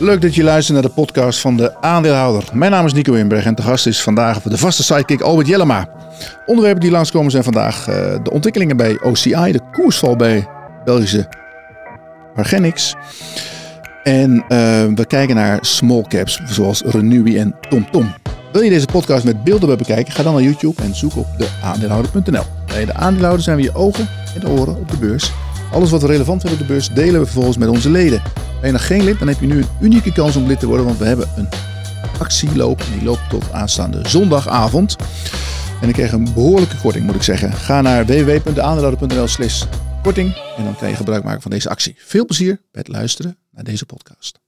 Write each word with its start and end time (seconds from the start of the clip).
Leuk 0.00 0.20
dat 0.20 0.34
je 0.34 0.42
luistert 0.42 0.74
naar 0.74 0.88
de 0.88 0.94
podcast 0.94 1.40
van 1.40 1.56
de 1.56 1.80
aandeelhouder. 1.80 2.44
Mijn 2.52 2.70
naam 2.70 2.86
is 2.86 2.92
Nico 2.92 3.12
Inberg 3.12 3.44
en 3.44 3.54
de 3.54 3.62
gast 3.62 3.86
is 3.86 4.02
vandaag 4.02 4.42
de 4.42 4.58
vaste 4.58 4.82
sidekick 4.82 5.20
Albert 5.20 5.46
Jellema. 5.46 5.88
Onderwerpen 6.46 6.80
die 6.80 6.90
langskomen 6.90 7.30
zijn 7.30 7.44
vandaag 7.44 7.88
uh, 7.88 7.94
de 8.22 8.30
ontwikkelingen 8.30 8.76
bij 8.76 9.00
OCI, 9.00 9.52
de 9.52 9.60
koersval 9.72 10.16
bij 10.16 10.48
Belgische 10.84 11.28
Organics. 12.36 12.94
En 14.02 14.34
uh, 14.34 14.38
we 14.94 15.04
kijken 15.06 15.34
naar 15.34 15.58
small 15.60 16.04
caps 16.08 16.40
zoals 16.46 16.82
Renewy 16.82 17.38
en 17.38 17.54
TomTom. 17.68 18.12
Wil 18.52 18.62
je 18.62 18.70
deze 18.70 18.86
podcast 18.86 19.24
met 19.24 19.44
beelden 19.44 19.78
bekijken? 19.78 20.12
Ga 20.12 20.22
dan 20.22 20.32
naar 20.34 20.42
YouTube 20.42 20.82
en 20.82 20.94
zoek 20.94 21.16
op 21.16 21.26
de 21.38 21.48
aandeelhouder.nl. 21.62 22.44
Bij 22.66 22.84
de 22.84 22.94
aandeelhouder 22.94 23.42
zijn 23.42 23.56
we 23.56 23.62
je 23.62 23.74
ogen 23.74 24.08
en 24.34 24.48
oren 24.48 24.76
op 24.76 24.90
de 24.90 24.96
beurs. 24.96 25.32
Alles 25.72 25.90
wat 25.90 26.00
we 26.00 26.06
relevant 26.06 26.40
vindt 26.40 26.60
op 26.60 26.66
de 26.66 26.72
beurs 26.72 26.88
delen 26.88 27.20
we 27.20 27.24
vervolgens 27.24 27.56
met 27.56 27.68
onze 27.68 27.90
leden. 27.90 28.22
Ben 28.34 28.66
je 28.66 28.72
nog 28.72 28.86
geen 28.86 29.04
lid, 29.04 29.18
dan 29.18 29.28
heb 29.28 29.40
je 29.40 29.46
nu 29.46 29.58
een 29.58 29.68
unieke 29.80 30.12
kans 30.12 30.36
om 30.36 30.46
lid 30.46 30.60
te 30.60 30.66
worden, 30.66 30.86
want 30.86 30.98
we 30.98 31.04
hebben 31.04 31.28
een 31.36 31.48
actieloop. 32.18 32.80
En 32.80 32.92
die 32.92 33.02
loopt 33.02 33.28
tot 33.28 33.52
aanstaande 33.52 34.08
zondagavond. 34.08 34.96
En 35.80 35.88
ik 35.88 35.94
krijg 35.94 36.12
een 36.12 36.32
behoorlijke 36.34 36.76
korting, 36.76 37.04
moet 37.04 37.14
ik 37.14 37.22
zeggen. 37.22 37.52
Ga 37.52 37.80
naar 37.80 38.06
www.aandeelhouder.nl 38.06 39.26
slash 39.26 39.64
korting 40.02 40.34
en 40.56 40.64
dan 40.64 40.76
kan 40.76 40.88
je 40.88 40.94
gebruik 40.94 41.24
maken 41.24 41.42
van 41.42 41.50
deze 41.50 41.68
actie. 41.68 41.94
Veel 41.98 42.24
plezier 42.24 42.54
bij 42.54 42.82
het 42.86 42.88
luisteren 42.88 43.38
naar 43.50 43.64
deze 43.64 43.86
podcast. 43.86 44.40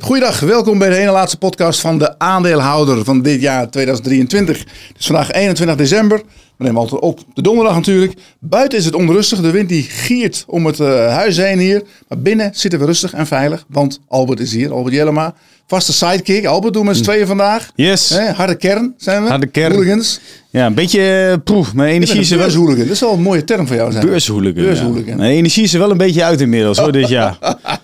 Goeiedag, 0.00 0.40
welkom 0.40 0.78
bij 0.78 0.88
de 0.88 0.96
ene 0.96 1.10
laatste 1.10 1.38
podcast 1.38 1.80
van 1.80 1.98
de 1.98 2.18
aandeelhouder 2.18 3.04
van 3.04 3.22
dit 3.22 3.40
jaar 3.40 3.70
2023. 3.70 4.58
Het 4.58 4.98
is 4.98 5.06
vandaag 5.06 5.32
21 5.32 5.76
december. 5.76 6.22
We 6.56 6.64
nemen 6.64 6.80
altijd 6.80 7.00
op 7.00 7.20
de 7.34 7.42
donderdag 7.42 7.74
natuurlijk. 7.74 8.12
Buiten 8.38 8.78
is 8.78 8.84
het 8.84 8.94
onrustig, 8.94 9.40
de 9.40 9.50
wind 9.50 9.68
die 9.68 9.82
giert 9.82 10.44
om 10.46 10.66
het 10.66 10.78
uh, 10.78 11.14
huis 11.14 11.36
heen 11.36 11.58
hier. 11.58 11.82
Maar 12.08 12.18
binnen 12.18 12.50
zitten 12.54 12.80
we 12.80 12.86
rustig 12.86 13.12
en 13.12 13.26
veilig, 13.26 13.64
want 13.68 14.00
Albert 14.08 14.40
is 14.40 14.52
hier, 14.52 14.72
Albert 14.72 14.94
Jellema. 14.94 15.34
Vaste 15.66 15.92
sidekick. 15.92 16.46
Albert, 16.46 16.72
doen 16.72 16.82
we 16.82 16.88
met 16.88 16.96
z'n 16.96 17.02
tweeën 17.02 17.26
vandaag. 17.26 17.70
Yes. 17.74 18.08
He, 18.08 18.32
harde 18.32 18.54
kern 18.54 18.94
zijn 18.96 19.22
we. 19.22 19.28
Harde 19.28 19.46
kern. 19.46 19.72
Hooligans. 19.72 20.20
Ja, 20.50 20.66
een 20.66 20.74
beetje 20.74 21.28
uh, 21.30 21.36
proef. 21.44 21.74
Mijn 21.74 21.94
energie 21.94 22.20
is 22.20 22.30
wel... 22.30 22.66
Dat 22.66 22.78
is 22.78 23.00
wel 23.00 23.12
een 23.12 23.22
mooie 23.22 23.44
term 23.44 23.66
voor 23.66 23.76
jou 23.76 23.92
zijn. 23.92 24.06
Beurshooligan. 24.06 24.64
Beurshooligan. 24.64 25.06
Ja. 25.06 25.16
Mijn 25.16 25.32
energie 25.32 25.62
is 25.62 25.72
er 25.72 25.78
wel 25.78 25.90
een 25.90 25.96
beetje 25.96 26.24
uit 26.24 26.40
inmiddels 26.40 26.78
hoor, 26.78 26.92
dit 26.92 27.08
jaar. 27.08 27.38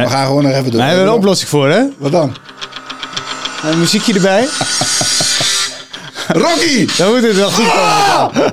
we 0.00 0.08
gaan 0.08 0.26
gewoon 0.26 0.42
nog 0.42 0.52
even 0.52 0.70
door. 0.70 0.80
We 0.80 0.86
hebben 0.86 1.06
een 1.06 1.12
oplossing 1.12 1.50
voor 1.50 1.68
hè. 1.68 1.82
Wat 1.98 2.12
dan? 2.12 2.34
Een 3.64 3.78
muziekje 3.78 4.14
erbij. 4.14 4.48
Rocky! 6.28 6.86
Dan 6.96 7.12
moet 7.12 7.22
het 7.22 7.36
wel 7.36 7.50
goed 7.50 7.68
komen. 7.68 8.52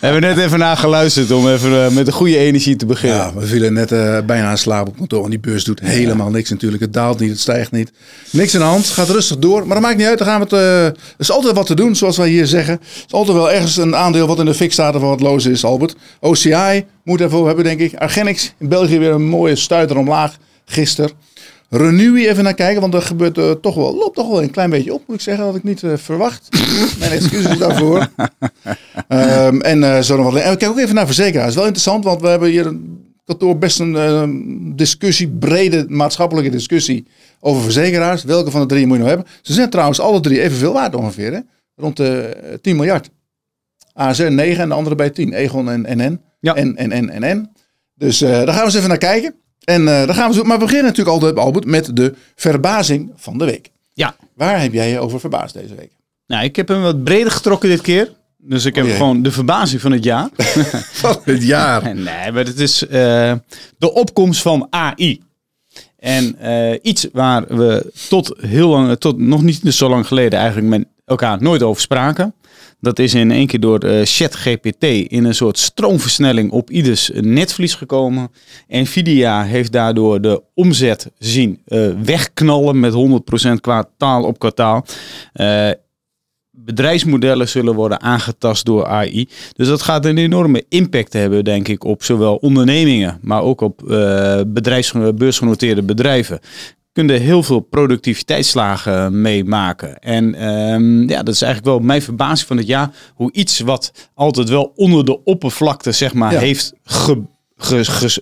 we 0.00 0.06
hebben 0.06 0.20
net 0.20 0.38
even 0.38 0.58
naar 0.58 0.76
geluisterd 0.76 1.30
om 1.30 1.48
even 1.48 1.70
uh, 1.70 1.88
met 1.88 2.06
een 2.06 2.12
goede 2.12 2.36
energie 2.36 2.76
te 2.76 2.86
beginnen. 2.86 3.18
Ja, 3.18 3.34
we 3.34 3.46
vielen 3.46 3.72
net 3.72 3.92
uh, 3.92 4.18
bijna 4.20 4.50
in 4.50 4.58
slaap 4.58 4.88
op 4.88 4.96
kantoor. 4.96 5.24
En 5.24 5.30
die 5.30 5.38
beurs 5.38 5.64
doet 5.64 5.80
helemaal 5.80 6.26
ja. 6.26 6.32
niks 6.32 6.50
natuurlijk. 6.50 6.82
Het 6.82 6.92
daalt 6.92 7.18
niet, 7.18 7.30
het 7.30 7.40
stijgt 7.40 7.72
niet. 7.72 7.92
Niks 8.30 8.54
aan 8.54 8.60
de 8.60 8.66
hand, 8.66 8.86
gaat 8.86 9.08
rustig 9.08 9.38
door. 9.38 9.66
Maar 9.66 9.74
dat 9.74 9.84
maakt 9.84 9.96
niet 9.96 10.06
uit. 10.06 10.18
Dan 10.18 10.26
gaan 10.26 10.38
we 10.38 10.44
het, 10.44 10.54
uh, 10.54 10.84
er 10.86 10.94
is 11.18 11.30
altijd 11.30 11.54
wat 11.54 11.66
te 11.66 11.74
doen, 11.74 11.96
zoals 11.96 12.16
wij 12.16 12.28
hier 12.28 12.46
zeggen. 12.46 12.74
Er 12.74 13.04
is 13.06 13.12
altijd 13.12 13.36
wel 13.36 13.50
ergens 13.50 13.76
een 13.76 13.96
aandeel 13.96 14.26
wat 14.26 14.38
in 14.38 14.44
de 14.44 14.54
fik 14.54 14.72
staat 14.72 14.94
of 14.94 15.00
wat 15.02 15.20
loos 15.20 15.46
is, 15.46 15.64
Albert. 15.64 15.94
OCI 16.20 16.84
moet 17.04 17.20
ervoor 17.20 17.46
hebben, 17.46 17.64
denk 17.64 17.80
ik. 17.80 17.94
Argenix 17.94 18.52
in 18.58 18.68
België 18.68 18.98
weer 18.98 19.12
een 19.12 19.28
mooie 19.28 19.56
stuiter 19.56 19.96
omlaag 19.96 20.36
gisteren. 20.64 21.10
Renewy 21.72 22.26
even 22.26 22.44
naar 22.44 22.54
kijken, 22.54 22.80
want 22.80 22.94
er 22.94 23.02
gebeurt 23.02 23.38
uh, 23.38 23.50
toch 23.50 23.74
wel, 23.74 23.94
loopt 23.94 24.14
toch 24.14 24.28
wel 24.28 24.42
een 24.42 24.50
klein 24.50 24.70
beetje 24.70 24.94
op, 24.94 25.02
moet 25.06 25.16
ik 25.16 25.22
zeggen, 25.22 25.44
dat 25.44 25.54
ik 25.54 25.62
niet 25.62 25.82
uh, 25.82 25.96
verwacht. 25.96 26.48
Mijn 26.98 27.10
excuses 27.10 27.58
daarvoor. 27.58 28.08
um, 29.08 29.60
en 29.60 29.78
uh, 29.78 30.00
zo 30.00 30.16
nog 30.16 30.32
wat. 30.32 30.34
En 30.34 30.50
we 30.50 30.56
kijken 30.56 30.68
ook 30.68 30.78
even 30.78 30.94
naar 30.94 31.06
verzekeraars. 31.06 31.54
Wel 31.54 31.64
interessant, 31.64 32.04
want 32.04 32.20
we 32.20 32.28
hebben 32.28 32.48
hier 32.48 32.66
een 32.66 33.12
kantoor 33.24 33.58
best 33.58 33.80
een 33.80 34.72
discussie, 34.76 35.28
brede 35.28 35.84
maatschappelijke 35.88 36.50
discussie 36.50 37.06
over 37.40 37.62
verzekeraars. 37.62 38.24
Welke 38.24 38.50
van 38.50 38.60
de 38.60 38.66
drie 38.66 38.86
moet 38.86 38.96
je 38.96 39.02
nou 39.02 39.16
hebben? 39.16 39.32
Ze 39.42 39.52
zijn 39.52 39.70
trouwens 39.70 40.00
alle 40.00 40.20
drie 40.20 40.40
evenveel 40.42 40.72
waard 40.72 40.94
ongeveer, 40.94 41.32
hè? 41.32 41.40
rond 41.76 41.96
de 41.96 42.36
10 42.62 42.76
miljard. 42.76 43.10
ASR 43.92 44.30
9 44.30 44.62
en 44.62 44.68
de 44.68 44.74
andere 44.74 44.94
bij 44.94 45.10
10. 45.10 45.32
Egon 45.32 45.70
en 45.70 45.98
NN. 45.98 46.20
Ja. 46.40 46.54
En, 46.54 46.76
en, 46.76 46.92
en, 46.92 47.10
en, 47.10 47.22
en. 47.22 47.52
Dus 47.94 48.18
daar 48.18 48.48
gaan 48.48 48.56
we 48.56 48.64
eens 48.64 48.74
even 48.74 48.88
naar 48.88 48.98
kijken. 48.98 49.34
En 49.64 49.82
uh, 49.82 50.06
dan 50.06 50.14
gaan 50.14 50.28
we 50.28 50.34
zo. 50.34 50.42
Maar 50.42 50.58
we 50.58 50.64
beginnen 50.64 50.86
natuurlijk 50.86 51.16
altijd, 51.16 51.36
Albert, 51.36 51.64
met 51.64 51.96
de 51.96 52.14
verbazing 52.34 53.12
van 53.16 53.38
de 53.38 53.44
week. 53.44 53.70
Ja. 53.94 54.16
Waar 54.34 54.60
heb 54.60 54.72
jij 54.72 54.90
je 54.90 54.98
over 54.98 55.20
verbaasd 55.20 55.54
deze 55.54 55.74
week? 55.74 55.90
Nou, 56.26 56.44
ik 56.44 56.56
heb 56.56 56.68
hem 56.68 56.82
wat 56.82 57.04
breder 57.04 57.32
getrokken 57.32 57.68
dit 57.68 57.80
keer. 57.80 58.12
Dus 58.42 58.64
ik 58.64 58.74
heb 58.74 58.84
Oh 58.84 58.90
gewoon 58.90 59.22
de 59.22 59.30
verbazing 59.30 59.80
van 59.80 59.92
het 59.92 60.04
jaar. 60.04 60.28
Van 61.02 61.16
het 61.24 61.42
jaar. 61.42 61.94
nee, 61.94 62.32
maar 62.32 62.44
het 62.44 62.58
is 62.58 62.82
uh, 62.82 62.90
de 63.78 63.92
opkomst 63.92 64.42
van 64.42 64.66
AI. 64.70 65.20
En 65.96 66.36
uh, 66.42 66.78
iets 66.82 67.06
waar 67.12 67.56
we 67.56 67.92
tot 68.08 68.34
heel 68.40 68.68
lang, 68.68 68.98
tot 68.98 69.18
nog 69.18 69.42
niet 69.42 69.60
zo 69.64 69.88
lang 69.88 70.06
geleden 70.06 70.38
eigenlijk 70.38 70.68
met 70.68 70.86
elkaar 71.10 71.42
nooit 71.42 71.62
over 71.62 71.82
spraken. 71.82 72.34
Dat 72.80 72.98
is 72.98 73.14
in 73.14 73.30
één 73.30 73.46
keer 73.46 73.60
door 73.60 73.84
uh, 73.84 74.00
ChatGPT 74.04 74.84
in 74.84 75.24
een 75.24 75.34
soort 75.34 75.58
stroomversnelling 75.58 76.50
op 76.50 76.70
ieders 76.70 77.10
netvlies 77.14 77.74
gekomen. 77.74 78.30
Nvidia 78.68 79.42
heeft 79.42 79.72
daardoor 79.72 80.20
de 80.20 80.42
omzet 80.54 81.10
zien 81.18 81.62
uh, 81.68 81.90
wegknallen 82.04 82.80
met 82.80 82.92
100% 82.92 83.60
kwartaal 83.60 84.22
op 84.22 84.38
kwartaal. 84.38 84.86
Uh, 85.34 85.70
bedrijfsmodellen 86.50 87.48
zullen 87.48 87.74
worden 87.74 88.00
aangetast 88.00 88.64
door 88.64 88.86
AI. 88.86 89.28
Dus 89.52 89.68
dat 89.68 89.82
gaat 89.82 90.04
een 90.04 90.18
enorme 90.18 90.64
impact 90.68 91.12
hebben, 91.12 91.44
denk 91.44 91.68
ik, 91.68 91.84
op 91.84 92.02
zowel 92.02 92.36
ondernemingen, 92.36 93.18
maar 93.22 93.42
ook 93.42 93.60
op 93.60 93.82
bedrijfs, 94.46 94.92
beursgenoteerde 95.14 95.82
bedrijven 95.82 96.40
kunnen 96.92 97.20
heel 97.20 97.42
veel 97.42 97.60
productiviteitsslagen 97.60 99.20
meemaken. 99.20 99.98
En 99.98 100.48
um, 100.48 101.08
ja, 101.08 101.22
dat 101.22 101.34
is 101.34 101.42
eigenlijk 101.42 101.76
wel 101.76 101.86
mijn 101.86 102.02
verbazing 102.02 102.48
van 102.48 102.56
het 102.56 102.66
jaar. 102.66 102.90
Hoe 103.14 103.32
iets 103.32 103.60
wat 103.60 103.92
altijd 104.14 104.48
wel 104.48 104.72
onder 104.76 105.04
de 105.04 105.24
oppervlakte, 105.24 105.92
zeg 105.92 106.14
maar, 106.14 106.32
ja. 106.32 106.38
heeft 106.38 106.72
ge, 106.82 107.22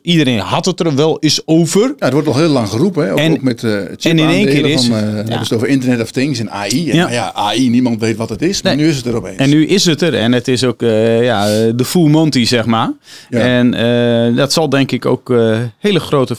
iedereen 0.03 0.38
had 0.38 0.65
het 0.65 0.81
er 0.81 0.94
wel 0.94 1.19
eens 1.19 1.43
over. 1.44 1.81
Ja, 1.81 2.04
het 2.04 2.12
wordt 2.12 2.28
al 2.28 2.37
heel 2.37 2.49
lang 2.49 2.69
geroepen, 2.69 3.04
hè? 3.04 3.12
Ook, 3.12 3.19
en, 3.19 3.32
ook 3.32 3.43
met 3.43 3.62
uh, 3.62 3.72
chip 3.97 4.12
en 4.12 4.19
in 4.19 4.28
één 4.28 4.47
keer 4.47 4.66
is, 4.66 4.87
van, 4.87 4.97
uh, 4.97 5.00
ja. 5.00 5.15
hebben 5.15 5.38
het 5.38 5.53
over 5.53 5.69
Internet 5.69 6.00
of 6.00 6.10
Things 6.10 6.38
en 6.38 6.50
AI. 6.50 6.91
En 6.91 6.97
ja. 6.97 7.10
ja, 7.10 7.32
AI, 7.34 7.71
niemand 7.71 8.00
weet 8.00 8.16
wat 8.16 8.28
het 8.28 8.43
is, 8.43 8.62
maar 8.62 8.77
nee. 8.77 8.84
nu 8.84 8.91
is 8.91 8.97
het 8.97 9.06
er 9.06 9.16
opeens. 9.16 9.37
En 9.37 9.50
nu 9.50 9.66
is 9.66 9.84
het 9.84 10.03
er 10.03 10.15
en 10.15 10.32
het 10.32 10.48
is 10.48 10.65
ook 10.65 10.82
uh, 10.82 11.25
ja, 11.25 11.47
de 11.72 11.84
full 11.84 12.09
Monty, 12.09 12.44
zeg 12.44 12.66
maar. 12.66 12.93
Ja. 13.31 13.38
En 13.38 13.75
uh, 13.75 14.37
dat 14.37 14.53
zal 14.53 14.69
denk 14.69 14.93
ik 14.93 15.06
ook 15.06 15.31
uh, 15.31 15.59
hele 15.78 16.00
grote 16.00 16.37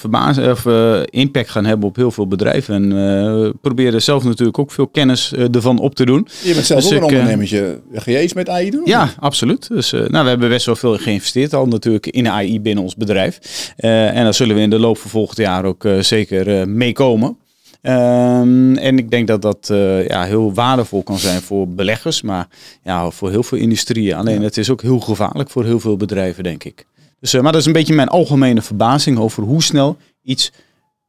of, 0.50 0.66
impact 1.10 1.50
gaan 1.50 1.66
hebben 1.66 1.88
op 1.88 1.96
heel 1.96 2.12
veel 2.12 2.28
bedrijven. 2.28 2.76
En 2.76 2.90
we 2.90 3.54
proberen 3.62 4.02
zelf 4.02 4.24
natuurlijk 4.24 4.60
ook 4.60 4.72
veel 4.72 4.88
kennis 4.88 5.34
ervan 5.52 5.80
op 5.80 5.96
te 5.96 6.06
doen. 6.06 6.28
Je 6.44 6.54
bent 6.54 6.66
zelf 6.66 6.82
dus 6.82 6.92
ook 6.92 6.98
ik, 6.98 7.10
een 7.10 7.16
ondernemertje. 7.16 7.80
Ga 7.94 8.12
je 8.12 8.24
iets 8.24 8.34
met 8.34 8.50
AI 8.50 8.70
doen? 8.70 8.82
Ja, 8.86 9.10
absoluut. 9.20 9.68
Dus 9.68 9.92
nou, 9.92 10.24
we 10.24 10.30
hebben 10.30 10.50
best 10.50 10.66
wel 10.66 10.76
veel 10.76 10.98
geïnvesteerd 10.98 11.54
al 11.54 11.66
natuurlijk 11.66 12.08
in 12.08 12.28
AI 12.30 12.62
binnen 12.62 12.84
ons 12.90 12.98
bedrijf. 12.98 13.40
Uh, 13.78 14.16
en 14.18 14.24
daar 14.24 14.34
zullen 14.34 14.56
we 14.56 14.62
in 14.62 14.70
de 14.70 14.80
loop 14.80 14.98
van 14.98 15.10
volgend 15.10 15.38
jaar 15.38 15.66
ook 15.66 15.84
uh, 15.84 16.00
zeker 16.00 16.48
uh, 16.48 16.66
meekomen. 16.66 17.38
Um, 17.82 18.78
en 18.78 18.98
ik 18.98 19.12
denk 19.12 19.28
dat 19.28 19.42
dat 19.42 19.68
ja, 20.08 20.24
heel 20.24 20.54
waardevol 20.54 21.04
kan 21.04 21.18
zijn 21.18 21.42
voor 21.42 21.68
beleggers, 21.68 22.22
maar 22.22 22.48
ja, 22.84 23.10
voor 23.10 23.30
heel 23.30 23.44
veel 23.44 23.58
industrieën. 23.58 24.16
Alleen 24.16 24.40
ja. 24.40 24.46
het 24.46 24.58
is 24.58 24.70
ook 24.70 24.82
heel 24.82 25.00
gevaarlijk 25.00 25.50
voor 25.50 25.66
heel 25.66 25.80
veel 25.80 25.98
bedrijven, 25.98 26.44
denk 26.44 26.64
ik. 26.64 26.86
Dus, 27.20 27.34
maar 27.34 27.52
dat 27.52 27.62
is 27.62 27.66
een 27.66 27.74
beetje 27.74 27.94
mijn 27.94 28.08
algemene 28.08 28.62
verbazing 28.62 29.18
over 29.20 29.44
hoe 29.44 29.64
snel 29.64 29.98
iets 30.24 30.52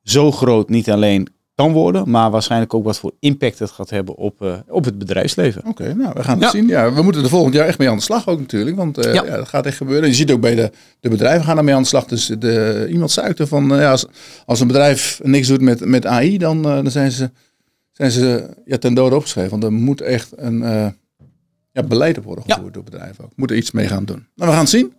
zo 0.02 0.32
groot 0.32 0.68
niet 0.68 0.90
alleen 0.90 1.28
kan 1.60 1.72
worden, 1.72 2.10
maar 2.10 2.30
waarschijnlijk 2.30 2.74
ook 2.74 2.84
wat 2.84 2.98
voor 2.98 3.12
impact 3.18 3.58
het 3.58 3.70
gaat 3.70 3.90
hebben 3.90 4.16
op, 4.16 4.42
uh, 4.42 4.54
op 4.68 4.84
het 4.84 4.98
bedrijfsleven. 4.98 5.60
Oké, 5.60 5.82
okay, 5.82 5.92
nou 5.92 6.12
we 6.14 6.22
gaan 6.22 6.34
het 6.34 6.44
ja. 6.44 6.50
zien. 6.50 6.68
Ja, 6.68 6.92
we 6.92 7.02
moeten 7.02 7.22
er 7.22 7.28
volgend 7.28 7.54
jaar 7.54 7.66
echt 7.66 7.78
mee 7.78 7.90
aan 7.90 7.96
de 7.96 8.02
slag 8.02 8.28
ook 8.28 8.38
natuurlijk, 8.38 8.76
want 8.76 9.06
uh, 9.06 9.14
ja. 9.14 9.24
ja. 9.24 9.36
dat 9.36 9.48
gaat 9.48 9.66
echt 9.66 9.76
gebeuren. 9.76 10.08
Je 10.08 10.14
ziet 10.14 10.30
ook 10.30 10.40
bij 10.40 10.54
de, 10.54 10.70
de 11.00 11.08
bedrijven 11.08 11.44
gaan 11.44 11.58
ermee 11.58 11.74
aan 11.74 11.82
de 11.82 11.88
slag. 11.88 12.04
Dus 12.04 12.26
de, 12.26 12.86
iemand 12.90 13.10
zei 13.10 13.34
van, 13.36 13.72
uh, 13.72 13.80
ja, 13.80 13.90
als, 13.90 14.06
als 14.46 14.60
een 14.60 14.66
bedrijf 14.66 15.20
niks 15.22 15.48
doet 15.48 15.60
met, 15.60 15.84
met 15.84 16.06
AI, 16.06 16.38
dan, 16.38 16.62
dan 16.62 16.90
zijn 16.90 17.12
ze, 17.12 17.30
zijn 17.92 18.10
ze 18.10 18.48
ja, 18.64 18.78
ten 18.78 18.94
dode 18.94 19.14
opgeschreven. 19.14 19.50
Want 19.50 19.64
er 19.64 19.72
moet 19.72 20.00
echt 20.00 20.32
een 20.36 20.58
ja, 21.72 21.82
beleid 21.82 22.18
op 22.18 22.24
worden 22.24 22.44
gevoerd 22.48 22.74
door 22.74 22.84
bedrijven 22.84 23.24
ook. 23.24 23.32
Moet 23.36 23.50
er 23.50 23.56
iets 23.56 23.70
mee 23.70 23.86
gaan 23.86 24.04
doen. 24.04 24.26
Nou, 24.34 24.50
we 24.50 24.56
gaan 24.56 24.66
het 24.66 24.68
zien. 24.68 24.92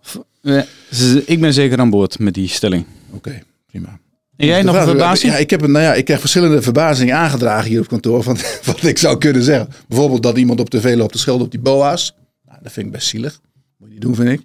Ik 1.25 1.39
ben 1.41 1.53
zeker 1.53 1.79
aan 1.79 1.89
boord 1.89 2.19
met 2.19 2.33
die 2.33 2.47
stelling. 2.47 2.85
Oké, 3.07 3.17
okay, 3.17 3.43
prima. 3.65 3.99
En 4.41 4.47
jij 4.47 4.61
nog 4.61 4.75
een 4.75 4.83
verbazing? 4.83 5.33
Ja, 5.33 5.37
ik, 5.37 5.49
heb 5.49 5.61
een, 5.61 5.71
nou 5.71 5.83
ja, 5.83 5.93
ik 5.93 6.05
krijg 6.05 6.19
verschillende 6.19 6.61
verbazingen 6.61 7.15
aangedragen 7.15 7.69
hier 7.69 7.79
op 7.79 7.87
kantoor. 7.87 8.23
Van 8.23 8.37
wat 8.65 8.83
ik 8.83 8.97
zou 8.97 9.17
kunnen 9.17 9.43
zeggen. 9.43 9.69
Bijvoorbeeld 9.87 10.23
dat 10.23 10.37
iemand 10.37 10.59
op 10.59 10.69
tv 10.69 10.95
loopt 10.95 11.11
te 11.11 11.17
schelden 11.17 11.45
op 11.45 11.51
die 11.51 11.59
boa's. 11.59 12.15
Nou, 12.45 12.59
dat 12.63 12.71
vind 12.71 12.85
ik 12.85 12.91
best 12.91 13.07
zielig. 13.07 13.39
Moet 13.77 13.87
je 13.87 13.93
niet 13.93 14.01
doen, 14.01 14.15
vind 14.15 14.29
ik. 14.29 14.41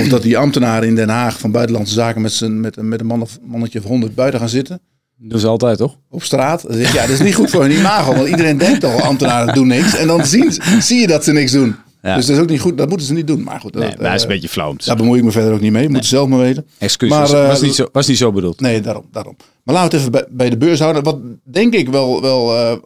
Of 0.00 0.08
dat 0.08 0.22
die 0.22 0.38
ambtenaren 0.38 0.88
in 0.88 0.94
Den 0.94 1.08
Haag 1.08 1.38
van 1.38 1.50
Buitenlandse 1.50 1.94
Zaken 1.94 2.22
met, 2.22 2.32
zijn, 2.32 2.60
met, 2.60 2.76
met 2.76 3.00
een 3.00 3.06
man 3.06 3.22
of, 3.22 3.38
mannetje 3.42 3.78
of 3.78 3.84
honderd 3.84 4.14
buiten 4.14 4.40
gaan 4.40 4.48
zitten. 4.48 4.80
Dat 5.18 5.38
is 5.38 5.44
altijd, 5.44 5.78
toch? 5.78 5.98
Op 6.10 6.22
straat. 6.22 6.66
Ja, 6.68 7.00
dat 7.00 7.08
is 7.08 7.20
niet 7.20 7.34
goed 7.34 7.50
voor 7.50 7.62
hun 7.62 7.70
imago. 7.70 8.14
Want 8.14 8.28
iedereen 8.28 8.58
denkt 8.58 8.80
toch, 8.80 9.02
ambtenaren 9.02 9.54
doen 9.54 9.66
niks. 9.66 9.96
En 9.96 10.06
dan 10.06 10.26
zien, 10.26 10.52
zie 10.80 11.00
je 11.00 11.06
dat 11.06 11.24
ze 11.24 11.32
niks 11.32 11.52
doen. 11.52 11.76
Ja. 12.04 12.14
Dus 12.16 12.26
dat 12.26 12.36
is 12.36 12.42
ook 12.42 12.48
niet 12.48 12.60
goed. 12.60 12.78
Dat 12.78 12.88
moeten 12.88 13.06
ze 13.06 13.12
niet 13.12 13.26
doen. 13.26 13.42
Maar 13.42 13.60
goed, 13.60 13.74
Nee, 13.74 13.90
dat, 13.90 14.00
maar 14.00 14.14
is 14.14 14.22
eh, 14.22 14.28
een 14.28 14.34
beetje 14.34 14.48
flauw. 14.48 14.74
daar 14.76 14.96
bemoei 14.96 15.18
ik 15.18 15.24
me 15.24 15.30
verder 15.30 15.52
ook 15.52 15.60
niet 15.60 15.72
mee. 15.72 15.88
Moeten 15.88 16.08
ze 16.08 16.14
zelf 16.14 16.28
maar 16.28 16.38
weten. 16.38 16.66
Excuses, 16.78 17.16
maar, 17.18 17.42
eh, 17.42 17.48
was, 17.48 17.60
niet 17.60 17.74
zo, 17.74 17.88
was 17.92 18.06
niet 18.06 18.16
zo 18.18 18.32
bedoeld. 18.32 18.60
Nee, 18.60 18.80
daarom, 18.80 19.04
daarom. 19.12 19.36
Maar 19.62 19.74
laten 19.74 19.90
we 19.90 19.96
het 19.96 20.06
even 20.06 20.26
bij, 20.26 20.36
bij 20.36 20.50
de 20.50 20.56
beurs 20.56 20.80
houden. 20.80 21.02
Wat 21.02 21.18
denk 21.44 21.74
ik 21.74 21.88
wel, 21.88 22.20
wel 22.22 22.56
eh, 22.56 22.76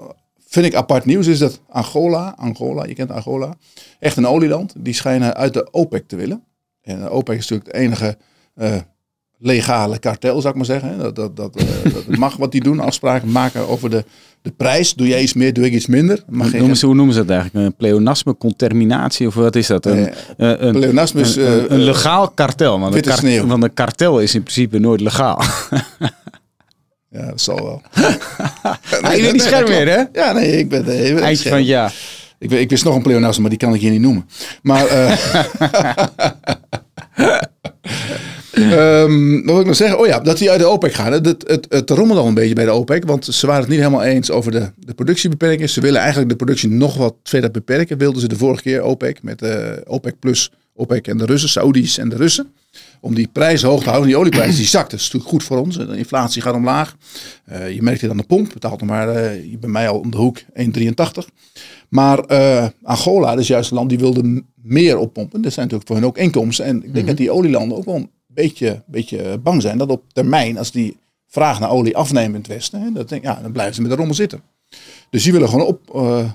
vind 0.47 0.67
ik 0.67 0.75
apart 0.75 1.05
nieuws 1.05 1.27
is 1.27 1.39
dat 1.39 1.61
Angola, 1.69 2.35
Angola, 2.37 2.85
je 2.85 2.95
kent 2.95 3.11
Angola, 3.11 3.55
echt 3.99 4.17
een 4.17 4.27
olieland, 4.27 4.75
die 4.77 4.95
schijnen 4.95 5.35
uit 5.35 5.55
de 5.55 5.69
OPEC 5.71 6.09
te 6.09 6.17
willen. 6.17 6.43
En 6.83 7.01
de 7.01 7.11
OPEC 7.11 7.39
is 7.39 7.49
natuurlijk 7.49 7.73
het 7.77 7.81
enige 7.81 8.17
eh, 8.55 8.77
legale 9.39 9.99
kartel, 9.99 10.41
zou 10.41 10.49
ik 10.49 10.55
maar 10.57 10.65
zeggen. 10.65 10.89
hè. 10.89 10.97
Dat, 10.97 11.17
dat, 11.17 11.37
dat, 11.37 11.57
eh, 11.57 11.93
dat 11.95 12.17
mag 12.17 12.37
wat 12.37 12.53
die 12.53 12.63
doen, 12.63 12.81
afspraken 12.81 13.33
maken 13.33 13.69
over 13.69 13.91
de, 13.91 14.05
de 14.43 14.51
prijs. 14.51 14.95
Doe 14.95 15.07
jij 15.07 15.23
iets 15.23 15.33
meer, 15.33 15.53
doe 15.53 15.65
ik 15.67 15.73
iets 15.73 15.87
minder. 15.87 16.23
Mag 16.29 16.41
Hoe 16.43 16.51
geen, 16.51 16.59
noemen, 16.59 16.77
ze, 16.77 16.87
hoe 16.87 16.95
noemen 16.95 17.15
ze 17.15 17.25
dat 17.25 17.31
eigenlijk? 17.37 17.67
Een 17.67 17.75
pleonasme, 17.77 18.37
conterminatie 18.37 19.27
of 19.27 19.35
wat 19.35 19.57
is 19.57 19.67
dat? 19.67 19.87
Een, 19.87 19.97
Nee, 19.97 20.09
eh, 20.37 20.53
een, 20.67 20.73
pleonasme 20.73 21.21
is, 21.21 21.37
een, 21.37 21.45
eh, 21.47 21.53
een- 21.55 21.73
een 21.73 21.81
legaal 21.83 22.29
kartel. 22.31 22.81
Want 22.81 23.07
een, 23.07 23.13
sneeuw. 23.13 23.47
want 23.47 23.63
een 23.63 23.75
kartel 23.75 24.21
is 24.21 24.35
in 24.35 24.43
principe 24.43 24.79
nooit 24.79 25.01
legaal. 25.01 25.43
Ja, 27.11 27.27
dat 27.27 27.41
zal 27.41 27.57
wel. 27.63 27.83
Ah, 29.03 29.15
je 29.15 29.21
bent 29.21 29.33
niet 29.33 29.43
scherp 29.43 29.69
meer, 29.69 29.89
hè? 29.89 30.03
Ja, 30.21 30.33
nee, 30.33 30.59
ik 30.59 30.69
ben... 30.69 30.85
nee, 30.85 31.11
ik 31.13 31.19
Eindje 31.19 31.37
scherp. 31.37 31.55
van 31.55 31.65
jaar. 31.65 31.95
Ik, 32.39 32.51
ik 32.51 32.71
wist 32.71 32.85
nog 32.85 32.95
een 32.95 33.03
pleonasme, 33.03 33.41
maar 33.41 33.51
die 33.51 33.59
kan 33.59 33.75
ik 33.75 33.81
hier 33.81 33.91
niet 33.91 34.01
noemen. 34.01 34.29
Maar... 34.63 34.87
eh 38.63 38.89
Ehm, 39.03 39.35
wat 39.35 39.45
wil 39.45 39.61
ik 39.61 39.67
nog 39.67 39.77
zeggen? 39.77 39.99
Oh 39.99 40.07
ja, 40.07 40.21
dat 40.21 40.39
die 40.39 40.51
uit 40.51 40.61
de 40.61 40.67
OPEC 40.67 40.93
gaan. 40.93 41.13
Het, 41.13 41.27
het, 41.27 41.67
het, 41.69 41.91
rommelt 41.91 42.21
al 42.21 42.27
een 42.27 42.35
beetje 42.35 42.55
bij 42.55 42.65
de 42.65 42.71
OPEC. 42.71 43.05
Want 43.05 43.25
ze 43.25 43.47
waren 43.47 43.61
het 43.61 43.71
niet 43.71 43.79
helemaal 43.79 44.03
eens 44.03 44.31
over 44.31 44.53
de, 44.53 44.71
de 44.77 44.95
productiebeperkingen. 44.95 45.69
Ze 45.69 45.81
willen 45.81 46.01
eigenlijk 46.01 46.31
de 46.31 46.37
productie 46.37 46.69
nog 46.69 46.97
wat 46.97 47.15
verder 47.23 47.51
beperken. 47.51 47.99
Wilden 47.99 48.21
ze 48.21 48.29
de 48.29 48.37
vorige 48.37 48.63
keer 48.63 48.83
OPEC 48.83 49.23
met 49.23 49.43
eh, 49.43 49.73
OPEC 49.85 50.19
plus 50.19 50.53
OPEC 50.75 51.07
en 51.07 51.19
de 51.19 51.25
Russen, 51.25 51.49
Saudis 51.49 51.99
en 51.99 52.09
de 52.09 52.17
Russen. 52.17 52.53
Om 53.01 53.15
die 53.15 53.29
prijs 53.33 53.63
hoog 53.63 53.83
te 53.83 53.89
houden. 53.89 54.09
Die 54.09 54.19
olieprijs 54.19 54.57
die 54.57 54.67
zakt. 54.67 54.91
Dat 54.91 55.01
is 55.01 55.05
natuurlijk 55.05 55.31
goed 55.31 55.45
voor 55.45 55.59
ons. 55.59 55.77
De 55.77 55.97
inflatie 55.97 56.43
gaat 56.43 56.55
omlaag. 56.55 56.97
Eh, 57.45 57.75
je 57.75 57.83
merkt 57.83 58.01
het 58.01 58.11
aan 58.11 58.17
de 58.17 58.23
pomp. 58.23 58.53
Betaalt 58.53 58.81
nog 58.81 58.89
maar 58.89 59.31
hier 59.31 59.59
bij 59.59 59.71
mij 59.71 59.89
al 59.89 59.99
om 59.99 60.11
de 60.11 60.17
hoek 60.17 60.41
1,83. 60.41 61.29
Maar 61.89 62.27
Angola, 62.83 63.31
dat 63.31 63.41
is 63.41 63.47
juist 63.47 63.71
een 63.71 63.77
land 63.77 63.89
die 63.89 63.99
wilde 63.99 64.43
meer 64.63 64.99
oppompen. 64.99 65.43
Dat 65.43 65.53
zijn 65.53 65.65
natuurlijk 65.65 65.91
voor 65.91 65.97
hen 65.97 66.07
ook 66.07 66.19
inkomsten. 66.19 66.65
En 66.65 66.85
ik 66.85 66.95
denk 66.95 67.07
dat 67.07 67.17
die 67.17 67.31
olielanden 67.31 67.77
ook 67.77 67.85
wel 67.85 68.09
beetje, 68.43 68.83
beetje 68.87 69.39
bang 69.39 69.63
zijn 69.63 69.79
dat 69.79 69.91
op 69.91 70.03
termijn, 70.13 70.59
als 70.59 70.71
die 70.71 70.97
vraag 71.27 71.61
naar 71.61 71.71
olie 71.71 71.97
afnemen 71.97 72.35
in 72.35 72.41
het 72.41 72.47
Westen, 72.47 72.81
hè, 72.81 72.93
dat 72.93 73.19
ja, 73.23 73.41
dan 73.43 73.53
blijven 73.53 73.75
ze 73.75 73.81
met 73.81 73.91
de 73.91 73.97
rommel 73.97 74.15
zitten. 74.15 74.43
Dus 75.11 75.23
die 75.23 75.33
willen 75.33 75.49
gewoon 75.49 75.67
op, 75.67 75.95
eh, 75.95 76.31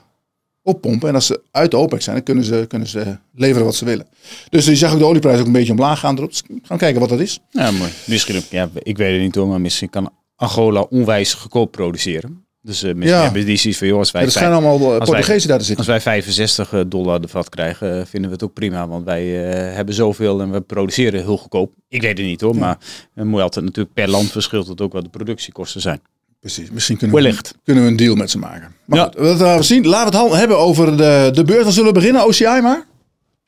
oppompen. 0.62 1.10
En 1.10 1.16
als 1.16 1.26
ze 1.26 1.42
uit 1.52 1.72
de 1.72 1.78
OPEC 1.78 2.02
zijn, 2.02 2.16
dan 2.16 2.26
kunnen 2.26 2.44
ze, 2.44 2.66
kunnen 2.68 2.88
ze 2.88 3.18
leveren 3.36 3.66
wat 3.66 3.76
ze 3.76 3.86
willen. 3.86 4.08
Dus 4.50 4.66
je 4.66 4.76
zag 4.76 4.94
ook 4.94 5.00
de 5.00 5.06
olieprijs 5.06 5.40
ook 5.40 5.46
een 5.46 5.52
beetje 5.52 5.72
omlaag 5.72 6.00
gaan 6.00 6.18
erop. 6.18 6.30
Dus 6.30 6.44
gaan 6.62 6.78
kijken 6.78 7.00
wat 7.00 7.10
dat 7.10 7.20
is. 7.20 7.40
Ja, 7.50 7.72
mooi. 7.72 7.92
Misschien, 8.06 8.42
ja, 8.50 8.70
ik 8.74 8.98
weet 8.98 9.14
het 9.14 9.22
niet 9.22 9.36
hoor, 9.36 9.48
maar 9.48 9.62
misschien 9.62 9.90
kan 9.90 10.12
Angola 10.36 10.82
onwijs 10.82 11.34
goedkoop 11.34 11.72
produceren. 11.72 12.43
Dus 12.66 12.84
eh, 12.84 12.94
misschien 12.94 13.18
Ja. 13.18 13.24
hebben 13.24 13.46
die 13.46 13.58
zoiets 13.58 13.80
van, 13.80 13.88
joh, 13.88 13.98
als 13.98 14.12
wij, 14.12 14.22
er 14.22 14.32
schijnen 14.32 14.54
allemaal 14.58 14.94
eh, 14.94 14.98
Portugezen 15.06 15.50
daar 15.50 15.58
te 15.58 15.66
zitten. 15.66 15.78
als 15.86 15.88
wij 15.88 16.02
65 16.02 16.88
dollar 16.88 17.22
de 17.22 17.28
vat 17.28 17.50
krijgen, 17.50 18.00
eh, 18.00 18.06
vinden 18.06 18.30
we 18.30 18.36
het 18.36 18.44
ook 18.44 18.54
prima. 18.54 18.88
Want 18.88 19.06
wij 19.06 19.52
eh, 19.52 19.76
hebben 19.76 19.96
zoveel 19.96 20.42
en 20.42 20.52
we 20.52 20.62
produceren 20.62 21.20
heel 21.22 21.38
goedkoop. 21.38 21.72
Ik 21.90 22.02
weet 22.02 22.18
het 22.18 22.28
niet 22.28 22.42
hoor, 22.42 22.56
maar 22.56 22.78
dan 23.16 23.28
moet 23.28 23.42
altijd 23.42 23.66
natuurlijk 23.66 23.94
per 23.96 24.10
land 24.10 24.32
verschilt 24.32 24.68
het 24.68 24.82
ook 24.82 24.94
wat 24.94 25.04
de 25.04 25.10
productiekosten 25.10 25.82
zijn. 25.82 26.02
Precies, 26.40 26.72
misschien 26.72 26.98
kunnen 26.98 27.16
we, 27.16 27.22
Wellicht. 27.22 27.56
kunnen 27.64 27.84
we 27.84 27.90
een 27.90 27.96
deal 27.96 28.16
met 28.16 28.32
ze 28.32 28.38
maken. 28.38 28.76
Maar 28.86 28.98
Ja. 29.00 29.04
goed, 29.06 29.16
dat 29.18 29.38
gaan 29.40 29.58
we 29.58 29.64
zien. 29.64 29.88
Laten 29.88 30.20
we 30.22 30.28
het 30.30 30.36
hebben 30.40 30.58
over 30.58 30.98
de, 30.98 31.30
de 31.34 31.44
beurs. 31.44 31.64
Dan 31.64 31.72
zullen 31.72 31.94
we 31.94 32.00
beginnen, 32.00 32.26
OCI 32.26 32.44
maar. 32.62 32.86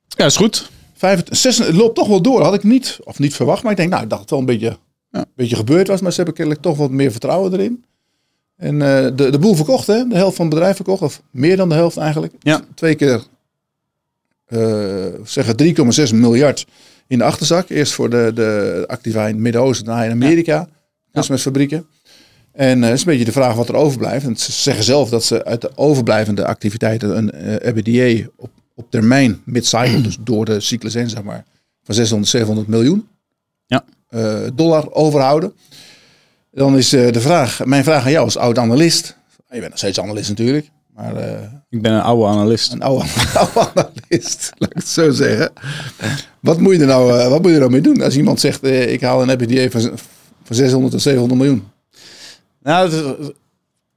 Ja, 0.08 0.26
is 0.26 0.36
goed. 0.36 0.70
Vijf, 0.94 1.24
zes, 1.30 1.58
het 1.58 1.76
loopt 1.76 1.96
toch 1.96 2.08
wel 2.08 2.22
door. 2.22 2.42
Had 2.44 2.54
ik 2.54 2.64
niet, 2.64 3.00
of 3.04 3.20
niet 3.20 3.36
verwacht. 3.36 3.64
Maar 3.64 3.72
ik 3.72 3.78
denk, 3.78 3.90
nou, 3.90 4.04
ik 4.04 4.10
dacht 4.10 4.22
dat 4.22 4.30
het 4.30 4.40
wel 4.40 4.40
een 4.40 4.60
beetje, 4.60 4.78
Ja. 5.12 5.20
een 5.20 5.26
beetje 5.36 5.56
gebeurd 5.56 5.88
was. 5.88 6.02
Maar 6.02 6.10
ze 6.12 6.16
hebben 6.18 6.36
kennelijk 6.36 6.64
toch 6.64 6.78
wat 6.78 6.92
meer 6.92 7.12
vertrouwen 7.12 7.54
erin. 7.54 7.84
En 8.58 8.82
eh, 8.82 9.12
de, 9.16 9.30
de 9.30 9.40
boel 9.40 9.56
verkocht, 9.56 9.88
hè? 9.88 10.08
De 10.08 10.16
helft 10.16 10.36
van 10.36 10.46
het 10.46 10.54
bedrijf 10.56 10.76
verkocht. 10.76 11.02
Of 11.02 11.22
meer 11.32 11.58
dan 11.58 11.70
de 11.70 11.76
helft 11.76 11.98
eigenlijk. 11.98 12.34
Ja. 12.40 12.62
Twee 12.76 12.96
keer, 12.96 13.24
eh 14.46 15.06
zeggen 15.24 15.56
3,6 16.10 16.16
miljard 16.16 16.66
in 17.08 17.18
de 17.18 17.24
achterzak. 17.24 17.70
Eerst 17.70 17.94
voor 17.94 18.10
de, 18.10 18.32
de 18.36 18.84
activa 18.88 19.22
in 19.22 19.34
het 19.34 19.38
Midden-Oosten, 19.44 19.86
daarna 19.86 20.04
in 20.04 20.12
Amerika. 20.12 20.68
Kunstmestfabrieken. 21.12 21.86
En 22.52 22.84
eh, 22.84 22.92
is 22.92 23.00
een 23.00 23.06
beetje 23.06 23.26
de 23.26 23.32
vraag 23.32 23.56
wat 23.56 23.70
er 23.70 23.76
overblijft. 23.76 24.26
En 24.26 24.36
ze 24.38 24.52
zeggen 24.52 24.84
zelf 24.84 25.10
dat 25.10 25.24
ze 25.24 25.46
uit 25.46 25.62
de 25.62 25.72
overblijvende 25.78 26.46
activiteiten 26.46 27.18
een 27.18 27.30
EBITDA 27.68 28.28
op, 28.36 28.50
op 28.76 28.92
termijn, 28.92 29.42
mid-cycle, 29.46 30.02
dus 30.02 30.18
door 30.20 30.46
de 30.46 30.60
cyclus 30.60 30.94
heen, 30.94 31.10
zeg 31.10 31.24
maar, 31.24 31.46
van 31.84 31.96
600, 31.96 32.30
700 32.30 32.68
miljoen 32.68 33.08
Ja. 33.66 33.84
dollar 34.54 34.92
overhouden. 34.92 35.54
Dan 36.56 36.78
is 36.78 36.94
eh, 36.94 37.12
de 37.12 37.22
vraag, 37.22 37.66
mijn 37.66 37.84
vraag 37.84 38.06
aan 38.06 38.12
jou 38.12 38.24
als 38.26 38.38
oud-analyst. 38.38 39.18
Je 39.50 39.58
bent 39.60 39.70
nog 39.70 39.78
steeds 39.78 40.00
analist 40.00 40.30
natuurlijk, 40.30 40.70
maar 40.96 41.16
eh, 41.16 41.42
Ik 41.70 41.82
ben 41.82 41.92
een 41.94 42.02
oude 42.02 42.26
analist. 42.26 42.72
een 42.72 42.82
oude, 42.82 43.06
oude 43.56 43.60
analist, 43.76 44.52
laat 44.58 44.70
ik 44.70 44.76
het 44.78 44.88
zo 44.88 45.12
zeggen. 45.12 45.52
Wat 46.40 46.60
moet 46.60 46.74
je 46.76 46.80
er 46.82 46.88
nou, 46.88 47.20
eh, 47.20 47.28
wat 47.30 47.38
moet 47.42 47.48
je 47.48 47.54
er 47.54 47.60
nou 47.60 47.72
mee 47.72 47.82
doen 47.82 48.02
als 48.02 48.18
iemand 48.18 48.40
zegt, 48.40 48.64
ik 48.64 49.02
haal 49.02 49.22
een 49.22 49.30
EBITDA 49.30 49.80
van, 49.80 49.82
van 50.44 50.56
600 50.56 50.92
tot 50.94 51.02
700 51.02 51.40
miljoen? 51.42 51.64
Nou, 52.64 52.90
het 52.92 52.94
is- 53.20 53.32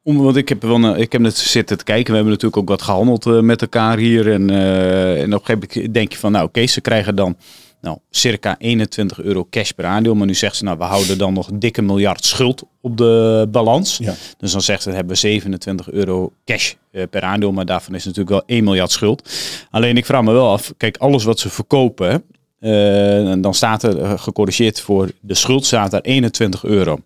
om, 0.02 0.16
want 0.22 0.36
ik 0.36 0.48
heb, 0.48 0.62
wel, 0.62 0.74
een- 0.84 0.96
ik 1.00 1.12
heb 1.12 1.20
net 1.20 1.36
zitten 1.36 1.78
te 1.78 1.84
kijken. 1.84 2.06
We 2.10 2.14
hebben 2.14 2.32
natuurlijk 2.32 2.62
ook 2.62 2.68
wat 2.68 2.82
gehandeld 2.82 3.26
eh, 3.26 3.40
met 3.40 3.60
elkaar 3.62 3.98
hier. 3.98 4.32
En, 4.32 4.50
en 4.50 5.34
op 5.34 5.40
een 5.40 5.46
gegeven 5.46 5.68
moment 5.74 5.94
denk 5.94 6.12
je 6.12 6.18
van, 6.18 6.32
nou 6.32 6.44
oké, 6.46 6.66
ze 6.66 6.80
krijgen 6.80 7.16
dan 7.16 7.36
nou, 7.80 7.98
circa 8.10 8.56
21 8.58 9.20
euro 9.20 9.46
cash 9.50 9.70
per 9.70 9.84
aandeel. 9.84 10.14
Maar 10.14 10.26
nu 10.26 10.34
zegt 10.34 10.56
ze, 10.56 10.64
nou 10.64 10.78
we 10.78 10.84
houden 10.84 11.18
dan 11.18 11.32
nog 11.32 11.48
een 11.48 11.58
dikke 11.58 11.82
miljard 11.82 12.24
schuld 12.24 12.62
op 12.80 12.96
de 12.96 13.46
balans. 13.50 13.96
Ja. 13.96 14.14
Dus 14.38 14.52
dan 14.52 14.60
zegt 14.60 14.82
ze, 14.82 14.90
hebben 14.90 15.12
we 15.12 15.18
27 15.18 15.90
euro 15.90 16.32
cash 16.44 16.74
eh, 16.90 17.02
per 17.10 17.22
aandeel. 17.22 17.52
Maar 17.52 17.66
daarvan 17.66 17.94
is 17.94 18.04
natuurlijk 18.04 18.30
wel 18.30 18.42
1 18.46 18.64
miljard 18.64 18.90
schuld. 18.90 19.30
Alleen 19.70 19.96
ik 19.96 20.06
vraag 20.06 20.22
me 20.22 20.32
wel 20.32 20.50
af, 20.50 20.72
kijk, 20.76 20.96
alles 20.96 21.24
wat 21.24 21.38
ze 21.38 21.48
verkopen... 21.48 22.24
en 22.60 23.40
dan 23.40 23.54
staat 23.54 23.82
er 23.82 24.00
eh, 24.00 24.18
gecorrigeerd 24.18 24.80
voor 24.80 25.10
de 25.20 25.34
schuld 25.34 25.66
staat 25.66 25.90
daar 25.90 26.00
21 26.00 26.64
euro. 26.64 26.98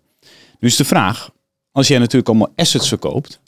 Nu 0.59 0.67
is 0.67 0.75
de 0.75 0.85
vraag, 0.85 1.29
als 1.71 1.87
jij 1.87 1.97
natuurlijk 1.97 2.27
allemaal 2.27 2.51
assets 2.55 2.87
verkoopt, 2.87 3.39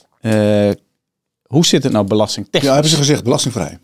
hoe 1.46 1.66
zit 1.66 1.84
het 1.84 1.92
nou 1.92 2.08
belastingtechnisch? 2.08 2.70
Ja, 2.70 2.74
hebben 2.74 2.92
ze 2.92 2.98
gezegd, 2.98 3.24
belastingvrij. 3.24 3.80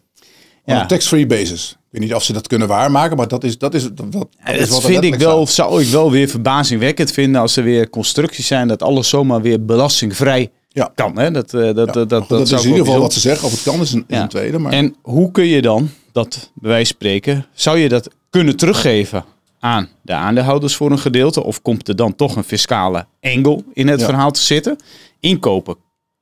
Ja. 0.65 0.81
een 0.81 0.87
tax-free 0.87 1.25
basis. 1.27 1.69
Ik 1.71 1.99
weet 1.99 2.01
niet 2.01 2.13
of 2.15 2.23
ze 2.23 2.33
dat 2.33 2.47
kunnen 2.47 2.67
waarmaken, 2.67 3.17
maar 3.17 3.27
dat 3.27 3.43
is, 3.43 3.57
dat 3.57 3.73
is, 3.73 3.83
dat, 3.93 4.05
is 4.45 4.69
wat 4.69 4.83
vind 4.83 5.03
ik 5.03 5.15
wel, 5.15 5.45
staat. 5.47 5.67
zou 5.67 5.81
ik 5.81 5.87
wel 5.87 6.11
weer 6.11 6.27
verbazingwekkend 6.27 7.11
vinden 7.11 7.41
als 7.41 7.55
er 7.57 7.63
weer 7.63 7.89
constructies 7.89 8.47
zijn 8.47 8.67
dat 8.67 8.83
alles 8.83 9.09
zomaar 9.09 9.41
weer 9.41 9.65
belastingvrij 9.65 10.51
Ja. 10.69 10.91
kan. 10.95 11.17
Hè? 11.17 11.31
Dat, 11.31 11.53
eh, 11.53 11.73
dat, 11.73 11.93
Ja, 11.93 12.05
dat, 12.05 12.41
is 12.41 12.51
in 12.51 12.69
ieder 12.69 12.85
geval 12.85 12.99
wat 12.99 13.13
ze 13.13 13.19
zeggen. 13.19 13.45
Of 13.47 13.51
het 13.51 13.63
kan 13.63 13.81
is 13.81 13.91
een, 13.91 14.03
is 14.07 14.15
Ja. 14.15 14.21
een 14.21 14.29
tweede. 14.29 14.59
Maar 14.59 14.71
En 14.71 14.95
hoe 15.01 15.31
kun 15.31 15.45
je 15.45 15.61
dan 15.61 15.89
dat, 16.11 16.51
bij 16.53 16.69
wijze 16.69 16.85
van 16.87 16.95
spreken, 16.95 17.45
zou 17.53 17.77
je 17.77 17.89
dat 17.89 18.09
kunnen 18.29 18.55
teruggeven 18.57 19.25
aan 19.59 19.89
de 20.01 20.13
aandeelhouders 20.13 20.75
voor 20.75 20.91
een 20.91 20.99
gedeelte? 20.99 21.43
Of 21.43 21.61
komt 21.61 21.87
er 21.87 21.95
dan 21.95 22.15
toch 22.15 22.35
een 22.35 22.43
fiscale 22.43 23.05
angle 23.21 23.63
in 23.73 23.87
het 23.87 24.03
verhaal 24.03 24.31
te 24.31 24.41
zitten? 24.41 24.75
Inkopen 25.19 25.75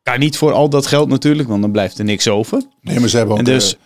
kan 0.03 0.19
niet 0.19 0.37
voor 0.37 0.51
al 0.53 0.69
dat 0.69 0.87
geld 0.87 1.09
natuurlijk, 1.09 1.49
want 1.49 1.61
dan 1.61 1.71
blijft 1.71 1.97
er 1.99 2.05
niks 2.05 2.27
over. 2.27 2.61
nee, 2.81 2.99
maar 2.99 3.09
ze 3.09 3.17
hebben 3.17 3.33
ook... 3.35 3.39
En 3.39 3.45
dus, 3.53 3.73
eh, 3.73 3.79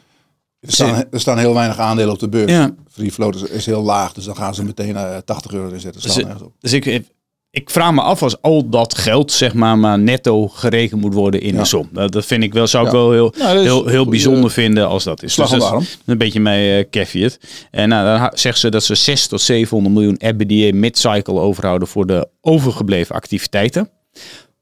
er, 0.65 0.72
staan, 0.72 1.03
er 1.12 1.20
staan 1.20 1.38
heel 1.38 1.53
weinig 1.53 1.77
aandelen 1.77 2.13
op 2.13 2.20
de 2.20 2.29
beurs. 2.29 2.51
Ja. 2.51 2.75
Free 2.91 3.12
float 3.12 3.36
is, 3.36 3.41
is 3.43 3.65
heel 3.65 3.82
laag, 3.84 4.13
dus 4.13 4.25
dan 4.25 4.36
gaan 4.36 4.55
ze 4.55 4.63
meteen 4.63 4.96
eh 4.96 5.17
80 5.25 5.51
euro 5.53 5.70
inzetten. 5.74 6.01
Dus, 6.01 6.17
op. 6.41 6.51
dus 6.60 6.74
ik, 6.74 7.03
ik 7.51 7.70
vraag 7.70 7.91
me 7.91 8.01
af 8.01 8.24
als 8.24 8.41
al 8.41 8.70
dat 8.70 8.98
geld 8.98 9.32
zeg 9.32 9.53
maar, 9.53 9.77
maar 9.77 10.00
netto 10.00 10.48
gerekend 10.48 11.01
moet 11.01 11.13
worden 11.13 11.41
in 11.41 11.53
Ja. 11.53 11.60
de 11.60 11.65
som. 11.65 11.89
Dat, 11.91 12.25
vind 12.25 12.43
ik 12.43 12.53
wel, 12.53 12.67
zou 12.67 12.86
ik 12.86 12.91
Ja. 12.91 12.98
wel 12.98 13.12
heel, 13.12 13.34
Nou, 13.38 13.60
heel, 13.60 13.86
heel 13.88 14.05
bijzonder 14.08 14.51
vinden 14.51 14.88
als 14.88 15.03
dat 15.03 15.24
is. 15.24 15.34
slag 15.34 15.50
Dus 15.50 15.60
dat 15.60 15.82
is 15.82 15.98
een 16.05 16.17
beetje 16.17 16.39
mijn 16.39 16.79
uh, 16.79 16.84
caveat. 16.89 17.38
En 17.72 17.89
nou, 17.89 18.20
dan 18.20 18.32
zegt 18.34 18.60
ze 18.60 18.70
dat 18.70 18.84
ze 18.84 18.96
6 18.96 19.27
tot 19.27 19.41
700 19.41 19.96
miljoen 19.96 20.15
EBITDA 20.17 20.75
mid-cycle 20.77 21.39
overhouden 21.39 21.88
voor 21.88 22.05
de 22.08 22.27
overgebleven 22.41 23.15
activiteiten. 23.15 23.89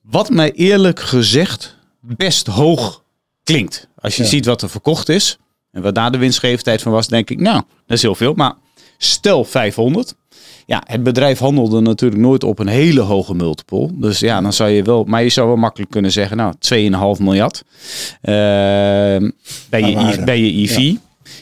Wat 0.01 0.29
mij 0.29 0.51
eerlijk 0.51 0.99
gezegd 0.99 1.75
best 2.01 2.47
hoog 2.47 3.03
klinkt. 3.43 3.87
Als 3.95 4.15
je 4.15 4.25
ziet 4.25 4.45
wat 4.45 4.61
er 4.61 4.69
verkocht 4.69 5.09
is 5.09 5.37
en 5.71 5.81
wat 5.81 5.95
daar 5.95 6.11
de 6.11 6.17
winstgevendheid 6.17 6.81
van 6.81 6.91
was, 6.91 7.07
denk 7.07 7.29
ik, 7.29 7.39
nou, 7.39 7.61
dat 7.85 7.97
is 7.97 8.01
heel 8.01 8.15
veel. 8.15 8.33
Maar 8.33 8.53
stel 8.97 9.45
500. 9.45 10.15
Ja, 10.65 10.83
het 10.85 11.03
bedrijf 11.03 11.39
handelde 11.39 11.81
natuurlijk 11.81 12.21
nooit 12.21 12.43
op 12.43 12.59
een 12.59 12.67
hele 12.67 12.99
hoge 12.99 13.33
multiple. 13.33 13.89
Dus 13.93 14.19
ja, 14.19 14.41
dan 14.41 14.53
zou 14.53 14.69
je 14.69 14.83
wel, 14.83 15.03
maar 15.03 15.23
je 15.23 15.29
zou 15.29 15.47
wel 15.47 15.55
makkelijk 15.55 15.91
kunnen 15.91 16.11
zeggen, 16.11 16.37
nou, 16.37 16.53
2,5 17.17 17.23
miljard 17.23 17.63
Ehm, 18.21 19.31
bij, 19.69 19.81
je, 19.81 20.21
bij 20.25 20.39
je 20.39 20.63
EV. 20.63 20.77
Ja. 20.77 20.97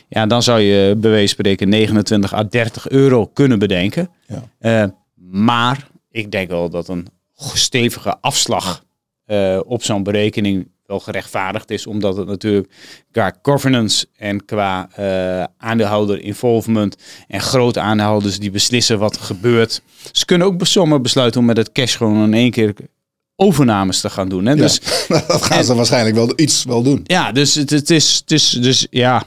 Ja. 0.07 0.25
dan 0.25 0.43
zou 0.43 0.59
je 0.59 0.95
bij 0.97 1.11
wijze 1.11 1.27
spreken 1.27 1.69
29 1.69 2.33
à 2.33 2.43
30 2.43 2.89
euro 2.89 3.25
kunnen 3.25 3.59
bedenken. 3.59 4.09
Ja. 4.27 4.43
Eh, 4.59 4.89
maar 5.31 5.87
ik 6.11 6.31
denk 6.31 6.49
wel 6.49 6.69
dat 6.69 6.87
een 6.87 7.07
stevige 7.53 8.17
afslag 8.21 8.83
eh, 9.25 9.59
op 9.65 9.83
zo'n 9.83 10.03
berekening 10.03 10.67
wel 10.89 10.99
gerechtvaardigd 10.99 11.71
is, 11.71 11.87
omdat 11.87 12.17
het 12.17 12.27
natuurlijk 12.27 12.73
qua 13.11 13.35
governance 13.41 14.07
en 14.17 14.45
qua 14.45 14.89
eh, 14.95 15.43
aandeelhouder 15.57 16.21
involvement 16.21 16.95
en 17.27 17.41
grote 17.41 17.79
aandeelhouders 17.79 18.39
die 18.39 18.51
beslissen 18.51 18.99
wat 18.99 19.15
er 19.15 19.21
gebeurt. 19.21 19.81
Ze 20.11 20.25
kunnen 20.25 20.47
ook 20.47 20.67
zomaar 20.67 21.01
besluiten 21.01 21.39
om 21.39 21.45
met 21.45 21.57
het 21.57 21.71
cash 21.71 21.97
gewoon 21.97 22.23
in 22.23 22.33
één 22.33 22.51
keer 22.51 22.73
overnames 23.35 24.01
te 24.01 24.09
gaan 24.09 24.29
doen. 24.29 24.45
Hè? 24.45 24.51
Ja, 24.51 24.57
Dus 24.57 24.79
dat 25.27 25.41
gaan 25.43 25.63
ze 25.63 25.75
waarschijnlijk 25.75 26.15
wel 26.15 26.33
iets 26.35 26.63
wel 26.63 26.83
doen. 26.83 27.01
ja, 27.03 27.31
dus 27.31 27.55
het, 27.55 27.69
het 27.69 27.89
is, 27.89 28.17
het 28.19 28.31
is, 28.31 28.49
dus 28.49 28.87
ja, 28.89 29.23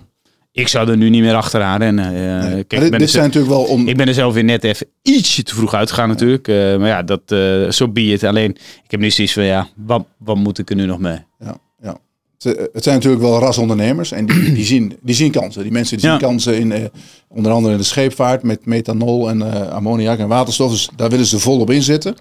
ik 0.53 0.69
zou 0.69 0.91
er 0.91 0.97
nu 0.97 1.09
niet 1.11 1.23
meer 1.23 1.35
achteraan. 1.35 1.83
En, 1.83 1.99
eh, 1.99 2.51
kijk, 2.51 2.69
dit, 2.69 2.81
ben 2.81 2.91
dit 2.91 3.01
er 3.01 3.09
zijn 3.09 3.25
natuurlijk 3.25 3.53
wel 3.53 3.63
on, 3.65 3.89
ik 3.89 3.97
ben 3.97 4.09
er 4.09 4.15
zelf 4.15 4.35
weer 4.35 4.45
net 4.45 4.65
even 4.65 4.87
ietsje 5.03 5.43
te 5.43 5.55
vroeg 5.55 5.75
uitgegaan 5.75 6.09
natuurlijk. 6.09 6.49
Eh, 6.49 6.77
maar 6.79 6.89
ja, 6.89 7.03
dat 7.03 7.21
zo 7.27 7.67
so 7.69 7.89
be 7.89 8.03
it. 8.03 8.25
Alleen, 8.25 8.51
ik 8.85 8.91
heb 8.91 9.01
nu 9.01 9.11
zoiets 9.11 9.33
van, 9.35 9.43
ja, 9.45 9.69
wat, 9.77 10.05
wat 10.19 10.37
moet 10.37 10.59
ik 10.59 10.71
er 10.71 10.77
nu 10.77 10.87
nog 10.87 10.99
mee? 10.99 11.19
Ja, 11.39 11.57
ja. 11.83 11.99
Het, 12.39 12.69
het 12.73 12.83
zijn 12.83 12.95
natuurlijk 12.97 13.23
wel 13.23 13.39
rasondernemers 13.39 14.13
en 14.13 14.27
die, 14.27 14.53
die, 14.53 14.65
zien, 14.65 14.99
die 15.03 15.15
zien 15.15 15.31
kansen. 15.31 15.63
Die 15.63 15.73
mensen 15.73 15.97
die 15.97 16.07
zien 16.07 16.15
Ja. 16.19 16.27
kansen 16.27 16.59
in 16.59 16.73
eh, 16.73 16.85
onder 17.29 17.53
andere 17.53 17.73
in 17.75 17.81
de 17.81 17.87
scheepvaart 17.87 18.43
met 18.43 18.67
methanol 18.67 19.29
en 19.29 19.43
eh, 19.53 19.69
ammoniak 19.69 20.19
en 20.19 20.29
waterstof. 20.29 20.71
Dus 20.71 20.89
daar 20.97 21.11
willen 21.11 21.27
ze 21.27 21.39
volop 21.39 21.71
in 21.71 21.83
zitten. 21.83 22.15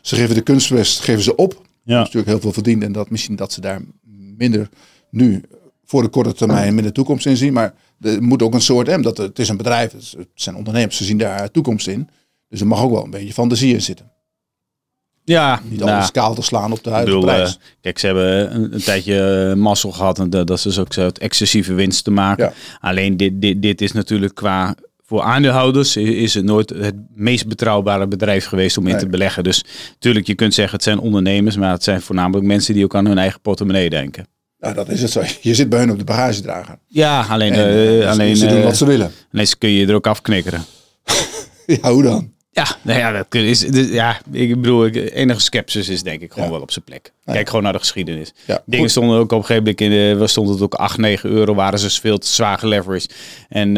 Ze 0.00 0.14
geven 0.14 0.34
de 0.34 0.40
kunstwest 0.40 1.00
geven 1.00 1.22
ze 1.22 1.36
op. 1.36 1.52
Er 1.52 1.58
is 1.58 1.66
Ja, 1.84 1.98
natuurlijk 1.98 2.26
heel 2.26 2.40
veel 2.40 2.52
verdiend 2.52 2.82
en 2.82 2.92
dat 2.92 3.10
misschien 3.10 3.36
dat 3.36 3.52
ze 3.52 3.60
daar 3.60 3.80
minder 4.36 4.68
nu 5.10 5.42
voor 5.90 6.02
de 6.02 6.08
korte 6.08 6.32
termijn 6.32 6.74
minder 6.74 6.92
toekomst 6.92 7.26
in 7.26 7.36
zien. 7.36 7.52
Maar 7.52 7.74
er 8.00 8.22
moet 8.22 8.42
ook 8.42 8.54
een 8.54 8.60
soort, 8.60 8.86
hè, 8.86 9.00
dat 9.00 9.16
het 9.16 9.38
is 9.38 9.48
een 9.48 9.56
bedrijf, 9.56 9.92
het 9.92 10.28
zijn 10.34 10.56
ondernemers, 10.56 10.96
ze 10.96 11.04
zien 11.04 11.18
daar 11.18 11.50
toekomst 11.50 11.86
in. 11.88 12.08
Dus 12.48 12.60
er 12.60 12.66
mag 12.66 12.82
ook 12.82 12.90
wel 12.90 13.04
een 13.04 13.10
beetje 13.10 13.32
fantasie 13.32 13.74
in 13.74 13.82
zitten. 13.82 14.10
ja 15.24 15.60
Niet 15.64 15.78
nou, 15.78 15.90
alles 15.90 16.10
kaal 16.10 16.34
te 16.34 16.42
slaan 16.42 16.72
op 16.72 16.84
de 16.84 16.90
huidige 16.90 17.16
bedoel, 17.18 17.34
prijs. 17.34 17.50
eh, 17.56 17.62
kijk, 17.80 17.98
ze 17.98 18.06
hebben 18.06 18.54
een, 18.54 18.74
een 18.74 18.82
tijdje 18.82 19.48
eh, 19.50 19.56
mazzel 19.56 19.90
gehad 19.92 20.18
en 20.18 20.30
dat, 20.30 20.46
dat 20.46 20.60
ze 20.60 20.68
dus 20.68 20.78
ook 20.78 20.92
zo 20.92 21.00
het 21.04 21.18
excessieve 21.18 21.74
winst 21.74 22.04
te 22.04 22.10
maken. 22.10 22.44
Ja. 22.44 22.52
Alleen 22.80 23.16
dit, 23.16 23.40
dit, 23.40 23.62
dit 23.62 23.80
is 23.80 23.92
natuurlijk 23.92 24.34
qua 24.34 24.74
voor 25.04 25.22
aandeelhouders 25.22 25.96
is 25.96 26.34
het 26.34 26.44
nooit 26.44 26.70
het 26.70 26.94
meest 27.14 27.46
betrouwbare 27.46 28.06
bedrijf 28.08 28.44
geweest 28.44 28.76
om 28.78 28.84
in 28.86 28.90
Nee. 28.92 29.00
te 29.00 29.08
beleggen. 29.08 29.44
Dus 29.44 29.64
natuurlijk, 29.92 30.26
je 30.26 30.34
kunt 30.34 30.54
zeggen 30.54 30.74
het 30.74 30.84
zijn 30.84 30.98
ondernemers, 30.98 31.56
maar 31.56 31.70
het 31.72 31.82
zijn 31.84 32.00
voornamelijk 32.02 32.46
mensen 32.46 32.74
die 32.74 32.84
ook 32.84 32.94
aan 32.94 33.06
hun 33.06 33.18
eigen 33.18 33.40
portemonnee 33.40 33.90
denken. 33.90 34.26
Nou, 34.60 34.74
dat 34.74 34.88
is 34.88 35.02
het 35.02 35.10
zo. 35.10 35.22
Je 35.40 35.54
zit 35.54 35.68
bij 35.68 35.78
hun 35.78 35.90
op 35.90 35.98
de 35.98 36.04
bagagedrager. 36.04 36.78
Ja, 36.86 37.26
alleen, 37.28 37.52
En, 37.52 37.58
eh, 37.58 38.02
eh, 38.02 38.10
alleen, 38.10 38.36
ze 38.36 38.46
doen 38.46 38.58
eh, 38.58 38.64
wat 38.64 38.76
ze 38.76 38.86
willen. 38.86 39.10
alleen 39.32 39.46
ze 39.46 39.58
kun 39.58 39.70
je 39.70 39.86
er 39.86 39.94
ook 39.94 40.06
afknikkeren. 40.06 40.64
Ja, 41.66 41.90
hoe 41.92 42.02
dan? 42.02 42.32
Ja, 42.50 42.76
nou 42.82 42.98
ja, 42.98 43.12
dat 43.12 43.34
is, 43.34 43.60
dus, 43.60 43.88
ja, 43.88 44.20
ik 44.32 44.60
bedoel, 44.60 44.86
enige 44.86 45.40
sceptisch 45.40 45.88
is 45.88 46.02
denk 46.02 46.20
ik 46.20 46.32
gewoon 46.32 46.44
Ja. 46.44 46.50
wel 46.52 46.60
op 46.62 46.70
zijn 46.70 46.84
plek. 46.84 47.12
Kijk 47.24 47.48
gewoon 47.48 47.62
naar 47.62 47.72
de 47.72 47.78
geschiedenis. 47.78 48.32
Ja, 48.46 48.62
Dingen 48.66 48.80
goed. 48.80 48.90
stonden 48.90 49.18
ook 49.18 49.32
op 49.32 49.38
een 49.38 49.44
gegeven 49.44 49.62
moment, 49.62 49.80
in 49.80 50.18
de, 50.18 50.26
stond 50.26 50.48
het 50.48 50.60
ook 50.60 50.74
8, 50.74 50.98
9 50.98 51.30
euro, 51.30 51.54
waren 51.54 51.78
ze 51.78 51.90
veel 51.90 52.18
te 52.18 52.26
zwaar 52.28 52.58
geleveraged. 52.58 53.14
En 53.48 53.74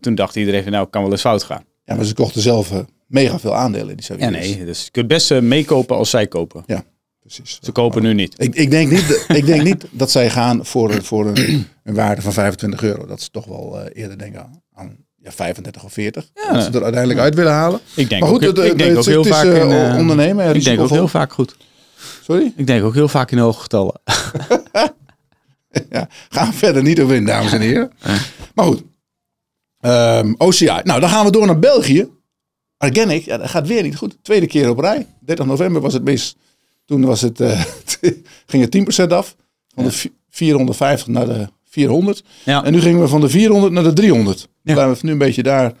toen 0.00 0.14
dacht 0.14 0.36
iedereen 0.36 0.62
van 0.62 0.72
nou, 0.72 0.86
kan 0.90 1.02
wel 1.02 1.10
eens 1.10 1.20
fout 1.20 1.42
gaan. 1.42 1.64
Ja, 1.84 1.94
maar 1.94 2.04
ze 2.04 2.14
kochten 2.14 2.40
zelf 2.42 2.70
mega 3.06 3.38
veel 3.38 3.54
aandelen 3.54 3.96
die 3.96 4.16
Ja, 4.18 4.28
nee, 4.28 4.64
dus 4.64 4.84
je 4.84 4.90
kunt 4.90 5.08
best 5.08 5.40
meekopen 5.40 5.96
als 5.96 6.10
zij 6.10 6.26
kopen. 6.26 6.62
Ja, 6.66 6.84
precies. 7.22 7.58
Ze 7.62 7.72
kopen 7.72 8.02
nu 8.02 8.14
niet. 8.14 8.34
Ik, 8.36 8.54
ik, 8.54 8.70
denk 8.70 8.90
niet, 8.90 9.24
ik 9.28 9.46
denk 9.46 9.62
niet 9.62 9.84
dat 9.90 10.10
zij 10.10 10.30
gaan 10.30 10.66
voor, 10.66 11.02
voor 11.04 11.26
een, 11.26 11.66
een 11.84 11.94
waarde 11.94 12.22
van 12.22 12.32
25 12.32 12.82
euro. 12.82 13.06
Dat 13.06 13.22
ze 13.22 13.30
toch 13.30 13.44
wel 13.44 13.80
eh, 13.80 14.02
eerder 14.02 14.18
denken 14.18 14.62
aan, 14.74 14.96
ja, 15.16 15.32
35 15.32 15.84
of 15.84 15.92
40. 15.92 16.30
Ja. 16.34 16.52
Dat 16.52 16.62
ze 16.62 16.70
er 16.70 16.82
uiteindelijk 16.82 17.20
uit 17.20 17.34
willen 17.34 17.52
halen. 17.52 17.80
Ik 17.96 18.08
denk 18.08 18.20
Maar 18.22 18.30
goed, 18.30 18.46
ook, 18.48 18.56
het, 18.56 18.66
ik 18.66 18.78
denk 18.78 18.90
het- 18.90 18.98
ook 18.98 19.04
heel 19.04 19.20
is, 19.24 19.28
vaak 19.28 19.44
in, 19.44 19.96
ondernemen. 19.98 20.44
en 20.44 20.54
Ik 20.54 20.64
denk 20.64 20.80
ook 20.80 20.88
heel 20.90 21.08
vaak 21.08 21.32
goed. 21.32 21.56
Sorry? 22.22 22.52
Ik 22.56 22.66
denk 22.66 22.84
ook 22.84 22.94
heel 22.94 23.08
vaak 23.08 23.30
in 23.30 23.38
hoge 23.38 23.60
getallen. 23.60 24.00
Ja, 25.90 26.08
gaan 26.28 26.48
we 26.50 26.54
verder 26.56 26.82
niet 26.82 27.00
over 27.00 27.14
in, 27.14 27.24
dames 27.24 27.52
en 27.52 27.60
heren. 27.60 27.92
Maar 28.54 28.64
goed. 28.64 28.82
Ehm, 29.80 30.34
OCI. 30.38 30.64
Nou, 30.84 31.00
dan 31.00 31.08
gaan 31.08 31.24
we 31.24 31.30
door 31.30 31.46
naar 31.46 31.58
België. 31.58 32.08
Organic, 32.78 33.24
ja, 33.24 33.36
dat 33.36 33.50
gaat 33.50 33.66
weer 33.66 33.82
niet 33.82 33.96
goed. 33.96 34.16
Tweede 34.22 34.46
keer 34.46 34.68
op 34.70 34.78
rij. 34.78 35.06
30 35.20 35.46
november 35.46 35.82
was 35.82 35.92
het 35.92 36.04
mis. 36.04 36.36
Toen 36.86 37.04
was 37.04 37.20
het, 37.20 37.40
eh, 37.40 37.60
ging 38.46 38.62
het 38.62 38.70
10% 38.70 39.12
af. 39.12 39.36
Van 39.74 39.84
de 39.84 39.90
vi- 39.92 40.12
450 40.30 41.06
naar 41.08 41.26
de 41.26 41.48
400. 41.68 42.22
Ja. 42.44 42.64
En 42.64 42.72
nu 42.72 42.80
gingen 42.80 43.00
we 43.00 43.08
van 43.08 43.20
de 43.20 43.28
400 43.28 43.72
naar 43.72 43.82
de 43.82 43.92
300. 43.92 44.48
Ja. 44.62 44.74
Waar 44.74 44.90
we 44.92 44.96
nu 45.00 45.10
een 45.12 45.18
beetje 45.18 45.42
daar 45.42 45.72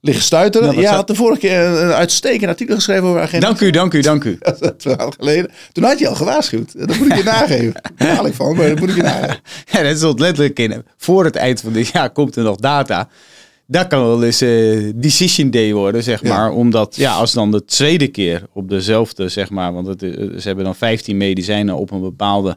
liggen 0.00 0.24
stuiteren. 0.24 0.74
Ja, 0.74 0.80
je 0.80 0.86
had 0.86 1.06
de 1.06 1.14
vorige 1.14 1.40
keer 1.40 1.58
een 1.60 1.92
uitstekend 1.92 2.50
artikel 2.50 2.74
geschreven 2.74 3.04
over 3.04 3.20
agenda. 3.20 3.46
Dank 3.46 3.60
u, 3.60 3.70
dank 3.70 3.94
u, 3.94 4.00
dank 4.00 4.24
u. 4.24 4.38
Jaar 4.78 5.12
geleden. 5.18 5.50
Toen 5.72 5.84
had 5.84 5.98
je 5.98 6.08
al 6.08 6.14
gewaarschuwd. 6.14 6.78
Dat 6.88 6.96
moet 6.96 7.06
ik 7.10 7.16
je 7.16 7.22
nageven. 7.38 7.80
Daar 7.96 8.14
haal 8.14 8.26
ik 8.26 8.34
van, 8.34 8.56
maar 8.56 8.68
dat 8.68 8.78
moet 8.78 8.88
ik 8.88 8.96
je 8.96 9.02
nageven. 9.02 9.40
Ja, 9.70 9.82
dat 9.82 9.96
stond 9.96 10.20
letterlijk 10.20 10.58
in. 10.58 10.84
Voor 10.96 11.24
het 11.24 11.36
eind 11.36 11.60
van 11.60 11.72
dit 11.72 11.88
jaar 11.88 12.10
komt 12.10 12.36
er 12.36 12.42
nog 12.44 12.56
data. 12.56 13.08
Dat 13.66 13.86
kan 13.86 14.02
wel 14.02 14.24
eens 14.24 14.40
eh, 14.40 14.90
decision 14.94 15.50
day 15.50 15.72
worden, 15.72 16.02
zeg 16.02 16.22
Ja. 16.22 16.28
maar. 16.36 16.50
Omdat, 16.52 16.96
ja, 16.96 17.12
als 17.14 17.32
dan 17.32 17.50
de 17.50 17.64
tweede 17.64 18.06
keer 18.08 18.42
op 18.52 18.68
dezelfde, 18.68 19.28
zeg 19.28 19.50
maar. 19.50 19.72
Want 19.72 19.86
het, 19.86 20.02
is- 20.02 20.14
ze 20.14 20.46
hebben 20.46 20.64
dan 20.64 20.74
15 20.74 21.16
medicijnen 21.16 21.76
op 21.76 21.90
een 21.90 22.00
bepaalde. 22.00 22.56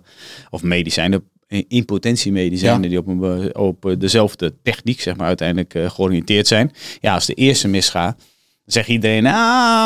Of 0.49 0.63
medicijnen, 0.63 1.23
eh, 1.47 1.63
impotentiemedicijnen. 1.67 2.81
Ja. 2.83 2.89
die 2.89 2.97
op, 2.97 3.07
een, 3.07 3.55
op 3.57 3.85
eh, 3.85 3.93
dezelfde 3.97 4.53
techniek, 4.63 5.01
zeg 5.01 5.15
maar, 5.17 5.27
uiteindelijk 5.27 5.73
eh, 5.73 5.89
georiënteerd 5.89 6.47
zijn. 6.47 6.71
Ja, 7.01 7.13
als 7.13 7.25
de 7.25 7.33
eerste 7.33 7.67
misgaat. 7.67 8.21
Zegt 8.65 8.87
iedereen, 8.87 9.25
ah, 9.25 9.33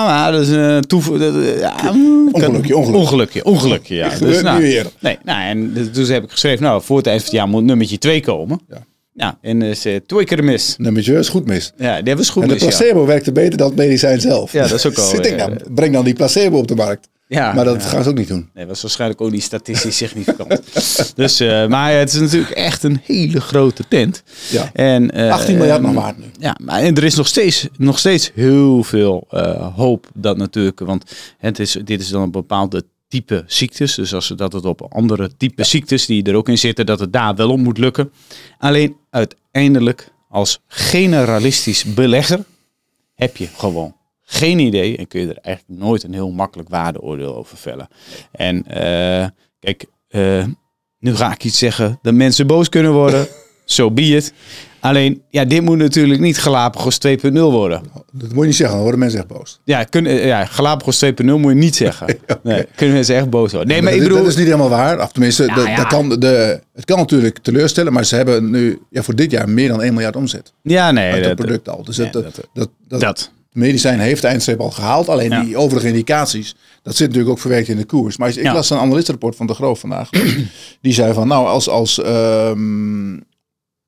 maar 0.05 0.31
dat 0.31 0.41
is 0.41 0.49
een 0.49 0.81
toevoer. 0.81 1.19
dat, 1.19 1.35
eh, 1.35 1.59
ja, 1.59 1.91
mm, 1.91 2.31
kan- 2.31 2.41
Ongelukje, 2.41 2.75
ongelukje. 2.77 2.99
Ongelukje, 3.03 3.43
ongelukje, 3.45 3.95
ja. 3.95 4.09
Dus, 4.19 4.41
nou. 4.41 4.61
Nee, 4.99 5.17
nou, 5.23 5.41
en 5.41 5.73
dus 5.73 5.87
toen 5.93 6.05
heb 6.05 6.23
ik 6.23 6.31
geschreven, 6.31 6.63
nou, 6.63 6.81
voor 6.81 6.97
het 6.97 7.07
eind 7.07 7.19
van 7.21 7.29
het 7.29 7.39
jaar 7.39 7.47
moet 7.49 7.63
nummertje 7.63 7.97
2 7.97 8.21
komen. 8.21 8.59
Ja. 8.69 8.83
Ja, 9.13 9.37
en 9.41 9.61
is 9.61 9.85
uh, 9.85 9.95
twee 10.05 10.25
keer 10.25 10.43
mis. 10.43 10.75
Nummertje 10.77 11.17
is 11.17 11.29
goed 11.29 11.45
mis. 11.45 11.71
Ja, 11.77 11.95
die 11.97 12.07
hebben 12.07 12.25
goed 12.25 12.41
En 12.41 12.47
de 12.47 12.53
mis, 12.53 12.63
ja. 12.63 12.69
placebo 12.69 13.05
werkte 13.05 13.31
beter 13.31 13.57
dan 13.57 13.67
het 13.67 13.77
medicijn 13.77 14.21
zelf. 14.21 14.51
Ja, 14.51 14.67
dat 14.67 14.71
is 14.71 14.85
ook 14.85 14.95
wel, 14.95 15.09
Dus 15.09 15.17
ik 15.17 15.23
denk, 15.23 15.39
eh, 15.39 15.47
nou, 15.47 15.73
breng 15.73 15.93
dan 15.93 16.05
die 16.05 16.13
placebo 16.13 16.57
op 16.57 16.67
de 16.67 16.75
markt. 16.75 17.09
Ja, 17.27 17.53
maar 17.53 17.65
dat 17.65 17.81
ja. 17.83 17.87
gaan 17.87 18.03
ze 18.03 18.09
ook 18.09 18.17
niet 18.17 18.27
doen. 18.27 18.49
Nee, 18.53 18.65
was 18.65 18.81
waarschijnlijk 18.81 19.21
ook 19.21 19.31
niet 19.31 19.43
statistisch 19.43 19.97
significant. 19.97 20.61
dus, 21.15 21.39
eh, 21.39 21.67
maar 21.67 21.93
het 21.93 22.13
is 22.13 22.19
natuurlijk 22.19 22.51
echt 22.51 22.83
een 22.83 22.99
hele 23.03 23.41
grote 23.41 23.83
tent. 23.87 24.23
Ja. 24.49 24.69
En, 24.73 25.11
eh, 25.11 25.31
18 25.31 25.57
miljard 25.57 25.81
nog 25.81 25.93
waard 25.93 26.17
nu. 26.17 26.25
Ja, 26.39 26.57
maar 26.61 26.81
en 26.81 26.95
er 26.95 27.03
is 27.03 27.15
nog 27.15 27.27
steeds, 27.27 27.67
nog 27.77 27.99
steeds 27.99 28.31
heel 28.35 28.83
veel 28.83 29.27
hoop 29.75 30.07
dat 30.13 30.37
natuurlijk, 30.37 30.79
want 30.79 31.03
het 31.37 31.59
is, 31.59 31.77
dit 31.83 32.01
is 32.01 32.09
dan 32.09 32.21
een 32.21 32.31
bepaalde 32.31 32.83
type 33.11 33.43
ziektes. 33.47 33.95
Dus 33.95 34.13
als 34.13 34.27
dat 34.27 34.53
het 34.53 34.65
op 34.65 34.93
andere 34.93 35.37
type 35.37 35.63
ziektes 35.63 36.05
die 36.05 36.23
er 36.23 36.35
ook 36.35 36.49
in 36.49 36.57
zitten, 36.57 36.85
dat 36.85 36.99
het 36.99 37.13
daar 37.13 37.35
wel 37.35 37.51
om 37.51 37.61
moet 37.61 37.77
lukken. 37.77 38.11
Alleen 38.57 38.95
uiteindelijk 39.09 40.11
als 40.29 40.59
generalistisch 40.67 41.83
belegger 41.83 42.45
heb 43.15 43.37
je 43.37 43.47
gewoon 43.47 43.95
geen 44.21 44.59
idee 44.59 44.97
en 44.97 45.07
kun 45.07 45.21
je 45.21 45.27
er 45.27 45.37
eigenlijk 45.41 45.79
nooit 45.79 46.03
een 46.03 46.13
heel 46.13 46.31
makkelijk 46.31 46.69
waardeoordeel 46.69 47.35
over 47.35 47.57
vellen. 47.57 47.87
En 48.31 48.65
eh, 48.67 49.27
kijk, 49.59 49.85
eh, 50.07 50.45
nu 50.99 51.15
ga 51.15 51.31
ik 51.31 51.43
iets 51.43 51.57
zeggen 51.57 51.99
dat 52.01 52.13
mensen 52.13 52.47
boos 52.47 52.69
kunnen 52.69 52.91
worden. 52.91 53.25
Zo 53.25 53.31
so 53.65 53.91
be 53.91 54.01
it. 54.01 54.33
Alleen, 54.81 55.21
ja, 55.29 55.45
dit 55.45 55.61
moet 55.61 55.77
natuurlijk 55.77 56.19
niet 56.19 56.37
Galapagos 56.37 56.97
2.0 57.07 57.31
worden. 57.31 57.81
Dat 58.11 58.29
moet 58.33 58.39
je 58.41 58.45
niet 58.45 58.55
zeggen, 58.55 58.75
dan 58.75 58.81
worden 58.81 58.99
mensen 58.99 59.19
echt 59.19 59.27
boos. 59.27 59.59
Ja, 59.63 59.83
kun, 59.83 60.05
eh, 60.05 60.25
ja 60.25 60.45
Galapagos 60.45 61.03
2.0 61.05 61.23
moet 61.25 61.51
je 61.51 61.57
niet 61.57 61.75
zeggen. 61.75 62.07
nee, 62.43 62.65
kunnen 62.75 62.95
mensen 62.95 63.15
echt 63.15 63.29
boos 63.29 63.51
worden. 63.51 63.69
Nee, 63.69 63.81
maar 63.81 63.93
ik 63.93 63.99
bedoel... 64.01 64.17
dat 64.17 64.27
is 64.27 64.35
niet 64.35 64.45
helemaal 64.45 64.69
waar. 64.69 65.01
Of 65.01 65.11
tenminste, 65.11 65.43
Ja, 65.45 65.55
dat, 65.55 65.65
ja. 65.67 65.75
dat 65.75 65.87
kan 65.87 66.09
de, 66.09 66.59
het 66.73 66.85
kan 66.85 66.97
natuurlijk 66.97 67.37
teleurstellen, 67.39 67.93
maar 67.93 68.05
ze 68.05 68.15
hebben 68.15 68.49
nu 68.49 68.79
ja, 68.89 69.03
voor 69.03 69.15
dit 69.15 69.31
jaar 69.31 69.49
meer 69.49 69.67
dan 69.67 69.81
1 69.81 69.93
miljard 69.93 70.15
omzet. 70.15 70.53
Ja, 70.63 70.91
nee. 70.91 71.11
Uit 71.11 71.23
dat 71.23 71.37
dat- 71.37 71.45
product 71.45 71.69
al. 71.69 71.83
Dus 71.83 71.97
nee, 71.97 72.09
dat, 72.09 72.23
dat- 72.23 72.35
dat, 72.35 72.47
dat, 72.53 72.69
dat, 72.87 72.99
dat. 73.01 73.31
medicijn 73.51 73.99
heeft 73.99 74.21
de 74.21 74.27
eindstreep 74.27 74.59
al 74.59 74.71
gehaald. 74.71 75.09
Alleen 75.09 75.29
Ja. 75.29 75.43
die 75.43 75.57
overige 75.57 75.87
indicaties, 75.87 76.55
dat 76.83 76.95
zit 76.95 77.07
natuurlijk 77.07 77.33
ook 77.35 77.39
verwerkt 77.41 77.67
in 77.67 77.77
de 77.77 77.85
koers. 77.85 78.17
Maar 78.17 78.29
ik 78.29 78.35
Ja. 78.43 78.53
las 78.53 78.69
een 78.69 78.77
analistenrapport 78.77 79.35
van 79.35 79.47
De 79.47 79.53
Groof 79.53 79.79
vandaag. 79.79 80.09
die 80.81 80.93
zei 80.93 81.13
van, 81.13 81.27
nou, 81.27 81.47
als, 81.47 81.69
als 81.69 82.01
ehm, 82.01 83.13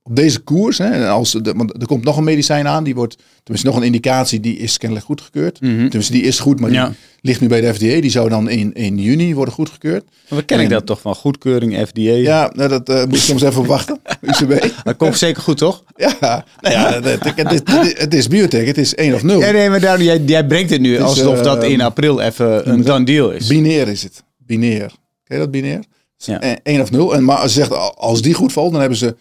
op 0.06 0.16
deze 0.16 0.40
koers, 0.40 0.78
hè, 0.78 0.86
en 0.86 1.10
als 1.10 1.32
de, 1.32 1.54
want 1.56 1.82
er 1.82 1.88
komt 1.88 2.04
nog 2.04 2.18
een 2.18 2.24
medicijn 2.24 2.68
aan, 2.68 2.84
die 2.84 2.96
wordt, 2.96 3.18
tenminste 3.44 3.70
nog 3.70 3.80
een 3.80 3.86
indicatie, 3.86 4.40
die 4.40 4.58
is 4.58 4.78
kennelijk 4.78 5.06
goedgekeurd. 5.08 5.56
Tenminste, 5.56 6.12
die 6.12 6.22
is 6.24 6.40
goed, 6.40 6.60
maar. 6.60 6.72
Ja. 6.72 6.88
die 6.88 6.96
ligt 7.22 7.42
nu 7.42 7.48
bij 7.48 7.62
de 7.62 7.74
FDA. 7.74 8.02
Die 8.02 8.10
zou 8.10 8.30
dan 8.30 8.50
in, 8.50 8.74
in 8.74 8.98
juni 8.98 9.36
worden 9.36 9.54
goedgekeurd. 9.54 10.04
We 10.28 10.44
kennen 10.44 10.66
En- 10.66 10.72
dat 10.72 10.86
toch 10.86 11.02
van 11.02 11.16
goedkeuring, 11.16 11.88
FDA. 11.88 12.02
Ja, 12.02 12.52
nou, 12.56 12.70
dat 12.70 12.90
eh, 12.90 13.04
moet 13.04 13.12
je 13.14 13.18
soms 13.18 13.42
even 13.42 13.66
wachten. 13.66 14.00
UCB. 14.22 14.66
Dat 14.84 14.96
komt 14.98 15.18
zeker 15.18 15.42
goed, 15.42 15.58
toch? 15.58 15.84
Ja, 15.96 16.16
nou 16.20 16.76
ja, 16.76 16.94
het, 17.02 17.24
het, 17.24 17.36
het 17.36 17.70
is, 17.70 17.98
het 17.98 18.14
is 18.14 18.28
biotech, 18.28 18.66
het 18.66 18.78
is 18.78 18.96
1 18.96 19.14
of 19.14 19.24
0. 19.24 19.40
Ja, 19.40 19.52
nee, 19.52 19.70
maar 19.70 19.80
daarom, 19.80 20.04
jij, 20.04 20.22
jij 20.26 20.46
brengt 20.46 20.70
het 20.70 20.82
nu 20.82 21.00
alsof 21.00 21.42
dat 21.42 21.64
eh, 21.64 21.70
in 21.70 21.82
april 21.82 22.22
even 22.22 22.70
een 22.70 22.84
done 22.84 23.06
deal 23.06 23.32
is. 23.32 23.48
Binair 23.48 23.88
is 23.88 24.04
het. 24.04 24.24
Binair. 24.38 24.92
Ken 25.24 25.36
je 25.36 25.38
dat 25.38 25.52
binair? 25.52 25.84
Ja. 26.18 26.40
1 26.64 26.82
of 26.82 26.92
0. 26.92 27.16
En 27.16 27.24
maar 27.24 27.38
als 27.38 27.54
ze 27.54 27.60
zegt, 27.60 27.96
als 27.98 28.22
die 28.22 28.34
goed 28.34 28.54
valt, 28.54 28.72
dan 28.72 28.80
hebben 28.80 28.98
ze, 28.98 29.16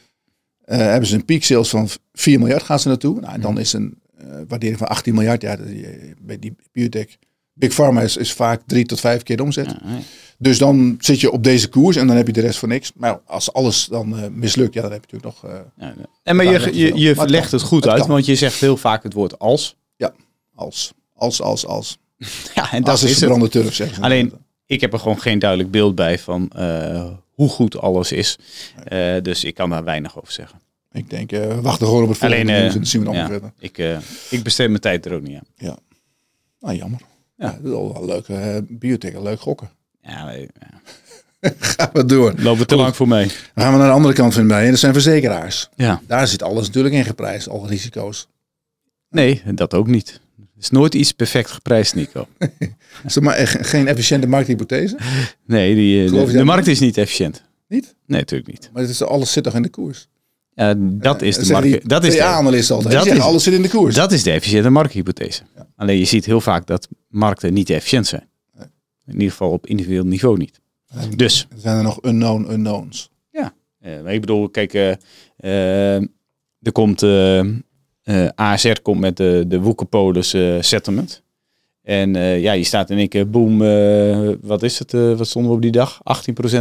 hebben 0.77 1.09
ze 1.09 1.15
een 1.15 1.25
peak 1.25 1.43
sales 1.43 1.69
van 1.69 1.89
4 2.13 2.39
miljard 2.39 2.63
gaan 2.63 2.81
ze 2.81 2.89
naartoe. 2.89 3.21
Nou, 3.21 3.35
en 3.35 3.41
dan 3.41 3.59
is 3.59 3.73
een 3.73 3.99
eh, 4.19 4.27
waardering 4.49 4.79
van 4.79 4.89
18 4.89 5.15
miljard. 5.15 5.43
Ja, 5.43 5.53
je- 5.67 6.15
bij 6.21 6.39
die 6.39 6.55
biotech 6.73 7.07
Big 7.55 7.73
Pharma 7.75 8.01
is, 8.01 8.17
is 8.17 8.33
vaak 8.33 8.63
drie 8.67 8.85
tot 8.87 9.01
vijf 9.01 9.23
keer 9.23 9.37
de 9.37 9.43
omzet. 9.43 9.67
Ja. 9.67 9.99
Dus 10.39 10.59
dan 10.59 10.97
zit 11.01 11.21
je 11.21 11.31
op 11.31 11.45
deze 11.45 11.69
koers 11.69 11.97
en 11.97 12.07
dan 12.07 12.17
heb 12.17 12.27
je 12.27 12.33
de 12.33 12.41
rest 12.41 12.59
voor 12.59 12.69
niks. 12.69 12.93
Maar 12.95 13.21
als 13.27 13.53
alles 13.53 13.87
dan 13.87 14.19
eh, 14.19 14.29
mislukt, 14.31 14.75
ja, 14.75 14.83
dan 14.83 14.93
heb 14.93 15.05
je 15.11 15.17
natuurlijk 15.17 15.43
nog... 15.43 15.53
eh, 15.53 15.59
Ja. 15.77 15.95
En 16.23 16.37
maar 16.37 16.45
je, 16.45 16.77
je, 16.79 16.95
je 16.95 17.15
Maar 17.15 17.29
legt 17.29 17.53
het 17.53 17.63
goed 17.63 17.85
Het 17.85 17.93
uit, 17.93 18.01
kan. 18.03 18.11
want 18.11 18.27
je 18.27 18.35
zegt 18.35 18.61
heel 18.61 18.77
vaak 18.77 19.03
het 19.03 19.13
woord 19.13 19.39
als. 19.39 19.77
ja, 19.97 20.13
als, 20.55 20.93
als, 21.15 21.41
als, 21.43 21.67
als. 21.67 21.99
Ja, 22.55 22.73
en 22.73 22.77
Dat 22.77 22.85
dat 22.87 22.95
is 22.97 23.03
is 23.11 23.21
het. 23.21 23.51
turf. 23.51 24.01
Alleen, 24.01 24.33
ik 24.67 24.81
heb 24.81 24.93
er 24.93 24.99
gewoon 24.99 25.21
geen 25.21 25.39
duidelijk 25.39 25.71
beeld 25.71 25.95
bij 25.95 26.19
van 26.19 26.51
eh, 26.51 27.07
hoe 27.33 27.49
goed 27.49 27.79
alles 27.79 28.13
is. 28.13 28.39
Eh, 28.85 29.17
dus 29.23 29.45
ik 29.45 29.55
kan 29.55 29.71
daar 29.71 29.85
weinig 29.85 30.19
over 30.19 30.33
zeggen. 30.33 30.61
Ik 30.93 31.11
denk, 31.11 31.31
we 31.31 31.61
wachten 31.61 31.87
gewoon 31.87 32.03
op 32.03 32.09
het 32.09 32.19
volgende 32.19 32.43
Alleen, 32.43 32.57
eh, 32.57 32.61
nieuws 32.61 32.73
en 32.73 32.79
dan 32.79 32.87
zien 32.87 33.03
we 33.03 33.09
het 33.09 33.17
ja, 33.17 33.27
verder. 33.27 33.53
ik, 33.59 33.79
ik 34.31 34.43
besteed 34.43 34.69
mijn 34.69 34.81
tijd 34.81 35.07
er 35.07 35.15
ook 35.15 35.23
niet 35.23 35.39
aan. 35.39 35.77
Nou, 36.61 36.77
jammer. 36.77 37.01
Ja. 37.37 37.47
Ja. 37.47 37.51
dat 37.53 37.65
is 37.65 37.71
wel 37.71 37.93
wel 37.93 38.05
leuk. 38.07 38.63
biotech, 38.69 39.21
leuk 39.23 39.41
gokken. 39.41 39.71
Ja, 40.03 40.31
ja. 40.31 40.47
Gaan 41.59 41.91
we 41.93 42.05
door. 42.05 42.35
lopen 42.37 42.67
te 42.67 42.77
lang 42.77 42.97
voor 42.97 43.09
mij. 43.09 43.27
Dan 43.27 43.65
gaan 43.65 43.73
we 43.73 43.79
naar 43.79 43.89
de 43.89 43.95
andere 43.95 44.15
kant 44.15 44.35
van 44.35 44.47
bij. 44.47 44.65
En 44.65 44.71
dat 44.71 44.79
zijn 44.79 44.93
verzekeraars. 44.93 45.69
Ja. 45.75 46.01
Daar 46.07 46.29
zit 46.29 46.43
alles 46.43 46.67
natuurlijk 46.67 46.95
in 46.95 47.05
geprijsd, 47.05 47.49
alle 47.49 47.69
risico's. 47.69 48.29
Nee, 49.09 49.43
dat 49.55 49.75
ook 49.75 49.87
niet. 49.87 50.21
Is 50.63 50.71
nooit 50.71 50.95
iets 50.95 51.13
perfect 51.13 51.51
geprijsd, 51.51 51.95
Nico. 51.95 52.27
Is 53.07 53.17
er 53.17 53.23
maar 53.23 53.35
echt 53.35 53.67
geen 53.67 53.89
efficiënte 53.89 54.27
markthypothese? 54.27 54.97
Nee, 55.47 55.75
die, 55.75 56.05
eh, 56.05 56.33
de, 56.33 56.45
markt 56.45 56.67
is 56.67 56.81
niet 56.81 56.97
efficiënt. 56.99 57.43
Niet? 57.69 57.95
Nee, 58.07 58.21
natuurlijk 58.21 58.51
niet. 58.51 58.71
Maar 58.73 58.83
het 58.83 58.91
is, 58.91 59.03
alles 59.03 59.33
zit 59.33 59.45
toch 59.45 59.55
in 59.55 59.63
de 59.63 59.69
koers? 59.69 60.09
Ja, 60.55 60.75
dat 60.79 61.23
is 61.23 61.37
de 61.37 61.53
markt. 61.53 61.89
Dat 61.89 62.05
is 62.05 62.15
de, 62.15 62.23
analisten 62.23 62.77
altijd. 62.77 62.95
dat 62.95 63.07
is- 63.07 63.19
alles 63.19 63.43
zit 63.43 63.55
in 63.55 63.63
de 63.63 63.69
koers. 63.69 63.95
dat 63.95 64.13
is 64.13 64.23
de 64.23 64.31
efficiënte 64.31 64.71
markthypothese. 64.71 65.43
Ja. 65.57 65.67
Alleen 65.77 65.99
je 65.99 66.05
ziet 66.05 66.25
heel 66.25 66.41
vaak 66.41 66.67
dat 66.67 66.89
markten 67.09 67.53
niet 67.53 67.71
efficiënt 67.71 68.07
zijn. 68.07 68.29
Nee. 68.57 68.67
In 69.07 69.13
ieder 69.13 69.31
geval 69.31 69.51
op 69.51 69.67
individueel 69.67 70.07
niveau 70.07 70.39
niet. 70.39 70.61
En 70.87 71.11
Dus 71.17 71.47
er 71.51 71.61
zijn 71.61 71.77
er 71.77 71.83
nog 71.83 72.05
unknown 72.05 72.53
unknowns. 72.53 73.11
Eh, 73.83 74.03
maar 74.03 74.15
ik 74.15 74.21
bedoel, 74.21 74.49
kijk, 74.49 74.75
eh, 74.75 74.93
eh, 75.37 76.03
er 76.61 76.73
komt 76.73 77.01
eh, 78.03 78.25
eh, 78.25 78.29
ASR 78.35 78.81
komt 78.83 79.01
met 79.01 79.17
de, 79.17 79.45
de 79.47 79.61
Woekerpolis 79.61 80.35
eh, 80.35 80.57
settlement. 80.61 81.23
En 81.83 82.17
eh, 82.17 82.41
ja, 82.41 82.53
je 82.53 82.65
staat 82.65 82.91
in 82.91 82.99
één 82.99 83.09
keer, 83.09 83.31
boom, 83.31 83.59
wat 84.41 84.63
is 84.63 84.79
het, 84.79 84.93
wat 84.93 85.27
stonden 85.27 85.51
we 85.51 85.57
op 85.57 85.63
die 85.63 85.71
dag? 85.71 86.01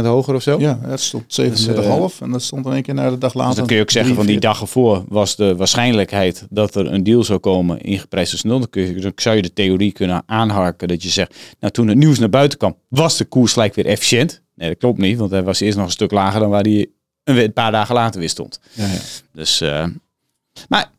hoger 0.00 0.34
of 0.34 0.42
zo? 0.42 0.58
Ja, 0.58 0.78
het 0.82 1.00
stond 1.00 1.40
37,5 1.40 2.18
en 2.20 2.30
dat 2.30 2.42
stond 2.42 2.66
in 2.66 2.72
één 2.72 2.82
keer 2.82 2.94
naar 2.94 3.10
de 3.10 3.18
dag 3.18 3.34
later. 3.34 3.48
Dus 3.48 3.58
dan 3.58 3.66
kun 3.66 3.76
je 3.76 3.82
ook 3.82 3.90
zeggen 3.90 4.14
van 4.14 4.26
die 4.26 4.38
43. 4.38 4.50
dag 4.50 4.60
ervoor 4.60 5.04
was 5.08 5.36
de 5.36 5.56
waarschijnlijkheid 5.56 6.46
dat 6.50 6.74
er 6.74 6.92
een 6.92 7.02
deal 7.02 7.24
zou 7.24 7.38
komen 7.38 7.80
ingeprijsd 7.80 8.32
als 8.32 8.42
nul. 8.42 8.58
Dan, 8.58 8.70
kun 8.70 8.82
je, 8.82 9.00
dan 9.00 9.12
zou 9.16 9.36
je 9.36 9.42
de 9.42 9.52
theorie 9.52 9.92
kunnen 9.92 10.22
aanharken 10.26 10.88
dat 10.88 11.02
je 11.02 11.08
zegt, 11.08 11.36
nou 11.60 11.72
toen 11.72 11.88
het 11.88 11.98
nieuws 11.98 12.18
naar 12.18 12.28
buiten 12.28 12.58
kwam, 12.58 12.76
was 12.88 13.16
de 13.16 13.24
koers 13.24 13.52
gelijk 13.52 13.74
weer 13.74 13.86
efficiënt. 13.86 14.42
Nee, 14.54 14.68
dat 14.68 14.78
klopt 14.78 14.98
niet, 14.98 15.18
want 15.18 15.30
hij 15.30 15.42
was 15.42 15.60
eerst 15.60 15.76
nog 15.76 15.86
een 15.86 15.92
stuk 15.92 16.10
lager 16.10 16.40
dan 16.40 16.50
waar 16.50 16.62
hij 16.62 16.86
een, 17.24 17.52
paar 17.52 17.72
dagen 17.72 17.94
later 17.94 18.20
weer 18.20 18.28
stond. 18.28 18.60
Ja, 18.72 18.86
ja. 18.86 18.98
Dus, 19.32 19.62
maar 20.68 20.90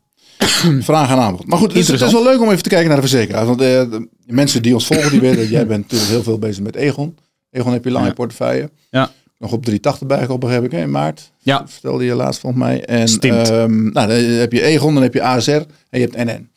Vraag 0.80 1.10
en 1.10 1.16
aanbod. 1.18 1.46
Maar 1.46 1.58
goed, 1.58 1.68
het 1.68 1.76
is, 1.80 1.88
het 1.88 2.00
is 2.00 2.12
wel 2.12 2.22
leuk 2.22 2.40
om 2.40 2.50
even 2.50 2.62
te 2.62 2.68
kijken 2.68 2.86
naar 2.88 3.00
de 3.00 3.08
verzekeraar. 3.08 3.46
Want 3.46 3.60
eh, 3.60 3.66
de 3.66 4.08
mensen 4.26 4.62
die 4.62 4.74
ons 4.74 4.86
volgen, 4.86 5.10
die 5.10 5.20
weten 5.20 5.38
dat 5.38 5.48
jij 5.48 5.66
bent 5.66 5.82
natuurlijk 5.82 6.10
heel 6.10 6.22
veel 6.22 6.38
bezig 6.38 6.62
met 6.62 6.76
Egon. 6.76 7.16
Egon 7.50 7.72
heb 7.72 7.84
je 7.84 7.90
lang 7.90 8.02
in 8.04 8.10
Ja. 8.10 8.16
portefeuille. 8.16 8.70
Ja. 8.90 9.10
Nog 9.38 9.52
op 9.52 9.62
380 9.64 10.06
bijgekocht, 10.06 10.40
begrijp 10.40 10.64
ik, 10.64 10.70
hè, 10.72 10.80
in 10.80 10.90
maart. 10.90 11.30
Ja. 11.38 11.64
Vertelde 11.68 12.04
je 12.04 12.14
laatst 12.14 12.40
volgens 12.40 12.62
mij. 12.62 12.84
En, 12.84 13.06
ehm, 13.20 13.82
nou, 13.92 14.08
dan 14.08 14.16
heb 14.16 14.52
je 14.52 14.62
Egon, 14.62 14.94
dan 14.94 15.02
heb 15.02 15.14
je 15.14 15.22
ASR 15.22 15.50
en 15.90 16.00
je 16.00 16.08
hebt 16.10 16.16
NN. 16.16 16.48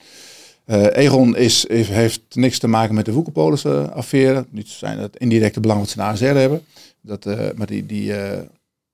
Eh, 0.65 0.85
Egon 1.03 1.35
is, 1.37 1.65
heeft, 1.67 1.89
heeft 1.89 2.21
niks 2.33 2.59
te 2.59 2.67
maken 2.67 2.95
met 2.95 3.05
de 3.05 3.11
Woekerpolis 3.11 3.63
eh, 3.65 3.87
affaire. 3.89 4.45
Niet 4.49 4.67
zijn 4.67 4.99
het 4.99 5.15
indirecte 5.17 5.59
belang 5.59 5.79
wat 5.79 5.89
ze 5.89 5.97
naar 5.97 6.11
ASR 6.11 6.25
hebben. 6.25 6.61
Dat, 7.01 7.25
maar 7.55 7.67
die, 7.67 7.85
die, 7.85 8.11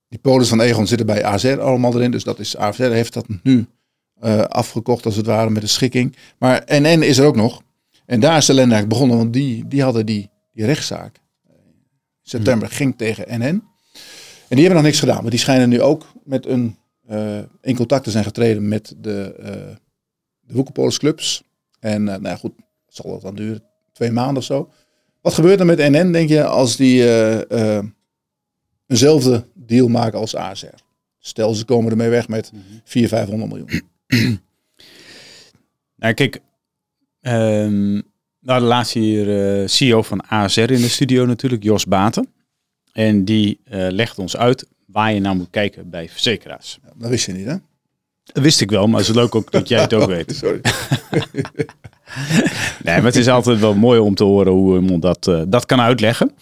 die 0.08 0.18
polis 0.18 0.48
van 0.48 0.60
Egon 0.60 0.86
zitten 0.86 1.06
bij 1.06 1.24
ASR 1.24 1.60
allemaal 1.60 1.94
erin. 1.94 2.10
Dus 2.10 2.24
dat 2.24 2.38
is, 2.38 2.56
ASR 2.56 2.82
heeft 2.82 3.12
dat 3.12 3.26
nu 3.42 3.66
eh, 4.24 4.40
afgekocht 4.40 5.04
als 5.04 5.16
het 5.16 5.26
ware 5.26 5.50
met 5.50 5.62
de 5.62 5.68
schikking. 5.68 6.16
Maar 6.38 6.62
NN 6.66 7.02
is 7.02 7.18
er 7.18 7.26
ook 7.26 7.36
nog. 7.36 7.62
En 8.06 8.20
daar 8.20 8.36
is 8.36 8.46
de 8.46 8.54
eigenlijk 8.54 8.88
begonnen. 8.88 9.16
Want 9.16 9.32
die, 9.32 9.68
die 9.68 9.82
hadden 9.82 10.06
die, 10.06 10.30
die 10.52 10.64
rechtszaak. 10.64 11.20
In 11.46 12.30
september 12.30 12.68
ging 12.68 12.96
tegen 12.96 13.40
NN. 13.40 13.44
En 13.44 13.62
die 14.48 14.58
hebben 14.58 14.74
nog 14.74 14.82
niks 14.82 14.98
gedaan. 14.98 15.22
Maar 15.22 15.30
die 15.30 15.40
schijnen 15.40 15.68
nu 15.68 15.82
ook 15.82 16.06
met 16.22 16.46
een, 16.46 16.76
eh, 17.06 17.38
in 17.60 17.76
contact 17.76 18.04
te 18.04 18.10
zijn 18.10 18.24
getreden 18.24 18.68
met 18.68 18.94
de, 18.98 19.34
uh, 19.38 19.46
de 20.40 20.54
Woekerpolis 20.54 20.98
clubs. 20.98 21.42
En 21.80 22.00
uh, 22.00 22.06
nou 22.06 22.22
ja, 22.28 22.36
goed, 22.36 22.52
zal 22.86 23.10
dat 23.10 23.22
dan 23.22 23.34
duren? 23.34 23.62
Twee 23.92 24.10
maanden 24.10 24.36
of 24.36 24.44
zo. 24.44 24.70
Wat 25.20 25.34
gebeurt 25.34 25.60
er 25.60 25.66
met 25.66 25.78
NN, 25.78 26.12
denk 26.12 26.28
je, 26.28 26.44
als 26.44 26.76
die 26.76 27.02
eenzelfde 28.86 29.46
deal 29.54 29.88
maken 29.88 30.18
als 30.18 30.36
ASR? 30.36 30.66
Stel, 31.18 31.54
ze 31.54 31.64
komen 31.64 31.90
ermee 31.90 32.08
weg 32.08 32.28
met 32.28 32.52
400, 32.84 33.08
500 33.08 33.50
miljoen. 33.50 33.92
nou, 36.00 36.14
kijk, 36.14 36.40
um, 37.20 38.02
nou, 38.40 38.60
de 38.60 38.66
laatste 38.66 38.98
hier 38.98 39.60
uh, 39.60 39.68
CEO 39.68 40.02
van 40.02 40.28
ASR 40.28 40.60
in 40.60 40.80
de 40.80 40.88
studio 40.88 41.26
natuurlijk, 41.26 41.62
Jos 41.62 41.86
Baten. 41.86 42.28
En 42.92 43.24
die 43.24 43.60
uh, 43.64 43.86
legt 43.90 44.18
ons 44.18 44.36
uit 44.36 44.66
waar 44.86 45.12
je 45.12 45.20
naar 45.20 45.36
moet 45.36 45.50
kijken 45.50 45.90
bij 45.90 46.08
verzekeraars. 46.08 46.78
Ja, 46.82 46.92
dat 46.96 47.10
wist 47.10 47.26
je 47.26 47.32
niet, 47.32 47.46
hè? 47.46 47.56
Dat 48.24 48.42
wist 48.42 48.60
ik 48.60 48.70
wel, 48.70 48.86
maar 48.86 49.00
het 49.00 49.08
is 49.08 49.14
leuk 49.14 49.34
ook 49.34 49.52
dat 49.52 49.68
jij 49.68 49.80
het 49.80 49.94
ook 49.94 50.08
weet. 50.16 50.34
Sorry. 50.36 50.60
nee, 52.84 52.96
maar 52.96 53.04
het 53.04 53.16
is 53.16 53.28
altijd 53.28 53.60
wel 53.60 53.74
mooi 53.74 53.98
om 53.98 54.14
te 54.14 54.24
horen 54.24 54.52
hoe 54.52 54.80
iemand 54.80 55.02
dat, 55.02 55.26
uh, 55.26 55.42
dat 55.46 55.66
kan 55.66 55.80
uitleggen. 55.80 56.32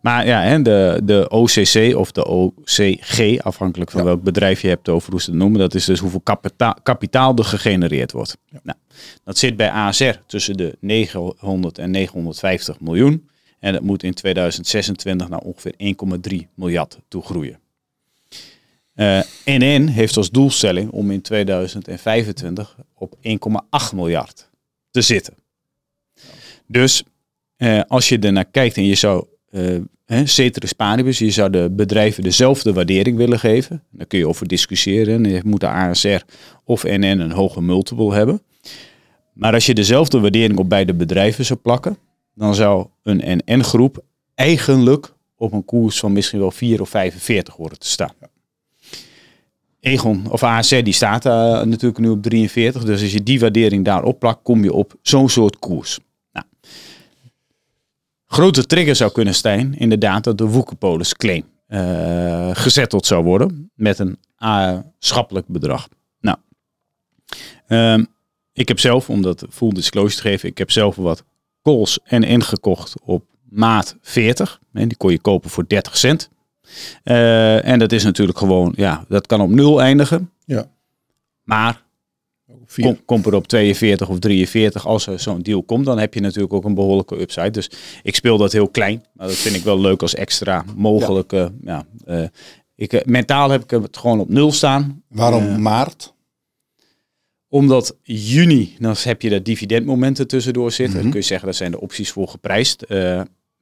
Maar 0.00 0.26
ja, 0.26 0.42
hè, 0.42 0.62
de, 0.62 1.00
de 1.04 1.28
OCC 1.28 1.96
of 1.96 2.12
de 2.12 2.26
OCG, 2.26 3.38
afhankelijk 3.38 3.90
van 3.90 4.00
ja. 4.00 4.06
welk 4.06 4.22
bedrijf 4.22 4.62
je 4.62 4.68
hebt 4.68 4.88
over 4.88 5.10
hoe 5.10 5.20
ze 5.20 5.30
het 5.30 5.38
noemen, 5.38 5.60
dat 5.60 5.74
is 5.74 5.84
dus 5.84 5.98
hoeveel 5.98 6.20
kapitaal, 6.20 6.76
kapitaal 6.82 7.36
er 7.36 7.44
gegenereerd 7.44 8.12
wordt. 8.12 8.36
Ja. 8.50 8.60
Nou, 8.62 8.78
dat 9.24 9.38
zit 9.38 9.56
bij 9.56 9.70
ASR 9.70 10.14
tussen 10.26 10.56
de 10.56 10.76
900 10.80 11.78
en 11.78 11.90
950 11.90 12.80
miljoen. 12.80 13.28
En 13.58 13.72
dat 13.72 13.82
moet 13.82 14.02
in 14.02 14.14
2026 14.14 15.28
naar 15.28 15.38
ongeveer 15.38 15.74
1,3 16.32 16.36
miljard 16.54 16.98
toe 17.08 17.22
groeien. 17.22 17.58
Uh, 18.94 19.20
NN 19.44 19.86
heeft 19.86 20.16
als 20.16 20.30
doelstelling 20.30 20.90
om 20.90 21.10
in 21.10 21.22
2025 21.22 22.76
op 22.94 23.14
1,8 23.16 23.94
miljard 23.94 24.50
te 24.92 25.00
zitten. 25.00 25.34
Dus 26.66 27.02
uh, 27.58 27.80
als 27.88 28.08
je 28.08 28.18
ernaar 28.18 28.44
kijkt 28.44 28.76
en 28.76 28.84
je 28.84 28.94
zou, 28.94 29.24
hè, 30.04 30.26
ceteris 30.26 30.72
paribus, 30.72 31.18
je 31.18 31.30
zou 31.30 31.50
de 31.50 31.70
bedrijven 31.70 32.22
dezelfde 32.22 32.72
waardering 32.72 33.16
willen 33.16 33.38
geven. 33.38 33.82
Dan 33.90 34.06
kun 34.06 34.18
je 34.18 34.28
over 34.28 34.48
discussiëren. 34.48 35.24
Je 35.24 35.40
moet 35.44 35.60
de 35.60 35.68
ASR 35.68 36.20
of 36.64 36.82
NN 36.82 37.04
een 37.04 37.32
hoge 37.32 37.62
multiple 37.62 38.14
hebben. 38.14 38.42
Maar 39.32 39.52
als 39.52 39.66
je 39.66 39.74
dezelfde 39.74 40.20
waardering 40.20 40.58
op 40.58 40.68
beide 40.68 40.94
bedrijven 40.94 41.44
zou 41.44 41.58
plakken, 41.58 41.98
dan 42.34 42.54
zou 42.54 42.86
een 43.02 43.42
NN-groep 43.44 44.04
eigenlijk 44.34 45.14
op 45.36 45.52
een 45.52 45.64
koers 45.64 45.98
van 45.98 46.12
misschien 46.12 46.38
wel 46.38 46.50
4 46.50 46.80
of 46.80 46.88
45 46.88 47.54
horen 47.54 47.78
te 47.78 47.86
staan. 47.86 48.14
Egon 49.82 50.26
of 50.30 50.42
ASR 50.42 50.82
die 50.82 50.92
staat 50.92 51.26
uh, 51.26 51.32
natuurlijk 51.62 51.98
nu 51.98 52.08
op 52.08 52.22
43. 52.22 52.84
Dus 52.84 53.02
als 53.02 53.12
je 53.12 53.22
die 53.22 53.40
waardering 53.40 53.84
daarop 53.84 54.18
plakt, 54.18 54.42
kom 54.42 54.64
je 54.64 54.72
op 54.72 54.94
zo'n 55.02 55.28
soort 55.28 55.58
koers. 55.58 55.98
Nou, 56.32 56.46
grote 58.26 58.66
trigger 58.66 58.96
zou 58.96 59.12
kunnen 59.12 59.34
zijn 59.34 59.74
inderdaad 59.78 60.24
dat 60.24 60.38
de 60.38 60.46
Woekerpolis 60.46 61.16
claim 61.16 61.44
uh, 61.68 62.50
gezetteld 62.52 63.06
zou 63.06 63.24
worden 63.24 63.70
met 63.74 63.98
een 63.98 64.18
uh, 64.38 64.78
schappelijk 64.98 65.46
bedrag. 65.46 65.88
Nou, 66.20 66.38
um, 67.68 68.06
ik 68.52 68.68
heb 68.68 68.78
zelf, 68.78 69.10
om 69.10 69.22
dat 69.22 69.46
full 69.50 69.72
disclosure 69.72 70.22
te 70.22 70.28
geven, 70.28 70.48
ik 70.48 70.58
heb 70.58 70.70
zelf 70.70 70.96
wat 70.96 71.24
calls 71.62 71.98
en 72.04 72.22
ingekocht 72.22 72.94
op 73.04 73.24
maat 73.48 73.96
40. 74.00 74.60
En 74.72 74.88
die 74.88 74.96
kon 74.96 75.10
je 75.10 75.20
kopen 75.20 75.50
voor 75.50 75.64
30 75.66 75.96
cent. 75.96 76.30
Uh, 77.04 77.66
en 77.66 77.78
dat 77.78 77.92
is 77.92 78.04
natuurlijk 78.04 78.38
gewoon, 78.38 78.72
ja, 78.76 79.04
dat 79.08 79.26
kan 79.26 79.40
op 79.40 79.50
nul 79.50 79.82
eindigen. 79.82 80.30
Ja. 80.44 80.66
Maar 81.42 81.82
kom, 82.80 83.04
kom 83.04 83.22
er 83.24 83.34
op 83.34 83.46
42 83.46 84.08
of 84.08 84.18
43 84.18 84.86
als 84.86 85.06
er 85.06 85.20
zo'n 85.20 85.42
deal 85.42 85.62
komt, 85.62 85.84
dan 85.84 85.98
heb 85.98 86.14
je 86.14 86.20
natuurlijk 86.20 86.52
ook 86.52 86.64
een 86.64 86.74
behoorlijke 86.74 87.20
upside. 87.20 87.50
Dus 87.50 87.70
ik 88.02 88.14
speel 88.14 88.38
dat 88.38 88.52
heel 88.52 88.68
klein, 88.68 89.04
maar 89.12 89.26
dat 89.26 89.36
vind 89.36 89.54
ik 89.54 89.62
wel 89.62 89.80
leuk 89.80 90.02
als 90.02 90.14
extra 90.14 90.64
mogelijke. 90.76 91.52
Ja. 91.62 91.84
ja 92.06 92.20
uh, 92.20 92.28
ik, 92.74 93.06
mentaal 93.06 93.50
heb 93.50 93.62
ik 93.62 93.70
het 93.70 93.96
gewoon 93.96 94.20
op 94.20 94.28
nul 94.28 94.52
staan. 94.52 95.02
Waarom 95.08 95.46
uh, 95.46 95.56
maart? 95.56 96.14
Omdat 97.48 97.96
juni, 98.02 98.76
dan 98.78 98.94
heb 98.98 99.22
je 99.22 99.30
dat 99.30 99.44
dividendmomenten 99.44 100.26
tussendoor 100.26 100.70
zitten. 100.70 100.86
Mm 100.86 100.92
-hmm. 100.92 101.02
Dan 101.02 101.10
kun 101.10 101.20
je 101.20 101.26
zeggen, 101.26 101.46
dat 101.46 101.56
zijn 101.56 101.70
de 101.70 101.80
opties 101.80 102.10
voor 102.10 102.28
geprijsd. 102.28 102.84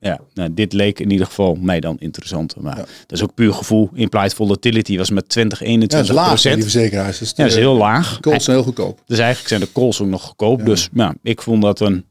Ja, 0.00 0.20
nou, 0.34 0.54
dit 0.54 0.72
leek 0.72 1.00
in 1.00 1.10
ieder 1.10 1.26
geval 1.26 1.54
mij 1.54 1.80
dan 1.80 1.96
interessant. 1.98 2.56
Maar 2.60 2.76
ja. 2.76 2.84
dat 3.06 3.18
is 3.18 3.22
ook 3.22 3.34
puur 3.34 3.52
gevoel. 3.52 3.90
Implied 3.94 4.34
volatility 4.34 4.96
was 4.96 5.10
met 5.10 5.28
20, 5.28 5.60
21 5.62 6.14
ja, 6.14 6.26
procent. 6.26 6.54
Die 6.54 6.62
verzekeraars. 6.62 7.18
Dus 7.18 7.28
ja, 7.28 7.34
dat 7.36 7.46
is 7.46 7.54
heel 7.54 7.74
laag. 7.76 8.20
Calls 8.20 8.44
zijn 8.44 8.56
heel 8.56 8.64
goedkoop. 8.64 9.02
Dus 9.06 9.18
eigenlijk 9.18 9.48
zijn 9.48 9.60
de 9.60 9.72
calls 9.72 10.00
ook 10.00 10.08
nog 10.08 10.22
goedkoop. 10.22 10.58
Ja. 10.58 10.64
Dus 10.64 10.88
ja, 10.92 11.14
ik 11.22 11.42
vond 11.42 11.62
dat 11.62 11.80
een, 11.80 12.04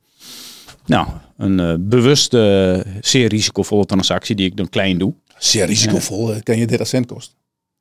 nou, 0.85 1.07
een 1.37 1.59
eh, 1.59 1.73
bewuste, 1.79 2.85
zeer 3.01 3.27
risicovolle 3.27 3.85
transactie 3.85 4.35
die 4.35 4.45
ik 4.45 4.57
dan 4.57 4.69
klein 4.69 4.97
doe. 4.97 5.13
Zeer 5.37 5.65
risicovol. 5.65 6.33
eh, 6.33 6.41
Kan 6.43 6.57
je 6.57 6.67
30 6.67 6.87
cent 6.87 7.05
kosten? 7.05 7.35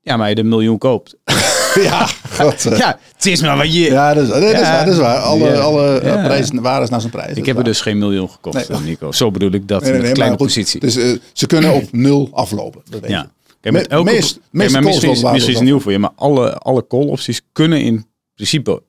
Ja, 0.08 0.16
maar 0.16 0.28
je 0.28 0.34
de 0.34 0.42
miljoen 0.44 0.78
koopt. 0.78 1.16
ja, 1.88 2.06
god. 2.30 2.66
eh. 2.66 2.78
ja, 2.78 2.98
het 3.16 3.26
is 3.26 3.40
maar 3.40 3.56
wat 3.56 3.74
je... 3.74 3.80
Ja, 3.80 4.14
dat 4.14 4.22
is, 4.22 4.28
nee, 4.30 4.40
dat 4.40 4.50
is 4.52 4.58
Ja. 4.60 4.72
waar. 4.72 4.84
Dat 4.84 4.94
is 4.94 5.00
waar. 5.00 5.18
Alle, 5.18 5.50
Ja. 5.50 5.58
alle 5.58 5.98
eh, 5.98 6.06
Ja. 6.14 6.22
prijzen, 6.24 6.62
waar 6.62 6.82
is 6.82 6.88
naar 6.88 7.00
zijn 7.00 7.12
prijs. 7.12 7.36
ik 7.36 7.46
heb 7.46 7.56
er 7.58 7.64
dus 7.64 7.80
geen 7.80 7.98
miljoen 7.98 8.30
gekocht, 8.30 8.68
Nee. 8.68 8.78
eh, 8.78 8.84
Nico. 8.84 9.12
Zo 9.12 9.30
bedoel 9.30 9.50
ik 9.52 9.68
dat 9.68 9.82
Nee, 9.82 9.92
nee, 9.92 10.00
met 10.00 10.12
kleine 10.12 10.36
goed, 10.36 10.46
positie. 10.46 10.80
Dus 10.80 10.94
ze 11.32 11.46
kunnen 11.46 11.72
op 11.74 11.92
nul 12.06 12.28
aflopen. 12.32 12.80
Dat 12.90 13.00
weet 13.00 13.10
ja. 13.10 13.30
Kijk, 13.60 13.74
met 13.74 13.88
Me- 13.88 13.94
elke, 13.96 14.10
meest- 14.10 14.32
Kijk, 14.52 14.70
calls 14.70 14.84
misschien, 14.84 15.10
is, 15.10 15.22
misschien 15.22 15.64
nieuw 15.64 15.80
voor 15.80 15.92
je, 15.92 15.98
maar 15.98 16.12
alle, 16.16 16.52
alle 16.58 16.86
call 16.86 17.06
opties 17.06 17.40
kunnen 17.52 17.80
in 17.82 18.06
principe 18.34 18.82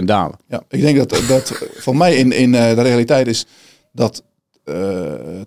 100% 0.00 0.04
dalen. 0.04 0.36
Ja, 0.48 0.62
ik 0.68 0.80
denk 0.80 0.96
dat, 1.08 1.22
dat 1.28 1.62
van 1.76 1.96
mij 1.96 2.16
in, 2.16 2.32
in 2.32 2.52
de 2.52 2.72
realiteit 2.72 3.26
is 3.26 3.46
dat 3.92 4.22
eh 4.64 4.74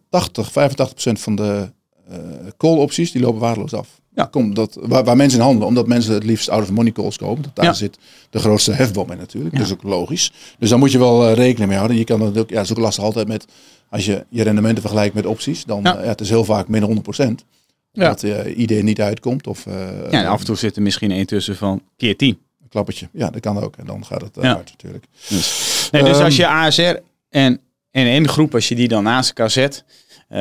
80, 0.09 0.51
85 0.51 0.89
procent 0.95 1.19
van 1.19 1.35
de 1.35 1.71
eh 2.09 2.17
call 2.57 2.77
opties 2.77 3.11
die 3.11 3.21
lopen 3.21 3.39
waardeloos 3.39 3.73
af. 3.73 4.00
Ja. 4.15 4.25
Komt 4.25 4.55
dat, 4.55 4.77
waar, 4.81 5.03
waar 5.03 5.15
mensen 5.15 5.37
in 5.39 5.43
handelen, 5.45 5.67
omdat 5.67 5.87
mensen 5.87 6.13
het 6.13 6.23
liefst 6.23 6.49
out 6.49 6.61
of 6.63 6.71
money 6.71 6.91
calls 6.91 7.17
kopen. 7.17 7.43
Dat 7.43 7.55
daar 7.55 7.65
Ja. 7.65 7.73
zit 7.73 7.97
de 8.29 8.39
grootste 8.39 8.71
hefboom 8.71 9.11
in 9.11 9.17
natuurlijk. 9.17 9.53
Ja. 9.53 9.59
Dat 9.59 9.67
is 9.67 9.73
ook 9.73 9.83
logisch. 9.83 10.31
Dus 10.59 10.69
daar 10.69 10.79
moet 10.79 10.91
je 10.91 10.97
wel 10.99 11.27
eh, 11.27 11.33
rekening 11.33 11.67
mee 11.69 11.77
houden. 11.77 11.97
Je 11.97 12.03
kan 12.03 12.21
het 12.21 12.37
ook, 12.37 12.49
ja, 12.49 12.61
is 12.61 12.71
ook 12.71 12.77
lastig 12.77 13.03
altijd 13.03 13.27
met, 13.27 13.45
als 13.89 14.05
je 14.05 14.25
je 14.29 14.43
rendementen 14.43 14.81
vergelijkt 14.81 15.15
met 15.15 15.25
opties, 15.25 15.63
dan 15.65 15.79
Ja. 15.83 15.93
ja. 16.01 16.07
het 16.07 16.21
is 16.21 16.29
heel 16.29 16.45
vaak 16.45 16.67
min 16.67 16.81
100 16.81 17.03
procent. 17.03 17.45
Ja. 17.91 18.07
Dat 18.07 18.21
je 18.21 18.55
idee 18.55 18.83
niet 18.83 19.01
uitkomt 19.01 19.47
of 19.47 19.65
eh, 19.65 19.73
Ja, 20.11 20.21
en 20.23 20.25
af 20.25 20.39
en 20.39 20.45
toe 20.45 20.55
zit 20.55 20.75
er 20.75 20.81
misschien 20.81 21.11
één 21.11 21.25
tussen 21.25 21.55
van 21.55 21.81
keer 21.97 22.17
10. 22.17 22.29
een 22.61 22.69
klappertje. 22.69 23.09
Ja, 23.13 23.29
dat 23.29 23.41
kan 23.41 23.59
ook. 23.63 23.75
En 23.77 23.85
dan 23.85 24.05
gaat 24.05 24.21
het 24.21 24.37
eh, 24.37 24.43
Ja. 24.43 24.53
hard 24.53 24.69
natuurlijk. 24.69 25.05
Dus, 25.29 25.87
nee, 25.91 26.03
dus 26.03 26.15
Ehm, 26.15 26.23
als 26.25 26.35
je 26.35 26.47
ASR 26.47 26.95
en 27.29 27.59
en 27.91 28.27
groep, 28.27 28.53
als 28.53 28.67
je 28.67 28.75
die 28.75 28.87
dan 28.87 29.03
naast 29.03 29.27
elkaar 29.27 29.49
zet, 29.49 29.83
eh, 30.27 30.39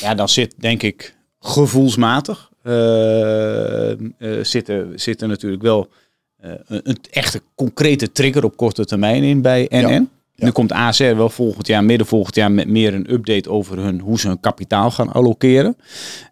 ja, 0.00 0.14
dan 0.16 0.28
zit 0.28 0.54
denk 0.58 0.82
ik 0.82 1.16
gevoelsmatig 1.40 2.50
eh, 2.64 3.90
eh, 3.90 3.98
zit, 4.42 4.68
er, 4.68 4.86
zit 4.94 5.22
er 5.22 5.28
natuurlijk 5.28 5.62
wel 5.62 5.88
eh, 6.36 6.50
een, 6.66 6.80
een 6.84 6.98
echte 7.10 7.42
concrete 7.54 8.12
trigger 8.12 8.44
op 8.44 8.56
korte 8.56 8.84
termijn 8.84 9.22
in 9.22 9.42
bij 9.42 9.66
NN. 9.70 9.88
Ja. 9.88 10.06
Nu 10.36 10.50
komt 10.50 10.72
ASR 10.72 11.16
wel 11.16 11.28
volgend 11.28 11.66
jaar, 11.66 11.84
midden 11.84 12.06
volgend 12.06 12.34
jaar, 12.34 12.52
met 12.52 12.68
meer 12.68 12.94
een 12.94 13.12
update 13.12 13.50
over 13.50 13.78
hun, 13.78 14.00
hoe 14.00 14.18
ze 14.18 14.28
hun 14.28 14.40
kapitaal 14.40 14.90
gaan 14.90 15.12
allokeren. 15.12 15.76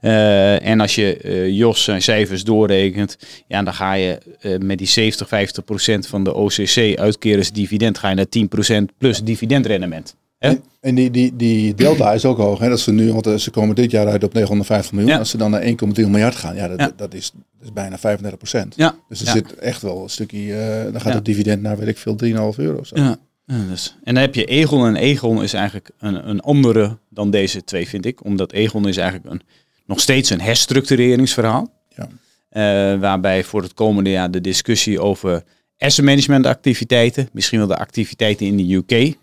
Eh, 0.01 0.67
en 0.67 0.81
als 0.81 0.95
je 0.95 1.17
eh, 1.17 1.49
Jos 1.49 1.85
zijn 1.85 2.03
cijfers 2.03 2.45
doorrekent, 2.45 3.19
ja, 3.47 3.63
dan 3.63 3.75
ga 3.75 3.93
je 3.93 4.19
eh, 4.41 4.59
met 4.59 4.79
die 4.79 4.87
70, 4.87 5.29
50 5.29 5.65
procent 5.65 6.07
van 6.07 6.25
de 6.25 6.35
OCC 6.35 6.99
uitkerens 6.99 7.53
dividend, 7.53 7.99
ga 7.99 8.09
je 8.09 8.15
naar 8.15 8.29
10 8.29 8.49
procent 8.49 8.93
plus 8.99 9.23
dividendrendement. 9.23 10.17
En, 10.43 10.63
en 10.81 10.95
die, 10.95 11.11
die, 11.11 11.37
die 11.37 11.75
delta 11.75 12.13
is 12.13 12.25
ook 12.25 12.37
hoog. 12.37 12.59
Hè? 12.59 12.69
Dat 12.69 12.81
ze 12.81 12.93
nu, 12.93 13.13
want 13.13 13.27
eh, 13.27 13.35
ze 13.35 13.51
komen 13.51 13.75
dit 13.75 13.91
jaar 13.91 14.07
uit 14.07 14.25
op 14.25 14.33
950 14.33 14.93
miljoen. 14.93 15.11
Ja. 15.13 15.19
Als 15.19 15.31
ze 15.31 15.37
dan 15.37 15.51
naar 15.51 15.63
1,3 15.63 15.69
miljard 15.95 16.35
gaan, 16.35 16.55
ja, 16.55 16.69
dat, 16.69 16.79
Ja. 16.81 16.93
dat, 16.97 17.15
is, 17.15 17.31
dat 17.35 17.43
is 17.67 17.73
bijna 17.73 17.99
35 17.99 18.39
procent. 18.39 18.75
Ja, 18.77 18.95
Dus 19.09 19.21
er 19.21 19.27
zit 19.27 19.55
echt 19.55 19.83
wel 19.83 20.03
een 20.03 20.09
stukje, 20.11 20.55
eh, 20.55 20.93
dan 20.93 21.01
gaat 21.01 21.15
het 21.15 21.25
dividend 21.25 21.63
naar, 21.63 21.79
weet 21.79 21.89
ik 21.89 21.99
veel, 21.99 22.17
3,5 22.17 22.59
euro. 22.59 22.85
Zo. 22.85 22.97
Ja. 22.97 23.17
ja, 23.45 23.65
dus. 23.69 23.97
En 24.05 24.15
dan 24.15 24.23
heb 24.23 24.35
je 24.35 24.45
Egon. 24.45 24.87
En 24.87 24.97
Egon 24.97 25.43
is 25.43 25.53
eigenlijk 25.53 25.91
een, 25.99 26.29
een 26.29 26.41
andere 26.41 26.99
dan 27.09 27.31
deze 27.31 27.65
twee, 27.65 27.89
vind 27.89 28.07
ik. 28.07 28.25
Omdat 28.25 28.53
Egon 28.53 28.89
is 28.89 28.97
eigenlijk 28.97 29.33
een, 29.33 29.43
nog 29.87 30.01
steeds 30.01 30.31
een 30.31 30.41
herstructureringsverhaal. 30.41 31.73
Ja. 31.97 32.09
Eh, 32.49 33.01
waarbij 33.01 33.45
voor 33.45 33.63
het 33.63 33.75
komende 33.75 34.11
jaar 34.11 34.31
de 34.31 34.41
discussie 34.41 35.01
over 35.01 35.43
asset 35.83 36.05
management 36.05 36.47
activiteiten, 36.47 37.29
misschien 37.33 37.59
wel 37.59 37.69
de 37.69 37.77
activiteiten 37.77 38.47
in 38.47 38.57
de 38.57 38.75
UK. 38.75 39.15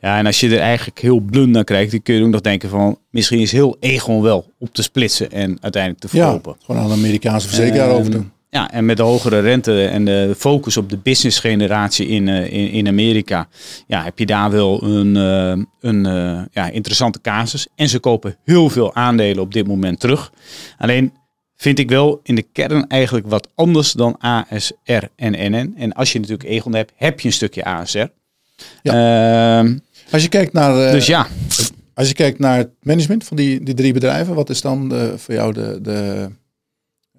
Ja, 0.00 0.18
en 0.18 0.26
als 0.26 0.40
je 0.40 0.48
er 0.48 0.60
eigenlijk 0.60 0.98
heel 1.00 1.18
blunt 1.20 1.52
naar 1.52 1.64
kijkt, 1.64 1.90
dan 1.90 2.02
kun 2.02 2.14
je 2.14 2.24
ook 2.24 2.30
nog 2.30 2.40
denken 2.40 2.68
van, 2.68 2.98
misschien 3.10 3.38
is 3.38 3.52
heel 3.52 3.76
Egon 3.80 4.22
wel 4.22 4.52
op 4.58 4.74
te 4.74 4.82
splitsen 4.82 5.30
en 5.30 5.58
uiteindelijk 5.60 6.02
te 6.02 6.16
Ja, 6.16 6.24
verkopen. 6.24 6.56
gewoon 6.64 6.80
aan 6.80 6.90
een 6.90 6.96
Amerikaanse 6.98 7.48
verzekeraar 7.48 7.88
Ehm, 7.88 7.98
over 7.98 8.10
doen. 8.10 8.30
Ja, 8.50 8.70
en 8.70 8.84
met 8.84 8.96
de 8.96 9.02
hogere 9.02 9.40
rente 9.40 9.84
en 9.84 10.04
de 10.04 10.34
focus 10.38 10.76
op 10.76 10.90
de 10.90 10.96
business 10.96 11.38
generatie 11.38 12.06
in, 12.06 12.28
eh, 12.28 12.52
in, 12.52 12.70
in 12.70 12.88
Amerika, 12.88 13.48
ja, 13.86 14.04
heb 14.04 14.18
je 14.18 14.26
daar 14.26 14.50
wel 14.50 14.82
een, 14.82 15.16
eh, 15.16 15.64
een 15.80 16.06
eh, 16.06 16.42
ja, 16.52 16.70
interessante 16.70 17.20
casus. 17.20 17.66
En 17.74 17.88
ze 17.88 17.98
kopen 17.98 18.36
heel 18.44 18.68
veel 18.70 18.94
aandelen 18.94 19.42
op 19.42 19.52
dit 19.52 19.66
moment 19.66 20.00
terug. 20.00 20.32
Alleen 20.78 21.12
vind 21.58 21.78
ik 21.78 21.88
wel 21.88 22.20
in 22.22 22.34
de 22.34 22.42
kern 22.42 22.86
eigenlijk 22.86 23.26
wat 23.26 23.48
anders 23.54 23.92
dan 23.92 24.16
ASR 24.18 25.04
en 25.16 25.52
NN. 25.52 25.74
En 25.76 25.92
als 25.92 26.12
je 26.12 26.20
natuurlijk 26.20 26.48
Egon 26.48 26.74
hebt, 26.74 26.92
heb 26.96 27.20
je 27.20 27.26
een 27.26 27.34
stukje 27.34 27.64
ASR. 27.64 28.06
Ehm, 28.82 29.78
Als 30.10 30.22
je 30.22 30.28
kijkt 30.28 30.52
naar, 30.52 30.86
eh, 30.86 30.92
dus 30.92 31.06
ja, 31.06 31.26
als 31.94 32.08
je 32.08 32.14
kijkt 32.14 32.38
naar 32.38 32.56
het 32.56 32.70
management 32.82 33.24
van 33.24 33.36
die, 33.36 33.62
die 33.62 33.74
drie 33.74 33.92
bedrijven, 33.92 34.34
wat 34.34 34.50
is 34.50 34.60
dan 34.60 34.88
de, 34.88 35.14
voor 35.16 35.34
jou 35.34 35.52
de, 35.52 35.78
de 35.82 36.28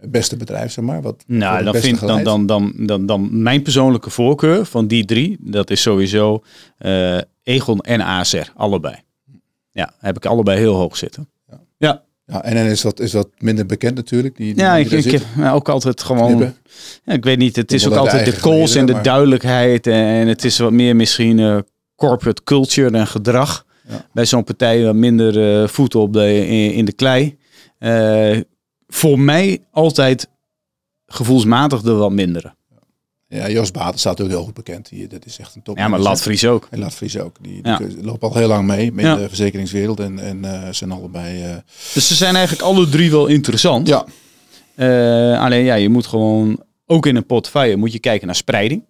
beste 0.02 0.38
bedrijf, 0.38 0.72
zeg 0.72 0.86
maar? 0.86 1.02
Wat 1.02 1.24
Nou, 1.28 1.64
dan 1.64 1.76
vind 1.76 2.00
dan, 2.00 2.24
dan, 2.24 2.46
dan, 2.46 2.74
dan, 2.78 3.06
dan 3.06 3.42
mijn 3.42 3.62
persoonlijke 3.62 4.10
voorkeur 4.10 4.66
van 4.66 4.88
die 4.88 5.06
drie, 5.06 5.38
dat 5.40 5.70
is 5.70 5.82
sowieso 5.82 6.44
eh, 6.78 7.18
Egon 7.44 7.80
en 7.80 8.02
ASR, 8.02 8.52
allebei. 8.56 8.96
Ja, 9.72 9.94
heb 9.98 10.18
ik 10.18 10.26
allebei 10.26 10.58
heel 10.60 10.76
hoog 10.76 10.98
zitten. 10.98 11.30
Ja. 11.48 11.60
Ja, 11.78 12.04
Ja, 12.30 12.44
en 12.44 12.56
dan 12.56 12.66
is 12.66 12.82
dat, 12.82 13.00
is 13.00 13.12
dat 13.12 13.28
minder 13.38 13.66
bekend 13.66 13.96
natuurlijk. 13.96 14.36
Die, 14.36 14.54
die 14.54 14.64
ja 14.64 14.76
ik, 14.76 14.92
ik 14.92 15.12
heb 15.12 15.54
ook 15.54 15.70
altijd 15.70 16.04
gewoon, 16.04 16.54
ja, 17.04 17.14
ik 17.14 17.24
weet 17.24 17.38
niet, 17.38 17.56
het 17.56 17.72
is 17.72 17.88
ook 17.88 17.96
altijd 17.96 18.26
de 18.26 18.42
calls 18.42 18.76
en 18.76 18.86
de 18.86 18.94
maar- 18.94 19.04
duidelijkheid 19.04 19.88
en 19.88 20.28
het 20.28 20.44
is 20.44 20.58
wat 20.58 20.72
meer 20.72 20.96
misschien 20.96 21.40
eh, 21.40 21.58
corporate 21.96 22.44
culture 22.44 22.98
en 22.98 23.08
gedrag. 23.08 23.66
Ja. 23.88 24.06
Bij 24.14 24.26
zo'n 24.26 24.44
partij 24.44 24.84
wat 24.84 24.96
minder 24.96 25.62
eh, 25.62 25.68
voeten 25.68 26.00
op 26.00 26.14
de, 26.14 26.48
in, 26.48 26.74
in 26.74 26.86
de 26.86 26.94
klei. 26.94 27.38
Eh, 27.78 28.38
voor 28.88 29.20
mij 29.20 29.64
altijd 29.72 30.30
gevoelsmatig 31.06 31.82
de 31.82 31.94
wat 31.94 32.12
mindere. 32.12 32.58
Ja, 33.30 33.50
Jos 33.50 33.72
Baten 33.72 34.00
staat 34.00 34.22
ook 34.22 34.28
heel 34.28 34.44
goed 34.44 34.54
bekend. 34.54 34.88
hier. 34.90 35.10
dat 35.10 35.26
is 35.26 35.40
echt 35.40 35.56
een 35.56 35.62
top. 35.62 35.78
Ja, 35.78 35.88
maar 35.88 36.00
Latvries 36.00 36.46
ook. 36.46 36.68
En 36.72 36.80
Latvries 36.80 37.18
ook. 37.20 37.36
Die, 37.42 37.60
Ja. 37.64 37.78
die 37.78 38.04
loopt 38.04 38.24
al 38.24 38.34
heel 38.36 38.48
lang 38.48 38.68
mee 38.68 38.92
met 38.92 39.06
Ja. 39.06 39.16
de 39.16 39.28
verzekeringswereld. 39.28 40.00
En, 40.00 40.20
en 40.20 40.46
eh, 40.46 40.72
zijn 40.74 40.92
allebei... 40.92 41.44
eh, 41.44 41.56
Dus 41.94 42.08
ze 42.08 42.16
zijn 42.16 42.36
eigenlijk 42.36 42.66
alle 42.68 42.90
drie 42.90 43.12
wel 43.12 43.28
interessant. 43.28 43.88
ja, 43.88 44.06
Eh, 44.76 45.42
alleen 45.44 45.64
ja, 45.64 45.76
je 45.76 45.90
moet 45.90 46.06
gewoon, 46.08 46.60
ook 46.86 47.06
in 47.06 47.16
een 47.16 47.26
portefeuille, 47.26 47.76
moet 47.76 47.92
je 47.94 48.00
kijken 48.00 48.26
naar 48.28 48.36
spreiding. 48.36 48.84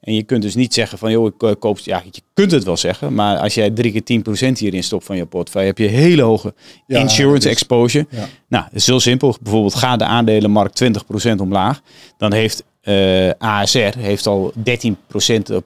En 0.00 0.14
je 0.14 0.22
kunt 0.22 0.42
dus 0.42 0.54
niet 0.54 0.74
zeggen 0.74 0.98
van, 0.98 1.10
joh, 1.10 1.26
ik 1.26 1.56
koop, 1.60 1.78
ja, 1.78 2.02
je 2.12 2.20
kunt 2.34 2.50
het 2.50 2.64
wel 2.64 2.76
zeggen, 2.76 3.14
maar 3.14 3.36
als 3.38 3.54
jij 3.54 3.70
drie 3.70 3.92
keer 3.92 4.02
10% 4.04 4.58
hierin 4.58 4.82
stopt 4.82 5.04
van 5.04 5.16
je 5.16 5.26
portefeuille, 5.26 5.68
heb 5.68 5.78
je 5.78 5.86
hele 5.86 6.22
hoge 6.22 6.54
Ja, 6.86 7.00
insurance 7.00 7.34
dat 7.34 7.44
is- 7.44 7.50
exposure. 7.50 8.06
ja. 8.10 8.26
Nou, 8.48 8.64
het 8.64 8.74
is 8.74 8.86
heel 8.86 9.00
simpel. 9.00 9.36
Bijvoorbeeld 9.42 9.74
gaat 9.74 9.98
de 9.98 10.04
aandelenmarkt 10.04 10.76
20% 10.76 11.40
omlaag, 11.40 11.80
dan 12.18 12.32
heeft 12.32 12.64
eh, 12.86 13.30
ASR 13.38 13.98
heeft 13.98 14.26
al 14.26 14.52
13% 14.56 14.62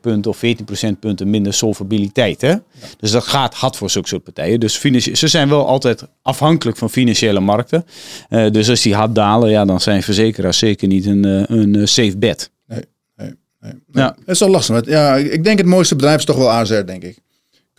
punten 0.00 0.30
of 0.30 0.40
14% 0.44 0.98
punten 1.00 1.30
minder 1.30 1.54
solvabiliteit. 1.54 2.40
Hè? 2.40 2.54
Dus 2.98 3.10
dat 3.10 3.24
gaat 3.24 3.54
hard 3.54 3.76
voor 3.76 3.90
zulke 3.90 4.08
soort 4.08 4.24
partijen. 4.24 4.60
Dus 4.60 4.80
ze 5.12 5.28
zijn 5.28 5.48
wel 5.48 5.66
altijd 5.66 6.06
afhankelijk 6.22 6.76
van 6.76 6.90
financiële 6.90 7.40
markten. 7.40 7.86
Eh, 8.28 8.50
dus 8.50 8.68
als 8.68 8.82
die 8.82 8.94
hard 8.94 9.14
dalen, 9.14 9.50
ja, 9.50 9.64
dan 9.64 9.80
zijn 9.80 10.02
verzekeraars 10.02 10.58
zeker 10.58 10.88
niet 10.88 11.06
een, 11.06 11.24
eh, 11.24 11.42
een 11.58 11.74
eh, 11.74 11.86
safe 11.86 12.16
bet. 12.16 12.50
nee, 12.66 12.84
nee, 13.16 13.34
nee. 13.60 13.72
Ja. 13.92 14.16
Het 14.18 14.28
is 14.28 14.38
wel 14.38 14.48
lastig. 14.48 14.86
Ja, 14.86 15.16
ik 15.16 15.44
denk 15.44 15.58
het 15.58 15.66
mooiste 15.66 15.94
bedrijf 15.94 16.18
is 16.18 16.24
toch 16.24 16.36
wel 16.36 16.50
AZR, 16.50 16.84
denk 16.84 17.02
ik. 17.02 17.18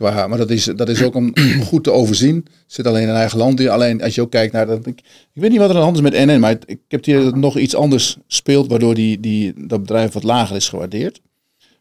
Qua, 0.02 0.28
maar 0.28 0.38
dat 0.38 0.50
is, 0.50 0.64
dat 0.66 0.90
is 0.90 1.04
ook 1.04 1.16
om 1.16 1.34
goed 1.70 1.84
te 1.84 1.92
overzien. 1.92 2.46
Zit 2.68 2.88
alleen 2.88 3.08
in 3.08 3.14
eigen 3.14 3.38
land. 3.38 3.68
Alleen 3.68 4.02
als 4.04 4.16
je 4.16 4.22
ook 4.22 4.32
kijkt 4.32 4.54
naar 4.54 4.66
dat. 4.66 4.86
Ik, 4.86 5.00
ik 5.34 5.42
weet 5.42 5.50
niet 5.50 5.60
wat 5.60 5.70
er 5.70 5.76
aan 5.76 5.80
de 5.82 5.86
hand 5.86 5.96
is 5.98 6.04
met 6.04 6.26
NN, 6.26 6.40
maar 6.40 6.50
het- 6.50 6.64
ik 6.68 6.80
heb 6.88 7.06
hier 7.06 7.16
dat 7.18 7.26
het 7.26 7.36
nog 7.36 7.58
iets 7.58 7.76
anders 7.76 8.18
speelt, 8.28 8.68
waardoor 8.70 8.94
die, 8.94 9.20
die, 9.20 9.54
dat 9.68 9.80
bedrijf 9.82 10.12
wat 10.14 10.24
lager 10.24 10.56
is 10.56 10.70
gewaardeerd. 10.70 11.22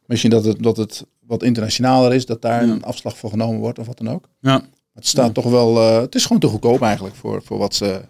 Misschien 0.07 0.31
dat 0.31 0.45
het, 0.45 0.63
dat 0.63 0.77
het 0.77 1.05
wat 1.27 1.43
internationaler 1.43 2.15
is, 2.15 2.27
dat 2.27 2.43
daar 2.43 2.63
een 2.63 2.83
afslag 2.85 3.19
voor 3.19 3.31
genomen 3.31 3.61
wordt 3.61 3.79
of 3.79 3.87
wat 3.87 3.99
dan 3.99 4.09
ook. 4.11 4.29
Ja. 4.41 4.63
Het 4.95 5.07
staat 5.07 5.35
toch 5.35 5.45
wel. 5.51 5.77
eh, 5.79 6.01
het 6.01 6.15
is 6.15 6.23
gewoon 6.23 6.41
te 6.41 6.47
goedkoop 6.47 6.83
eigenlijk 6.83 7.15
voor, 7.15 7.43
voor 7.45 7.59
wat 7.59 7.75
ze 7.75 8.01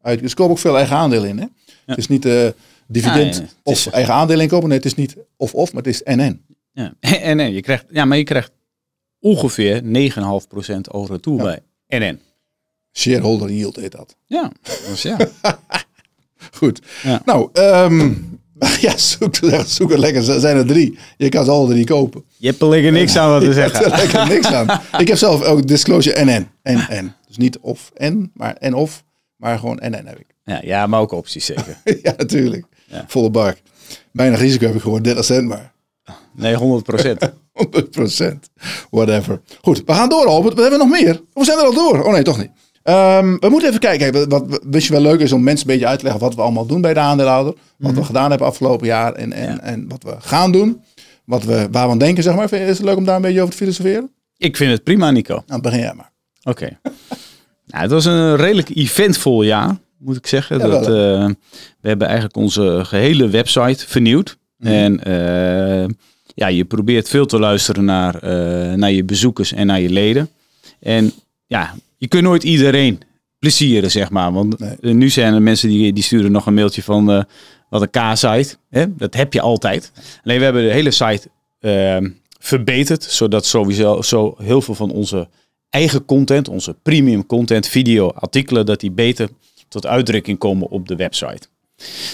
uit. 0.00 0.20
Ze 0.30 0.34
kopen 0.34 0.52
ook 0.52 0.58
veel 0.58 0.76
eigen 0.76 0.96
aandelen 0.96 1.28
in. 1.28 1.38
Hè? 1.38 1.46
Het 1.86 1.98
is 1.98 2.08
niet 2.08 2.24
eh, 2.24 2.48
dividend 2.86 3.36
of 3.62 3.86
eigen 3.86 4.14
aandelen 4.14 4.42
inkopen. 4.42 4.68
Nee, 4.68 4.76
het 4.76 4.86
is 4.86 4.94
niet 4.94 5.16
of 5.36 5.54
of, 5.54 5.72
maar 5.72 5.82
het 5.82 5.92
is 5.94 6.00
NN. 6.16 6.42
Ja. 6.72 6.94
En 7.00 7.36
nee, 7.36 7.52
je 7.52 7.60
krijgt, 7.60 7.84
ja, 7.90 8.04
maar 8.04 8.18
je 8.18 8.24
krijgt 8.24 8.50
ongeveer 9.22 9.82
9,5% 9.82 10.80
over 10.90 11.20
toe 11.20 11.42
bij 11.42 11.60
NN. 11.88 12.20
Shareholder 12.92 13.50
yield 13.50 13.76
heet 13.76 13.92
dat. 13.92 14.16
Ja, 14.26 14.52
dus 14.88 15.02
ja. 15.02 15.16
Goed. 16.58 16.80
Ja. 17.02 17.22
Nou, 17.24 17.48
ehm, 17.52 18.12
ja, 18.86 18.96
zoek, 18.96 19.34
zoek 19.66 19.92
er 19.92 19.98
lekker. 19.98 20.30
Er 20.30 20.40
zijn 20.40 20.56
er 20.56 20.66
drie. 20.66 20.98
Je 21.16 21.28
kan 21.28 21.44
ze 21.44 21.50
alle 21.50 21.68
drie 21.68 21.84
kopen. 21.84 22.24
Je 22.36 22.46
hebt 22.46 22.62
er 22.62 22.68
lekker 22.68 22.92
niks 22.92 23.16
aan 23.16 23.30
wat 23.30 23.40
te 23.40 23.46
Je 23.54 23.54
hebt 23.54 23.76
zeggen. 23.76 23.92
er 23.92 23.98
lekker 23.98 24.26
niks 24.28 24.46
aan. 24.46 24.80
Ik 24.98 25.08
heb 25.08 25.16
zelf 25.16 25.42
ook 25.42 25.66
disclosure 25.66 26.24
NN. 26.24 26.48
NN. 26.62 27.12
Dus 27.26 27.36
niet 27.36 27.58
of 27.58 27.90
en, 27.94 28.30
maar 28.34 28.56
en 28.56 28.74
of. 28.74 29.04
Maar 29.36 29.58
gewoon 29.58 29.80
NN 29.82 30.06
heb 30.06 30.18
ik. 30.18 30.26
Ja, 30.44 30.60
ja, 30.62 30.86
maar 30.86 31.00
ook 31.00 31.12
opties 31.12 31.44
zeker. 31.44 31.76
ja, 32.02 32.14
natuurlijk. 32.16 32.64
Ja. 32.86 33.04
Volle 33.08 33.30
bak. 33.30 33.56
Weinig 34.12 34.40
risico 34.40 34.66
heb 34.66 34.74
ik 34.74 34.80
gewoon 34.80 35.02
30 35.02 35.24
cent, 35.24 35.48
maar 35.48 35.72
Nee, 36.34 36.54
100 36.54 36.84
procent. 36.84 37.30
100%. 38.32 38.38
Whatever. 38.90 39.40
Goed, 39.62 39.82
we 39.86 39.92
gaan 39.92 40.08
door, 40.08 40.26
Albert. 40.26 40.54
We 40.54 40.60
hebben 40.60 40.78
nog 40.78 40.88
meer. 40.88 41.20
We 41.32 41.44
zijn 41.44 41.58
er 41.58 41.64
al 41.64 41.74
door. 41.74 42.04
Oh 42.04 42.12
nee, 42.12 42.22
toch 42.22 42.38
niet. 42.38 42.50
Ehm, 42.82 43.36
we 43.38 43.48
moeten 43.48 43.68
even 43.68 43.80
kijken. 43.80 44.28
Wat, 44.28 44.46
wat 44.48 44.60
wist 44.70 44.86
je 44.86 44.92
wel 44.92 45.02
leuk 45.02 45.20
is 45.20 45.32
om 45.32 45.42
mensen 45.42 45.66
een 45.66 45.72
beetje 45.72 45.88
uit 45.88 45.98
te 45.98 46.04
leggen 46.04 46.22
wat 46.22 46.34
we 46.34 46.40
allemaal 46.42 46.66
doen 46.66 46.80
bij 46.80 46.94
de 46.94 47.00
aandeelhouder. 47.00 47.54
Wat 47.78 47.92
we 47.94 48.04
gedaan 48.04 48.30
hebben 48.30 48.48
afgelopen 48.48 48.86
jaar 48.86 49.12
en, 49.12 49.32
en, 49.32 49.42
Mhm. 49.48 49.52
Ja. 49.56 49.60
en 49.60 49.88
wat 49.88 50.02
we 50.02 50.14
gaan 50.18 50.52
doen. 50.52 50.82
Wat 51.24 51.44
we, 51.44 51.68
waar 51.70 51.86
we 51.86 51.92
aan 51.92 51.98
denken, 51.98 52.22
zeg 52.22 52.34
maar. 52.34 52.52
Is 52.52 52.76
het 52.78 52.86
leuk 52.86 52.96
om 52.96 53.04
daar 53.04 53.16
een 53.16 53.22
beetje 53.22 53.40
over 53.40 53.50
te 53.52 53.56
filosoferen? 53.60 54.10
Ik 54.36 54.56
vind 54.56 54.70
het 54.72 54.84
prima, 54.84 55.10
Nico. 55.10 55.42
Nou, 55.46 55.60
begin 55.60 55.78
jij 55.78 55.94
maar. 55.94 56.10
Oké. 56.42 56.78
nou, 57.66 57.82
het 57.82 57.90
was 57.90 58.04
een 58.04 58.36
redelijk 58.36 58.68
eventvol 58.74 59.42
jaar, 59.42 59.76
moet 59.98 60.16
ik 60.16 60.26
zeggen. 60.26 60.58
Dat, 60.58 60.80
eh, 60.82 60.88
we 61.80 61.88
hebben 61.88 62.06
eigenlijk 62.06 62.36
onze 62.36 62.80
gehele 62.84 63.28
website 63.28 63.86
vernieuwd. 63.88 64.38
Mhm. 64.58 64.70
En 64.72 65.04
eh, 65.04 65.88
ja, 66.34 66.46
je 66.46 66.64
probeert 66.64 67.08
veel 67.08 67.26
te 67.26 67.38
luisteren 67.38 67.84
naar, 67.84 68.14
eh, 68.14 68.72
naar 68.74 68.92
je 68.92 69.04
bezoekers 69.04 69.52
en 69.52 69.66
naar 69.66 69.80
je 69.80 69.90
leden. 69.90 70.28
En 70.80 71.12
ja, 71.46 71.74
je 71.96 72.08
kunt 72.08 72.22
nooit 72.22 72.42
iedereen 72.42 73.00
plezieren, 73.38 73.90
zeg 73.90 74.10
maar. 74.10 74.32
Want 74.32 74.58
Nee. 74.58 74.94
nu 74.94 75.08
zijn 75.08 75.34
er 75.34 75.42
mensen 75.42 75.68
die, 75.68 75.92
die 75.92 76.02
sturen 76.02 76.32
nog 76.32 76.46
een 76.46 76.54
mailtje 76.54 76.82
van 76.82 77.10
eh, 77.10 77.22
wat 77.68 77.82
een 77.82 77.90
K-site. 77.90 78.56
Hè? 78.70 78.96
Dat 78.96 79.14
heb 79.14 79.32
je 79.32 79.40
altijd. 79.40 79.92
Alleen 80.24 80.38
we 80.38 80.44
hebben 80.44 80.62
de 80.62 80.72
hele 80.72 80.90
site 80.90 81.28
eh, 81.60 81.96
verbeterd, 82.38 83.02
zodat 83.04 83.46
sowieso 83.46 84.02
zo 84.02 84.34
heel 84.38 84.60
veel 84.60 84.74
van 84.74 84.90
onze 84.90 85.28
eigen 85.70 86.04
content, 86.04 86.48
onze 86.48 86.76
premium 86.82 87.26
content, 87.26 87.66
video, 87.66 88.08
artikelen, 88.10 88.66
dat 88.66 88.80
die 88.80 88.90
beter 88.90 89.28
tot 89.68 89.86
uitdrukking 89.86 90.38
komen 90.38 90.68
op 90.68 90.88
de 90.88 90.96
website. 90.96 91.48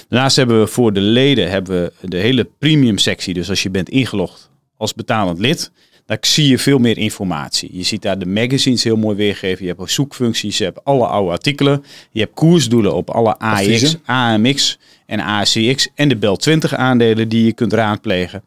Daarnaast 0.08 0.36
hebben 0.36 0.60
we 0.60 0.66
voor 0.66 0.92
de 0.92 1.00
leden 1.00 1.50
hebben 1.50 1.82
we 1.82 2.08
de 2.08 2.16
hele 2.16 2.48
premium 2.58 2.98
sectie. 2.98 3.34
Dus 3.34 3.48
als 3.48 3.62
je 3.62 3.70
bent 3.70 3.88
ingelogd 3.88 4.50
als 4.76 4.94
betalend 4.94 5.38
lid, 5.38 5.70
daar 6.08 6.18
zie 6.20 6.48
je 6.48 6.58
veel 6.58 6.78
meer 6.78 6.98
informatie. 6.98 7.68
Je 7.72 7.82
ziet 7.82 8.02
daar 8.02 8.18
de 8.18 8.26
magazines 8.26 8.84
heel 8.84 8.96
mooi 8.96 9.16
weergegeven. 9.16 9.64
Je 9.66 9.74
hebt 9.76 9.90
zoekfuncties, 9.90 10.58
je 10.58 10.64
hebt 10.64 10.84
alle 10.84 11.06
oude 11.06 11.30
artikelen. 11.30 11.84
Je 12.10 12.20
hebt 12.20 12.34
koersdoelen 12.34 12.94
op 12.94 13.10
alle 13.10 13.38
AX. 13.38 13.96
AMX 14.04 14.78
en 15.06 15.20
ACX 15.20 15.88
en 15.94 16.08
de 16.08 16.16
Bel 16.16 16.36
20 16.36 16.74
aandelen 16.74 17.28
die 17.28 17.44
je 17.44 17.52
kunt 17.52 17.72
raadplegen. 17.72 18.42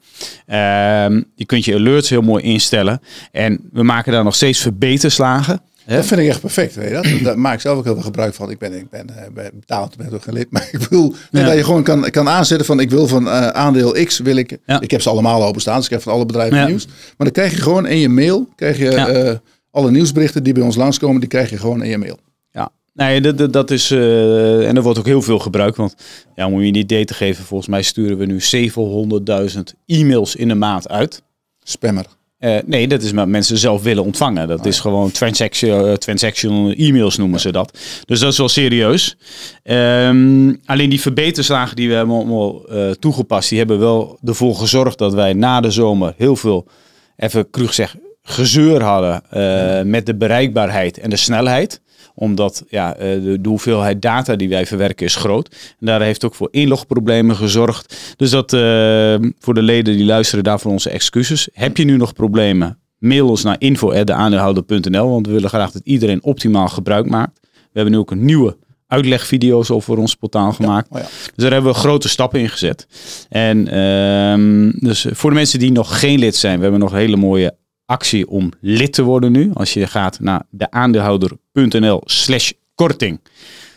Ehm, 0.46 1.22
je 1.36 1.46
kunt 1.46 1.66
je 1.66 1.76
alerts 1.76 2.10
heel 2.10 2.22
mooi 2.22 2.44
instellen. 2.44 3.02
En 3.32 3.70
we 3.72 3.84
maken 3.84 4.12
daar 4.12 4.24
nog 4.24 4.36
steeds 4.36 4.60
verbeterslagen. 4.60 5.62
Dat 5.96 6.06
vind 6.06 6.20
ik 6.20 6.28
echt 6.28 6.40
perfect. 6.42 6.76
Weet 6.76 6.88
je 6.88 6.94
dat? 6.94 7.24
Daar 7.24 7.40
maak 7.40 7.54
ik 7.54 7.60
zelf 7.60 7.78
ook 7.78 7.84
heel 7.84 7.94
veel 7.94 8.04
gebruik 8.04 8.34
van. 8.34 8.50
Ik 8.50 8.58
ben, 8.60 8.74
ik 8.74 8.90
ben 8.90 9.10
eh, 9.18 9.46
betaald, 9.54 9.98
ben 9.98 10.14
ook 10.14 10.22
geen 10.24 10.34
lid. 10.34 10.52
Maar 10.52 10.70
ik 10.72 10.80
bedoel 10.80 11.14
Ja. 11.32 11.46
dat 11.46 11.56
je 11.56 11.64
gewoon 11.64 11.84
kan, 11.84 12.10
kan 12.10 12.30
aanzetten 12.30 12.66
van 12.66 12.80
ik 12.80 12.90
wil 12.90 13.08
van 13.08 13.28
eh, 13.28 13.48
aandeel 13.48 13.92
X 14.06 14.20
wil 14.20 14.36
ik. 14.36 14.58
Ja. 14.66 14.82
Ik 14.82 14.92
heb 14.92 15.02
ze 15.02 15.10
allemaal 15.10 15.44
openstaan. 15.46 15.76
Dus 15.76 15.86
ik 15.86 15.92
heb 15.92 16.02
van 16.02 16.14
alle 16.14 16.26
bedrijven 16.26 16.58
Ja. 16.58 16.68
nieuws. 16.68 16.86
Maar 16.86 17.16
dan 17.18 17.32
krijg 17.32 17.52
je 17.52 17.62
gewoon 17.62 17.86
in 17.88 17.98
je 17.98 18.10
mail. 18.10 18.48
Krijg 18.56 18.78
je 18.78 18.90
eh, 18.90 19.36
alle 19.72 19.92
nieuwsberichten 19.92 20.44
die 20.44 20.54
bij 20.54 20.64
ons 20.64 20.76
langskomen. 20.76 21.20
Die 21.20 21.30
krijg 21.30 21.50
je 21.50 21.58
gewoon 21.58 21.84
in 21.84 21.90
je 21.90 21.98
mail. 21.98 22.18
Ja, 22.52 22.70
nee, 22.94 23.22
dat, 23.22 23.54
dat, 23.54 23.72
is. 23.72 23.92
en 23.92 24.76
er 24.76 24.82
wordt 24.82 25.00
ook 25.00 25.06
heel 25.06 25.22
veel 25.22 25.40
gebruikt. 25.40 25.78
Want 25.78 25.96
ja, 26.36 26.46
om 26.48 26.62
je 26.62 26.68
een 26.68 26.76
idee 26.76 27.06
te 27.06 27.14
geven, 27.14 27.44
volgens 27.46 27.70
mij 27.70 27.82
sturen 27.82 28.18
we 28.18 28.26
nu 28.26 28.40
700.000 29.54 29.60
e-mails 29.86 30.36
in 30.36 30.48
de 30.48 30.56
maand 30.56 30.90
uit. 30.90 31.22
Spammer. 31.64 32.06
Eh, 32.42 32.58
nee, 32.66 32.88
dat 32.88 33.02
is 33.02 33.12
wat 33.12 33.28
mensen 33.28 33.58
zelf 33.58 33.84
willen 33.84 34.04
ontvangen. 34.04 34.48
Dat 34.48 34.66
is 34.66 34.80
gewoon 34.80 35.12
transaction, 35.12 35.88
eh, 35.88 35.94
transactional 35.94 36.72
e-mails 36.72 37.18
noemen 37.18 37.40
ze 37.40 37.52
dat. 37.52 37.78
Dus 38.06 38.20
dat 38.20 38.32
is 38.32 38.38
wel 38.38 38.50
serieus. 38.50 39.18
Ehm, 39.64 40.54
alleen 40.66 40.90
die 40.90 41.02
verbeterslagen 41.02 41.76
die 41.76 41.88
we 41.88 41.94
hebben 41.94 42.16
allemaal 42.16 42.68
eh, 42.68 42.90
toegepast, 42.92 43.50
die 43.50 43.58
hebben 43.58 43.80
wel 43.80 44.20
ervoor 44.26 44.56
gezorgd 44.56 44.98
dat 44.98 45.14
wij 45.14 45.34
na 45.34 45.62
de 45.62 45.72
zomer 45.72 46.14
heel 46.18 46.36
veel, 46.36 46.68
even 47.18 47.50
cru 47.50 47.68
gezegd, 47.68 47.96
gezeur 48.24 48.84
hadden 48.84 49.22
met 49.90 50.06
de 50.06 50.16
bereikbaarheid 50.16 50.98
en 50.98 51.10
de 51.10 51.16
snelheid 51.16 51.82
omdat 52.22 52.64
ja, 52.70 52.96
eh, 52.96 53.24
de, 53.24 53.42
de 53.42 53.50
hoeveelheid 53.50 54.02
data 54.02 54.36
die 54.36 54.50
wij 54.50 54.66
verwerken 54.66 55.06
is 55.06 55.16
groot. 55.16 55.56
En 55.80 55.86
daar 55.86 56.02
heeft 56.02 56.26
ook 56.26 56.36
voor 56.36 56.48
inlogproblemen 56.52 57.36
gezorgd. 57.36 58.14
Dus 58.18 58.30
dat 58.30 58.54
eh, 58.54 58.60
voor 59.40 59.54
de 59.54 59.62
leden 59.62 59.98
die 59.98 60.06
luisteren 60.06 60.44
daarvoor 60.44 60.72
onze 60.72 60.90
excuses. 60.90 61.50
Heb 61.54 61.78
je 61.78 61.84
nu 61.84 61.98
nog 61.98 62.14
problemen? 62.14 62.80
Mail 62.98 63.30
ons 63.30 63.44
naar 63.44 63.56
info.deaandeelhouder.nl 63.60 65.10
Want 65.10 65.28
we 65.28 65.34
willen 65.34 65.50
graag 65.50 65.72
dat 65.72 65.82
iedereen 65.86 66.24
optimaal 66.24 66.68
gebruik 66.68 67.10
maakt. 67.10 67.40
We 67.52 67.60
hebben 67.74 67.94
nu 67.94 68.00
ook 68.00 68.12
een 68.12 68.26
nieuwe 68.26 68.58
uitlegvideo's 68.88 69.70
over 69.70 69.98
ons 69.98 70.16
portaal 70.16 70.52
gemaakt. 70.52 70.88
Oh 70.90 71.00
ja. 71.00 71.06
Dus 71.06 71.44
daar 71.44 71.52
hebben 71.52 71.72
we 71.72 71.78
grote 71.78 72.10
stappen 72.10 72.40
in 72.40 72.50
gezet. 72.50 72.88
En 73.30 73.68
ehm, 73.68 74.72
dus 74.80 75.06
voor 75.10 75.30
de 75.30 75.36
mensen 75.36 75.60
die 75.60 75.72
nog 75.72 76.00
geen 76.00 76.20
lid 76.20 76.36
zijn, 76.36 76.56
we 76.56 76.62
hebben 76.62 76.80
nog 76.80 76.92
hele 76.92 77.18
mooie 77.18 77.56
actie 77.92 78.28
om 78.30 78.52
lid 78.62 78.94
te 78.94 79.04
worden 79.04 79.32
nu. 79.32 79.50
Als 79.54 79.74
je 79.74 79.88
gaat 79.88 80.20
naar 80.20 80.44
deaandeelhouder.nl 80.50 82.02
slash 82.06 82.52
korting. 82.76 83.20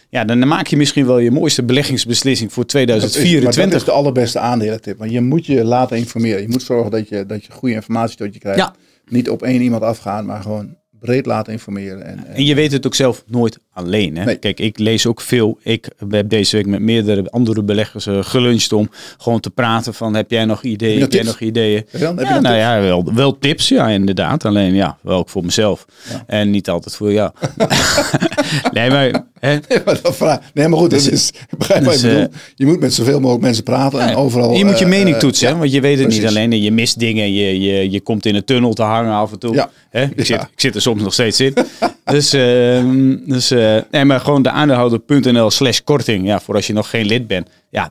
Ja, 0.09 0.25
dan 0.25 0.49
maak 0.49 0.67
je 0.67 0.77
misschien 0.77 1.07
wel 1.07 1.19
je 1.19 1.31
mooiste 1.31 1.63
beleggingsbeslissing 1.65 2.53
voor 2.53 2.63
Dat 2.67 2.75
is- 2.75 2.85
maar 2.87 3.01
dat 3.01 3.13
2024. 3.13 3.79
is 3.79 3.85
de 3.85 3.91
allerbeste 3.91 4.39
aandelentip. 4.39 4.99
Want 4.99 5.11
je 5.11 5.21
moet 5.21 5.47
je 5.47 5.65
laten 5.65 5.97
informeren. 5.97 6.41
Je 6.43 6.49
moet 6.49 6.63
zorgen 6.63 6.91
dat 6.91 7.09
je, 7.09 7.27
dat 7.27 7.45
je 7.45 7.53
goede 7.53 7.75
informatie 7.75 8.17
tot 8.17 8.35
je 8.35 8.41
krijgt. 8.41 8.59
Ja. 8.59 8.75
Niet 9.07 9.31
op 9.31 9.43
één 9.43 9.61
iemand 9.63 9.83
afgaan, 9.83 10.27
maar 10.27 10.43
gewoon 10.43 10.77
breed 11.05 11.27
laten 11.27 11.53
informeren. 11.53 12.05
En, 12.07 12.19
en 12.27 12.35
En 12.35 12.45
je 12.45 12.55
weet 12.55 12.73
het 12.73 12.87
ook 12.87 12.95
zelf 12.95 13.25
nooit 13.27 13.59
alleen. 13.73 14.17
Hè? 14.17 14.25
Nee. 14.25 14.37
Kijk, 14.37 14.61
ik 14.61 14.79
lees 14.79 15.07
ook 15.07 15.21
veel. 15.21 15.59
Ik 15.63 15.89
heb 16.09 16.29
deze 16.29 16.57
week 16.57 16.67
met 16.67 16.81
meerdere 16.81 17.31
andere 17.31 17.63
beleggers 17.63 18.07
eh, 18.07 18.19
geluncht 18.23 18.73
om 18.73 18.91
gewoon 19.19 19.41
te 19.41 19.51
praten 19.51 19.95
van 19.95 20.15
heb 20.15 20.31
jij 20.31 20.45
nog 20.45 20.63
ideeën? 20.63 21.01
Heb, 21.01 21.13
jij 21.13 21.23
nog 21.23 21.41
ideeën? 21.41 21.77
Heb 21.77 21.89
je 21.91 21.99
dan- 21.99 22.17
heb 22.19 22.27
je 22.27 22.33
ja, 22.35 22.41
nou 22.41 22.55
tips? 22.55 22.67
ja, 22.67 22.81
wel, 22.81 23.15
wel 23.15 23.39
tips, 23.39 23.69
ja, 23.69 23.89
inderdaad. 23.89 24.45
Alleen 24.45 24.75
ja, 24.75 24.99
wel 25.01 25.19
ook 25.19 25.29
voor 25.29 25.45
mezelf. 25.45 25.87
Ja. 26.11 26.25
En 26.27 26.51
niet 26.51 26.69
altijd 26.69 26.97
voor 26.97 27.13
jou. 27.13 27.31
nee, 28.73 28.91
maar 28.91 29.25
hè, 29.41 29.59
Maar 29.85 29.99
dat 30.03 30.17
vraag, 30.17 30.39
nee, 30.55 30.69
maar 30.69 30.79
goed, 30.79 30.91
dat 30.91 31.07
is, 31.11 31.29
ik 31.29 31.59
begrijp 31.59 31.85
wat 31.85 31.93
dus, 31.93 32.03
je 32.03 32.09
bedoelt. 32.09 32.29
eh, 32.33 32.39
Je 32.55 32.67
moet 32.67 32.81
met 32.81 32.95
zoveel 32.95 33.21
mogelijk 33.21 33.45
mensen 33.45 33.63
praten 33.65 34.01
en 34.01 34.15
overal... 34.17 34.55
je 34.55 34.65
moet 34.65 34.79
je 34.79 34.85
eh, 34.85 34.91
mening 34.91 35.15
eh, 35.15 35.21
toetsen, 35.21 35.59
want 35.59 35.73
je 35.73 35.81
weet 35.81 35.99
het 35.99 36.09
niet 36.09 36.27
alleen. 36.27 36.63
Je 36.63 36.71
mist 36.71 36.99
dingen, 36.99 37.33
je, 37.33 37.61
je, 37.61 37.91
je 37.91 38.01
komt 38.01 38.27
in 38.27 38.35
een 38.35 38.45
tunnel 38.45 38.73
te 38.73 38.83
hangen 38.83 39.13
af 39.13 39.33
en 39.33 39.39
toe. 39.39 39.55
Ja. 39.55 39.71
Hè? 39.91 40.03
Ik, 40.15 40.25
zit, 40.27 40.41
ik 40.41 40.61
zit 40.61 40.75
er 40.75 40.83
soms 40.83 41.03
nog 41.03 41.13
steeds 41.13 41.41
in. 41.41 41.55
dus 42.05 42.33
ehm, 42.33 43.17
dus 43.25 43.49
nee, 43.91 44.05
maar 44.05 44.21
gewoon 44.21 44.43
de 44.43 44.51
aandeelhouder.nl 44.51 45.51
slash 45.51 45.81
korting. 45.81 46.27
Ja, 46.27 46.41
voor 46.41 46.55
als 46.55 46.67
je 46.67 46.73
nog 46.73 46.91
geen 46.91 47.07
lid 47.07 47.27
bent. 47.27 47.49
Ja, 47.71 47.91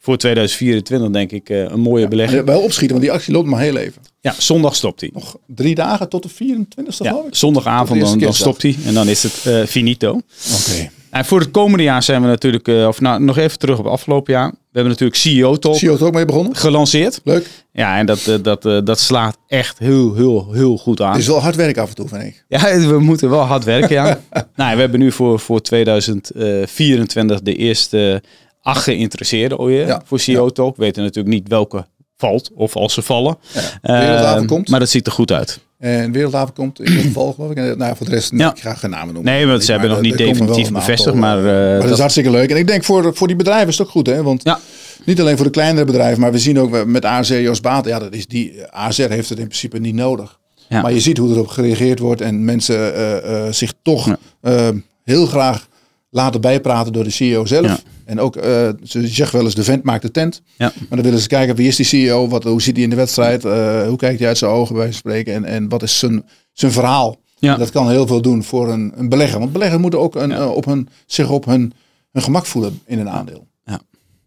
voor 0.00 0.16
2024 0.16 1.10
denk 1.10 1.30
ik 1.32 1.48
een 1.48 1.80
mooie 1.80 2.08
belegging. 2.08 2.44
Wel 2.44 2.60
opschieten, 2.60 2.90
want 2.96 3.02
die 3.08 3.12
actie 3.12 3.32
loopt 3.32 3.48
maar 3.48 3.60
heel 3.60 3.76
even. 3.76 4.02
Ja, 4.24 4.34
zondag 4.38 4.74
stopt 4.74 5.00
hij. 5.00 5.10
Nog 5.12 5.36
drie 5.46 5.74
dagen 5.74 6.08
tot 6.08 6.22
de 6.22 6.30
24e 6.30 6.34
Ja, 6.76 7.10
geloof 7.10 7.26
ik? 7.26 7.34
zondagavond 7.34 8.00
dan, 8.00 8.18
dan 8.18 8.34
stopt 8.34 8.62
hij 8.62 8.76
en 8.84 8.94
dan 8.94 9.08
is 9.08 9.22
het 9.22 9.46
eh, 9.46 9.64
finito. 9.66 10.20
Oké. 10.60 10.90
En 11.14 11.24
voor 11.24 11.40
het 11.40 11.50
komende 11.50 11.82
jaar 11.82 12.02
zijn 12.02 12.22
we 12.22 12.26
natuurlijk, 12.28 12.68
eh, 12.68 12.86
of 12.86 13.00
nou, 13.00 13.22
nog 13.22 13.36
even 13.36 13.58
terug 13.58 13.78
op 13.78 13.86
afgelopen 13.86 14.32
jaar. 14.32 14.48
We 14.50 14.56
hebben 14.72 14.92
natuurlijk 14.92 15.18
CEO 15.18 15.56
Talk 15.56 15.76
CEO 15.76 15.98
ook 15.98 16.14
mee 16.14 16.24
begonnen? 16.24 16.56
gelanceerd. 16.56 17.20
Leuk. 17.24 17.50
Ja, 17.72 17.98
en 17.98 18.06
dat, 18.06 18.26
eh, 18.26 18.34
dat, 18.42 18.66
eh, 18.66 18.78
dat 18.84 19.00
slaat 19.00 19.38
echt 19.46 19.78
heel, 19.78 20.14
heel, 20.14 20.52
heel 20.52 20.78
goed 20.78 21.00
aan. 21.00 21.10
Het 21.10 21.20
is 21.20 21.26
wel 21.26 21.40
hard 21.40 21.56
werk 21.56 21.78
af 21.78 21.88
en 21.88 21.94
toe, 21.94 22.08
vind 22.08 22.22
ik. 22.22 22.44
Ja, 22.48 22.78
we 22.94 22.98
moeten 22.98 23.30
wel 23.30 23.40
hard 23.40 23.64
werken, 23.64 23.94
ja. 23.94 24.20
nou, 24.56 24.74
we 24.74 24.80
hebben 24.80 25.00
nu 25.00 25.12
voor, 25.12 25.40
voor 25.40 25.60
2024 25.60 27.42
de 27.42 27.54
eerste 27.56 28.22
acht 28.62 28.82
geïnteresseerden 28.82 29.58
alweer 29.58 29.86
Ja, 29.86 30.02
voor 30.04 30.20
CEO 30.20 30.50
Talk. 30.50 30.76
We 30.76 30.82
weten 30.82 31.02
natuurlijk 31.02 31.34
niet 31.34 31.48
welke 31.48 31.86
valt 32.24 32.50
of 32.54 32.76
als 32.76 32.94
ze 32.94 33.02
vallen. 33.02 33.36
Ja. 33.52 33.60
Wereldhaven 34.00 34.42
Eh, 34.42 34.48
komt. 34.48 34.68
Maar 34.68 34.80
dat 34.80 34.88
ziet 34.88 35.06
er 35.06 35.12
goed 35.12 35.32
uit. 35.32 35.58
En 35.78 36.12
Wereldhaven 36.12 36.54
komt 36.54 36.80
in 36.80 36.86
ieder 36.86 37.02
geval, 37.02 37.32
geloof 37.32 37.50
ik. 37.50 37.76
Nou, 37.76 37.96
voor 37.96 38.06
de 38.06 38.12
rest, 38.12 38.32
Ja. 38.36 38.50
ik 38.54 38.60
ga 38.60 38.74
geen 38.74 38.90
namen 38.90 39.14
noemen. 39.14 39.32
Nee, 39.32 39.46
want 39.46 39.64
ze 39.64 39.70
Maar 39.72 39.80
hebben 39.80 39.98
nog 39.98 40.06
niet 40.06 40.18
definitief 40.18 40.72
bevestigd, 40.72 41.16
maar, 41.16 41.38
eh, 41.38 41.64
eh, 41.64 41.70
maar 41.72 41.82
dat, 41.82 41.90
is 41.92 41.98
hartstikke 41.98 42.30
leuk. 42.30 42.50
En 42.50 42.56
ik 42.56 42.66
denk 42.66 42.84
voor, 42.84 43.14
voor 43.16 43.26
die 43.26 43.36
bedrijven 43.36 43.68
is 43.68 43.78
het 43.78 43.86
ook 43.86 43.92
goed, 43.92 44.06
hè? 44.06 44.22
Want 44.22 44.42
Ja. 44.44 44.58
niet 45.04 45.20
alleen 45.20 45.36
voor 45.36 45.44
de 45.46 45.50
kleinere 45.52 45.84
bedrijven, 45.86 46.20
maar 46.20 46.32
we 46.32 46.38
zien 46.38 46.60
ook 46.60 46.84
met 46.84 47.04
ASR 47.04 47.34
Jos 47.34 47.60
Baten, 47.60 47.90
ja, 47.90 47.98
dat 47.98 48.14
is 48.14 48.26
die, 48.26 48.54
ASR 48.70 49.02
heeft 49.08 49.28
het 49.28 49.38
in 49.38 49.46
principe 49.46 49.78
niet 49.78 49.94
nodig. 49.94 50.38
Ja. 50.68 50.80
Maar 50.82 50.92
je 50.92 51.00
ziet 51.00 51.18
hoe 51.18 51.30
erop 51.30 51.46
gereageerd 51.46 51.98
wordt 51.98 52.20
en 52.20 52.44
mensen 52.44 52.94
eh, 52.94 53.46
eh, 53.46 53.52
zich 53.52 53.72
toch 53.82 54.16
eh, 54.40 54.68
heel 55.04 55.26
graag 55.26 55.66
laten 56.10 56.40
bijpraten 56.40 56.92
door 56.92 57.04
de 57.04 57.10
CEO 57.10 57.44
zelf. 57.44 57.82
Ja. 58.04 58.10
En 58.12 58.20
ook, 58.20 58.36
eh, 58.36 58.68
ze 58.82 59.06
zegt 59.06 59.32
wel 59.32 59.44
eens, 59.44 59.54
de 59.54 59.64
vent 59.64 59.82
maakt 59.82 60.02
de 60.02 60.10
tent. 60.10 60.42
Ja. 60.56 60.72
Maar 60.76 60.88
dan 60.88 61.02
willen 61.02 61.18
ze 61.18 61.28
kijken, 61.28 61.56
wie 61.56 61.68
is 61.68 61.76
die 61.76 61.86
CEO? 61.86 62.28
Wat, 62.28 62.44
hoe 62.44 62.62
zit 62.62 62.74
hij 62.74 62.84
in 62.84 62.90
de 62.90 62.96
wedstrijd? 62.96 63.44
Eh, 63.44 63.86
hoe 63.86 63.96
kijkt 63.96 64.18
hij 64.18 64.28
uit 64.28 64.38
zijn 64.38 64.50
ogen 64.50 64.74
bij 64.74 64.92
spreken? 64.92 65.34
En, 65.34 65.44
en 65.44 65.68
wat 65.68 65.82
is 65.82 65.98
zijn, 65.98 66.24
zijn 66.52 66.72
verhaal? 66.72 67.16
Ja. 67.38 67.56
Dat 67.56 67.70
kan 67.70 67.90
heel 67.90 68.06
veel 68.06 68.22
doen 68.22 68.42
voor 68.44 68.72
een, 68.72 68.92
een 68.96 69.08
belegger. 69.08 69.38
Want 69.38 69.52
beleggers 69.52 69.80
moeten 69.80 70.00
ook 70.00 70.14
een, 70.14 70.32
eh, 70.32 70.50
op 70.50 70.64
hun, 70.64 70.88
zich 71.06 71.30
op 71.30 71.44
hun, 71.44 71.72
hun 72.12 72.22
gemak 72.22 72.46
voelen 72.46 72.80
in 72.86 72.98
een 72.98 73.10
aandeel. 73.10 73.46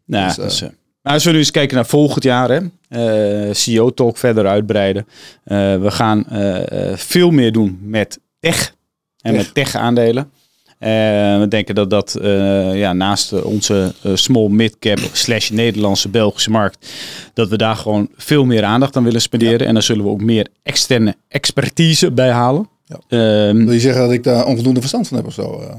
Nou, 0.09 0.25
Dus, 0.25 0.35
dus, 0.35 0.61
maar 1.01 1.13
als 1.13 1.23
we 1.23 1.31
nu 1.31 1.37
eens 1.37 1.51
kijken 1.51 1.75
naar 1.75 1.85
volgend 1.85 2.23
jaar, 2.23 2.49
hè, 2.49 2.59
eh, 3.47 3.53
CEO 3.53 3.89
Talk 3.93 4.17
verder 4.17 4.47
uitbreiden. 4.47 5.07
We 5.43 5.91
gaan 5.91 6.25
veel 6.97 7.31
meer 7.31 7.51
doen 7.51 7.79
met 7.81 8.19
tech 8.39 8.75
en 9.21 9.33
Tech. 9.33 9.41
met 9.41 9.53
tech 9.53 9.75
aandelen. 9.75 10.23
Eh, 10.23 10.36
we 10.79 11.45
denken 11.49 11.75
dat 11.75 11.89
dat 11.89 12.15
eh, 12.15 12.79
ja, 12.79 12.93
naast 12.93 13.41
onze 13.43 13.93
eh, 14.01 14.11
small 14.15 14.47
mid-cap 14.49 14.99
slash 15.11 15.49
Nederlandse 15.49 16.09
Belgische 16.09 16.49
markt, 16.49 16.87
dat 17.33 17.49
we 17.49 17.57
daar 17.57 17.75
gewoon 17.75 18.09
veel 18.15 18.45
meer 18.45 18.63
aandacht 18.63 18.95
aan 18.95 19.03
willen 19.03 19.21
spenderen. 19.21 19.67
En 19.67 19.73
daar 19.73 19.83
zullen 19.83 20.03
we 20.03 20.09
ook 20.09 20.21
meer 20.21 20.47
externe 20.63 21.15
expertise 21.27 22.11
bij 22.11 22.29
halen. 22.31 22.69
Ja. 22.85 22.99
Ehm, 23.07 23.63
Wil 23.65 23.73
je 23.73 23.79
zeggen 23.79 24.01
dat 24.01 24.11
ik 24.11 24.23
daar 24.23 24.45
onvoldoende 24.45 24.79
verstand 24.79 25.07
van 25.07 25.17
heb 25.17 25.25
of 25.25 25.33
zo? 25.33 25.59
eh? 25.61 25.73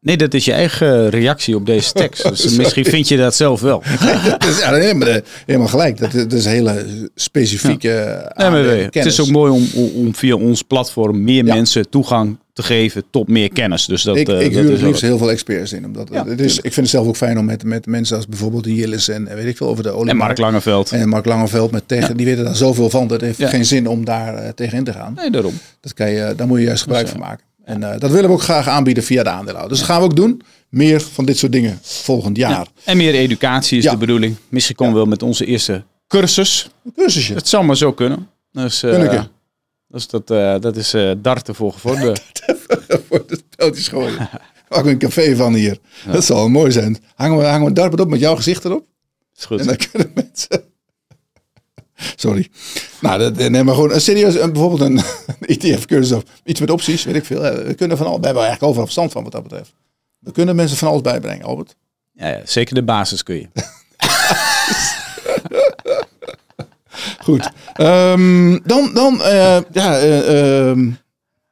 nee, 0.00 0.16
dat 0.16 0.34
is 0.34 0.44
je 0.44 0.52
eigen 0.52 1.08
reactie 1.08 1.56
op 1.56 1.66
deze 1.66 1.92
tekst. 1.92 2.22
Dus 2.42 2.56
misschien 2.56 2.84
vind 2.84 3.08
je 3.08 3.16
dat 3.16 3.34
zelf 3.34 3.60
wel. 3.60 3.82
dat 4.28 4.44
is 4.44 4.58
ja, 4.58 4.72
helemaal, 4.74 5.08
eh, 5.08 5.22
helemaal 5.46 5.68
gelijk. 5.68 5.98
Dat, 5.98 6.12
dat 6.12 6.32
is 6.32 6.44
een 6.44 6.50
hele 6.50 6.86
specifieke 7.14 7.88
ja. 8.36 8.52
het 8.90 9.06
is 9.06 9.20
ook 9.20 9.30
mooi 9.30 9.52
om, 9.52 9.66
om, 9.74 9.90
om 9.94 10.14
via 10.14 10.34
ons 10.34 10.62
platform 10.62 11.22
meer 11.22 11.44
Ja. 11.44 11.54
mensen 11.54 11.90
toegang 11.90 12.38
te 12.52 12.62
geven 12.62 13.02
tot 13.10 13.28
meer 13.28 13.52
kennis. 13.52 13.84
Dus 13.86 14.02
dat, 14.02 14.16
ik, 14.16 14.28
eh, 14.28 14.40
ik 14.40 14.52
dat 14.54 14.62
huur 14.62 14.72
is 14.72 14.80
liefst 14.80 15.02
heel 15.02 15.18
veel 15.18 15.30
experts 15.30 15.72
in. 15.72 15.84
Omdat 15.84 16.08
Ja, 16.12 16.26
het 16.26 16.40
is, 16.40 16.56
ik 16.56 16.62
vind 16.62 16.76
het 16.76 16.88
zelf 16.88 17.06
ook 17.06 17.16
fijn 17.16 17.38
om 17.38 17.44
met, 17.44 17.64
met 17.64 17.86
mensen 17.86 18.16
als 18.16 18.26
bijvoorbeeld 18.26 18.64
de 18.64 18.74
Jillis 18.74 19.08
en 19.08 19.28
eh, 19.28 19.34
weet 19.34 19.46
ik 19.46 19.56
veel 19.56 19.68
over 19.68 19.82
de 19.82 19.90
olie. 19.90 20.10
En 20.10 20.16
Mark 20.16 20.38
Langeveld. 20.38 20.92
En 20.92 21.08
Mark 21.08 21.24
Langeveld 21.24 21.70
met 21.70 21.88
tegen, 21.88 22.16
die 22.16 22.26
weten 22.26 22.44
daar 22.44 22.56
zoveel 22.56 22.90
van. 22.90 23.06
Dat 23.06 23.20
heeft 23.20 23.38
Ja. 23.38 23.48
geen 23.48 23.64
zin 23.64 23.86
om 23.88 24.04
daar 24.04 24.34
eh, 24.34 24.48
tegenin 24.48 24.84
te 24.84 24.92
gaan. 24.92 25.14
Nee, 25.14 25.30
daarom. 25.30 25.54
Dat 25.80 25.94
kan 25.94 26.10
je, 26.10 26.32
daar 26.36 26.46
moet 26.46 26.58
je 26.58 26.64
juist 26.64 26.82
gebruik 26.82 27.02
Dus, 27.04 27.12
van 27.12 27.20
maken. 27.20 27.44
En 27.64 27.82
eh, 27.92 27.98
dat 28.00 28.10
willen 28.10 28.26
we 28.28 28.34
ook 28.34 28.42
graag 28.42 28.68
aanbieden 28.68 29.02
via 29.04 29.22
de 29.22 29.30
aandeelhouder. 29.30 29.68
Dus 29.68 29.78
dat 29.78 29.88
gaan 29.88 29.98
we 30.00 30.04
ook 30.04 30.16
doen. 30.16 30.42
Meer 30.68 31.00
van 31.00 31.24
dit 31.24 31.38
soort 31.38 31.52
dingen 31.52 31.78
volgend 31.82 32.36
jaar. 32.36 32.50
Ja. 32.50 32.66
En 32.84 32.96
meer 32.96 33.14
educatie 33.14 33.78
is 33.78 33.84
de 33.84 33.96
bedoeling. 33.96 34.36
Misschien 34.48 34.76
komen 34.76 34.92
we 34.94 34.98
wel 35.00 35.08
met 35.08 35.22
onze 35.22 35.44
eerste 35.46 35.84
cursus. 36.08 36.70
Een 36.84 36.92
cursusje. 36.96 37.34
Het 37.34 37.48
zou 37.48 37.64
maar 37.64 37.76
zo 37.76 37.92
kunnen. 37.92 38.28
Dus, 38.52 38.82
eh, 38.82 38.90
Kunneke. 38.90 39.28
Dus 39.92 40.06
dat, 40.08 40.30
eh, 40.30 40.60
dat 40.60 40.76
is 40.76 40.94
eh 40.94 41.10
darten 41.18 41.54
voor 41.54 41.72
gevorderde. 41.72 42.20
voor 43.08 43.26
de 43.26 43.40
speltjes 43.50 43.88
gooien. 43.88 44.28
Maak 44.68 44.84
een 44.84 44.98
café 44.98 45.36
van 45.36 45.54
hier. 45.54 45.78
Dat 46.12 46.24
zal 46.24 46.48
mooi 46.48 46.72
zijn. 46.72 46.98
Hangen 47.14 47.38
we, 47.38 47.44
hangen 47.44 47.66
we 47.66 47.72
dartpad 47.72 48.00
op 48.00 48.08
met 48.08 48.20
jouw 48.20 48.36
gezicht 48.36 48.64
erop? 48.64 48.86
is 49.36 49.44
goed. 49.44 49.60
En 49.60 49.66
dan 49.66 49.76
kunnen 49.76 50.10
mensen... 50.14 50.64
Sorry. 52.16 52.48
Nou, 53.00 53.18
dat, 53.18 53.48
nee, 53.50 53.62
maar 53.64 53.74
gewoon 53.74 53.92
een 53.92 54.00
serieus, 54.00 54.34
een- 54.34 54.52
bijvoorbeeld 54.52 54.80
een, 54.80 55.00
ETF-cursus 55.56 56.12
of 56.16 56.22
iets 56.44 56.60
met 56.60 56.70
opties, 56.70 57.04
weet 57.04 57.14
ik 57.14 57.24
veel. 57.24 57.46
Eh, 57.46 57.66
We 57.66 57.74
kunnen 57.74 57.96
van 57.96 58.06
al, 58.06 58.18
we 58.20 58.24
hebben 58.24 58.42
eigenlijk 58.42 58.62
overal 58.62 58.84
verstand 58.84 59.12
van 59.12 59.22
wat 59.22 59.32
dat 59.32 59.42
betreft. 59.42 59.74
We 60.18 60.32
kunnen 60.32 60.56
mensen 60.56 60.76
van 60.76 60.88
alles 60.88 61.00
bijbrengen, 61.00 61.44
Albert. 61.44 61.76
Ja, 62.12 62.28
ja, 62.28 62.40
zeker 62.44 62.74
de 62.74 62.82
basis 62.84 63.22
kun 63.22 63.34
je. 63.34 63.48
Goed. 67.18 67.50
Ehm, 67.74 68.58
dan, 68.64 68.90
dan 68.94 69.22
eh, 69.22 69.58
ja, 69.72 69.98
eh, 69.98 70.68
ehm, 70.68 70.90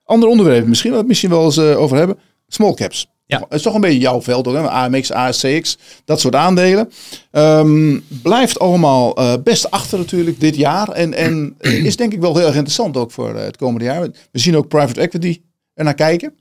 ander 0.04 0.28
onderwerp 0.28 0.66
misschien, 0.66 0.90
waar 0.90 1.00
we 1.00 1.06
misschien 1.06 1.30
wel 1.30 1.44
eens 1.44 1.56
eh, 1.56 1.80
over 1.80 1.96
hebben. 1.96 2.18
Small 2.48 2.74
caps. 2.74 3.08
Ja. 3.26 3.38
Het 3.38 3.52
is 3.52 3.62
toch 3.62 3.74
een 3.74 3.80
beetje 3.80 3.98
jouw 3.98 4.22
veld 4.22 4.48
ook, 4.48 4.54
hè? 4.54 4.68
AMX, 4.68 5.12
ASCX, 5.12 5.78
dat 6.04 6.20
soort 6.20 6.34
aandelen. 6.34 6.90
Ehm, 7.30 7.98
blijft 8.22 8.58
allemaal 8.58 9.16
best 9.44 9.70
achter 9.70 9.98
natuurlijk 9.98 10.40
dit 10.40 10.56
jaar. 10.56 10.88
En, 10.88 11.14
en 11.14 11.54
is 11.60 11.96
denk 11.96 12.12
ik 12.12 12.20
wel 12.20 12.36
heel 12.36 12.46
erg 12.46 12.54
interessant 12.54 12.96
ook 12.96 13.10
voor 13.10 13.34
het 13.34 13.56
komende 13.56 13.84
jaar. 13.84 14.00
We 14.32 14.38
zien 14.38 14.56
ook 14.56 14.68
private 14.68 15.00
equity 15.00 15.40
er 15.74 15.84
naar 15.84 15.94
kijken. 15.94 16.34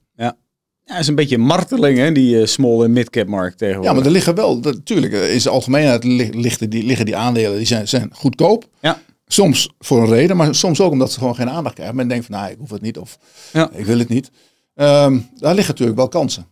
Ja. 0.89 0.97
Is 0.97 1.07
een 1.07 1.15
beetje 1.15 1.37
marteling, 1.37 1.97
hè, 1.97 2.11
die 2.11 2.39
eh, 2.39 2.45
small 2.45 2.83
en 2.83 2.93
mid-cap 2.93 3.27
markt 3.27 3.57
tegenwoordig. 3.57 3.91
Ja, 3.91 3.97
maar 3.97 4.05
er 4.05 4.11
liggen 4.11 4.35
wel, 4.35 4.59
natuurlijk, 4.59 5.13
eh, 5.13 5.33
in 5.33 5.41
zijn 5.41 5.53
algemeenheid 5.53 6.03
li- 6.03 6.29
liggen 6.33 6.69
die, 6.69 6.83
liggen 6.83 7.05
die 7.05 7.15
aandelen, 7.15 7.57
die 7.57 7.65
zijn, 7.67 7.87
zijn 7.87 8.09
goedkoop. 8.13 8.69
Ja. 8.81 8.99
Soms 9.27 9.69
voor 9.79 10.01
een 10.01 10.09
reden, 10.09 10.37
maar 10.37 10.55
soms 10.55 10.81
ook 10.81 10.91
omdat 10.91 11.11
ze 11.11 11.19
gewoon 11.19 11.35
geen 11.35 11.49
aandacht 11.49 11.75
krijgen. 11.75 11.95
Men 11.95 12.07
denkt 12.07 12.25
van, 12.25 12.35
nou, 12.35 12.51
ik 12.51 12.57
hoef 12.59 12.69
het 12.69 12.81
niet 12.81 12.97
of 12.97 13.17
Ja. 13.53 13.69
ik 13.73 13.85
wil 13.85 13.99
het 13.99 14.09
niet. 14.09 14.31
Ehm, 14.75 15.19
daar 15.37 15.53
liggen 15.55 15.71
natuurlijk 15.73 15.97
wel 15.97 16.07
kansen. 16.07 16.45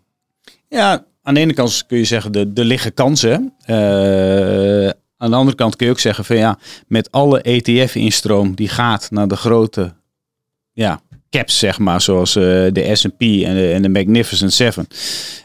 Ja, 0.70 1.06
aan 1.22 1.34
de 1.34 1.40
ene 1.40 1.54
kant 1.54 1.84
kun 1.88 1.98
je 1.98 2.04
zeggen, 2.06 2.32
de, 2.32 2.52
er 2.56 2.64
liggen 2.66 2.94
kansen. 2.94 3.54
Eh, 3.60 3.76
aan 5.18 5.30
de 5.30 5.36
andere 5.36 5.56
kant 5.58 5.76
kun 5.76 5.86
je 5.86 5.92
ook 5.92 6.00
zeggen 6.00 6.26
van 6.26 6.36
ja, 6.38 6.58
met 6.88 7.12
alle 7.12 7.42
ETF-instroom 7.42 8.56
die 8.56 8.68
gaat 8.70 9.08
naar 9.12 9.28
de 9.28 9.36
grote 9.36 9.94
ja, 10.74 11.02
caps, 11.30 11.60
zeg 11.60 11.80
maar, 11.80 12.02
zoals 12.02 12.36
eh, 12.36 12.44
de 12.44 12.90
S&P 12.94 13.22
en 13.22 13.56
de, 13.56 13.72
en 13.74 13.82
de 13.82 13.90
Magnificent 13.90 14.54
Seven. 14.54 14.88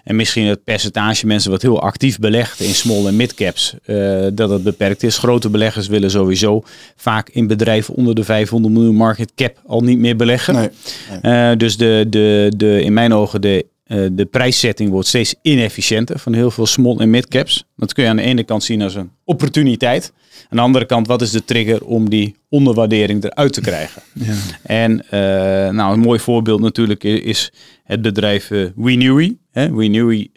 En 0.04 0.16
misschien 0.16 0.46
het 0.46 0.64
percentage 0.64 1.26
mensen 1.26 1.50
wat 1.50 1.62
heel 1.62 1.82
actief 1.82 2.18
belegt 2.18 2.60
in 2.60 2.74
small 2.74 3.06
en 3.06 3.16
mid 3.16 3.34
caps, 3.34 3.74
eh, 3.84 4.26
dat 4.32 4.50
het 4.50 4.62
beperkt 4.62 5.02
is. 5.02 5.18
Grote 5.18 5.48
beleggers 5.48 5.86
willen 5.86 6.10
sowieso 6.10 6.62
vaak 6.96 7.28
in 7.28 7.46
bedrijven 7.46 7.94
onder 7.94 8.14
de 8.14 8.24
500 8.24 8.74
miljoen 8.74 8.94
market 8.94 9.32
cap 9.34 9.60
al 9.66 9.80
niet 9.80 9.98
meer 9.98 10.16
beleggen. 10.16 10.54
Nee. 10.54 10.68
Eh, 11.22 11.56
dus 11.56 11.76
de, 11.76 12.06
de, 12.08 12.52
de, 12.56 12.82
in 12.82 12.92
mijn 12.92 13.14
ogen 13.14 13.40
de, 13.40 13.66
eh, 13.92 14.06
de 14.12 14.24
prijszetting 14.24 14.90
wordt 14.90 15.08
steeds 15.08 15.34
inefficiënter 15.42 16.18
van 16.18 16.32
heel 16.32 16.50
veel 16.50 16.66
small 16.66 16.96
en 16.96 17.10
mid 17.10 17.28
caps. 17.28 17.64
Dat 17.76 17.92
kun 17.92 18.02
je 18.04 18.10
aan 18.10 18.16
de 18.16 18.22
ene 18.22 18.44
kant 18.44 18.64
zien 18.64 18.82
als 18.82 18.94
een 18.94 19.10
opportuniteit. 19.24 20.12
Aan 20.48 20.56
de 20.56 20.62
andere 20.62 20.84
kant, 20.84 21.06
wat 21.06 21.22
is 21.22 21.30
de 21.30 21.44
trigger 21.44 21.84
om 21.84 22.10
die 22.10 22.36
onderwaardering 22.48 23.24
eruit 23.24 23.52
te 23.52 23.60
krijgen? 23.60 24.02
Ja. 24.14 24.34
En 24.62 25.10
eh, 25.10 25.20
nou, 25.74 25.92
een 25.92 26.00
mooi 26.00 26.18
voorbeeld 26.18 26.60
natuurlijk 26.60 27.04
is 27.04 27.52
het 27.84 28.02
bedrijf 28.02 28.50
eh 28.50 28.66
Renewy. 28.76 29.36
Renewy 29.52 30.28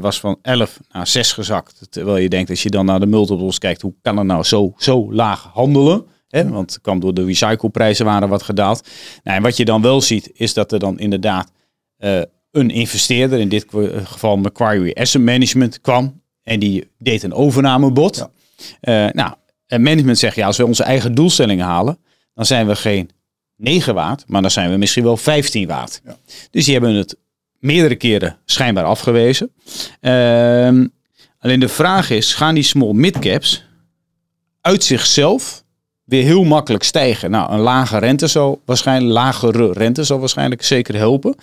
was 0.00 0.20
van 0.20 0.38
11 0.42 0.80
naar 0.92 1.06
6 1.06 1.32
gezakt. 1.32 1.86
Terwijl 1.90 2.16
je 2.16 2.28
denkt, 2.28 2.50
als 2.50 2.62
je 2.62 2.70
dan 2.70 2.84
naar 2.84 3.00
de 3.00 3.06
multiples 3.06 3.58
kijkt, 3.58 3.82
hoe 3.82 3.94
kan 4.02 4.16
het 4.16 4.26
nou 4.26 4.42
zo, 4.42 4.74
zo 4.76 5.12
laag 5.12 5.50
handelen? 5.52 6.04
Hè? 6.28 6.48
Want 6.48 6.72
het 6.72 6.80
kwam 6.80 7.00
door 7.00 7.14
de 7.14 7.24
recycleprijzen 7.24 8.04
waren 8.04 8.28
wat 8.28 8.42
gedaald. 8.42 8.88
Nou, 9.22 9.36
en 9.36 9.42
wat 9.42 9.56
je 9.56 9.64
dan 9.64 9.82
wel 9.82 10.00
ziet, 10.00 10.30
is 10.32 10.54
dat 10.54 10.72
er 10.72 10.78
dan 10.78 10.98
inderdaad 10.98 11.54
eh, 11.96 12.22
een 12.56 12.70
investeerder, 12.70 13.38
in 13.38 13.48
dit 13.48 13.66
geval 14.04 14.36
Macquarie 14.36 14.96
Asset 14.96 15.22
Management, 15.22 15.80
kwam. 15.80 16.22
En 16.42 16.58
die 16.58 16.90
deed 16.98 17.22
een 17.22 17.32
overnamebod. 17.32 18.16
Ja. 18.16 18.30
Eh, 18.80 19.12
nou, 19.12 19.34
en 19.66 19.82
management 19.82 20.18
zegt, 20.18 20.36
ja, 20.36 20.46
als 20.46 20.56
we 20.56 20.66
onze 20.66 20.82
eigen 20.82 21.14
doelstellingen 21.14 21.64
halen, 21.64 21.98
dan 22.34 22.46
zijn 22.46 22.66
we 22.66 22.76
geen 22.76 23.10
9 23.56 23.94
waard, 23.94 24.24
maar 24.26 24.42
dan 24.42 24.50
zijn 24.50 24.70
we 24.70 24.76
misschien 24.76 25.04
wel 25.04 25.16
15 25.16 25.66
waard. 25.66 26.00
Ja. 26.04 26.16
Dus 26.50 26.64
die 26.64 26.72
hebben 26.72 26.94
het 26.94 27.16
meerdere 27.58 27.96
keren 27.96 28.38
schijnbaar 28.44 28.84
afgewezen. 28.84 29.52
Ehm, 30.00 30.86
alleen 31.38 31.60
de 31.60 31.68
vraag 31.68 32.10
is, 32.10 32.34
gaan 32.34 32.54
die 32.54 32.64
small 32.64 32.92
mid-caps 32.92 33.64
uit 34.60 34.84
zichzelf 34.84 35.64
weer 36.06 36.24
heel 36.24 36.44
makkelijk 36.44 36.84
stijgen? 36.84 37.30
Nou, 37.30 37.52
een 37.52 37.60
lage 37.60 37.98
rente 37.98 38.26
zal 38.26 38.60
waarschijnlijk, 38.64 39.12
lagere 39.12 39.72
rente 39.72 40.04
zal 40.04 40.18
waarschijnlijk 40.18 40.62
zeker 40.62 40.94
helpen. 40.94 41.34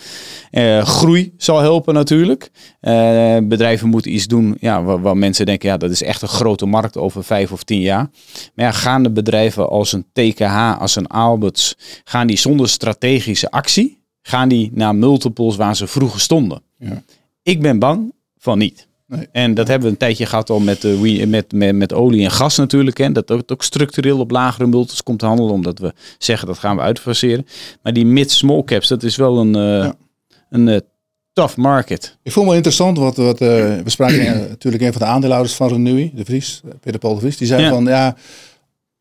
Eh, 0.52 0.86
groei 0.86 1.34
zal 1.38 1.60
helpen 1.60 1.94
natuurlijk. 1.94 2.52
Eh, 2.80 3.38
bedrijven 3.44 3.90
moeten 3.90 4.14
iets 4.14 4.28
doen 4.28 4.58
ja, 4.60 4.84
waar, 4.84 5.02
waar 5.02 5.18
mensen 5.18 5.46
denken, 5.46 5.70
ja, 5.70 5.78
dat 5.78 5.92
is 5.92 6.04
echt 6.04 6.22
een 6.22 6.28
grote 6.28 6.66
markt 6.66 6.98
over 6.98 7.24
vijf 7.24 7.52
of 7.52 7.64
tien 7.64 7.82
jaar. 7.82 8.10
Maar 8.56 8.66
ja, 8.66 8.72
gaan 8.72 9.04
de 9.04 9.12
bedrijven 9.12 9.70
als 9.70 9.92
een 9.92 10.06
TKH, 10.14 10.80
als 10.80 10.96
een 10.96 11.08
Alberts, 11.08 11.76
gaan 12.04 12.28
die 12.28 12.38
zonder 12.38 12.70
strategische 12.70 13.52
actie, 13.52 14.02
gaan 14.22 14.50
die 14.50 14.72
naar 14.74 14.96
multiples 14.96 15.56
waar 15.56 15.76
ze 15.76 15.88
vroeger 15.88 16.20
stonden? 16.20 16.62
Ja. 16.78 17.04
Ik 17.44 17.62
ben 17.62 17.80
bang 17.80 18.14
van 18.38 18.58
niet. 18.58 18.88
Nee. 19.16 19.28
En 19.32 19.54
dat 19.54 19.68
hebben 19.68 19.86
we 19.88 19.94
een 19.94 20.00
tijdje 20.00 20.26
gehad 20.26 20.50
al 20.50 20.60
met, 20.60 20.82
we- 20.84 21.24
met, 21.28 21.52
met, 21.52 21.76
met 21.76 21.94
olie 21.94 22.24
en 22.24 22.32
gas 22.32 22.58
natuurlijk. 22.58 22.98
Hè. 22.98 23.12
Dat 23.12 23.30
het 23.30 23.52
ook 23.52 23.64
structureel 23.64 24.20
op 24.20 24.32
lagere 24.32 24.68
multiples 24.68 25.04
komt 25.04 25.20
te 25.20 25.26
handelen. 25.26 25.54
Omdat 25.54 25.80
we 25.80 25.94
zeggen 26.18 26.48
dat 26.48 26.58
gaan 26.58 26.76
we 26.76 26.82
uitfaseren. 26.82 27.46
Maar 27.84 27.94
die 27.94 28.06
mid-small 28.06 28.64
caps, 28.64 28.88
dat 28.88 29.04
is 29.04 29.16
wel 29.16 29.38
een, 29.40 29.56
eh, 29.56 29.62
Ja. 29.62 29.94
een 30.50 30.68
eh, 30.68 30.78
tough 31.34 31.56
market. 31.58 32.18
Ik 32.24 32.32
vond 32.32 32.36
het 32.36 32.46
wel 32.46 32.54
interessant, 32.56 32.98
wat, 32.98 33.18
wat 33.18 33.42
eh, 33.42 33.48
we 33.84 33.90
spraken 33.90 34.20
eh, 34.28 34.50
natuurlijk 34.50 34.84
een 34.84 34.92
van 34.92 35.02
de 35.02 35.08
aandeelhouders 35.08 35.56
van 35.56 35.68
Renewy, 35.70 36.12
de 36.16 36.26
Vries, 36.26 36.62
eh, 36.66 36.72
Peter 36.80 37.00
Paul 37.00 37.14
de 37.14 37.20
Vries, 37.20 37.38
die 37.38 37.48
zei 37.48 37.62
Ja. 37.62 37.70
van 37.70 37.86
ja, 37.86 38.16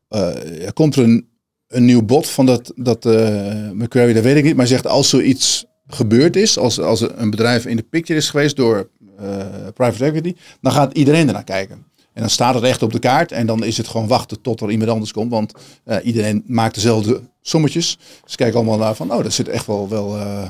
eh, 0.09 0.66
er 0.66 0.72
komt 0.72 0.96
er 0.96 1.03
een, 1.03 1.27
een 1.68 1.85
nieuw 1.85 2.03
bod 2.03 2.27
van 2.29 2.46
dat, 2.46 2.72
dat 2.77 3.07
eh 3.07 3.70
dat 3.94 4.22
weet 4.22 4.37
ik 4.37 4.44
niet, 4.44 4.57
maar 4.57 4.66
zegt 4.66 4.87
als 4.87 5.09
zoiets 5.09 5.64
gebeurd 5.87 6.37
is, 6.37 6.59
als, 6.59 6.81
als 6.81 7.01
een 7.16 7.31
bedrijf 7.31 7.66
in 7.66 7.77
de 7.77 7.83
picture 7.90 8.18
is 8.18 8.31
geweest 8.31 8.57
door 8.57 8.77
eh, 8.77 9.02
private 9.75 10.05
equity, 10.05 10.35
dan 10.61 10.72
gaat 10.72 10.92
iedereen 10.92 11.27
ernaar 11.27 11.44
kijken. 11.44 11.87
En 12.12 12.20
dan 12.20 12.31
staat 12.31 12.55
het 12.55 12.64
echt 12.64 12.83
op 12.83 12.92
de 12.92 12.98
kaart 12.98 13.33
en 13.33 13.46
dan 13.46 13.64
is 13.64 13.77
het 13.77 13.88
gewoon 13.88 14.09
wachten 14.09 14.40
tot 14.40 14.61
er 14.61 14.70
iemand 14.70 14.90
anders 14.90 15.12
komt, 15.12 15.31
want 15.31 15.53
eh, 15.85 15.96
iedereen 16.03 16.42
maakt 16.46 16.75
dezelfde 16.75 17.20
sommetjes. 17.40 17.98
Ze 18.25 18.37
kijken 18.37 18.57
allemaal 18.57 18.79
naar 18.79 18.94
van, 18.94 19.12
oh, 19.12 19.22
daar 19.22 19.33
zit 19.33 19.48
echt 19.48 19.66
wel, 19.66 19.88
wel 19.88 20.16
eh, 20.16 20.44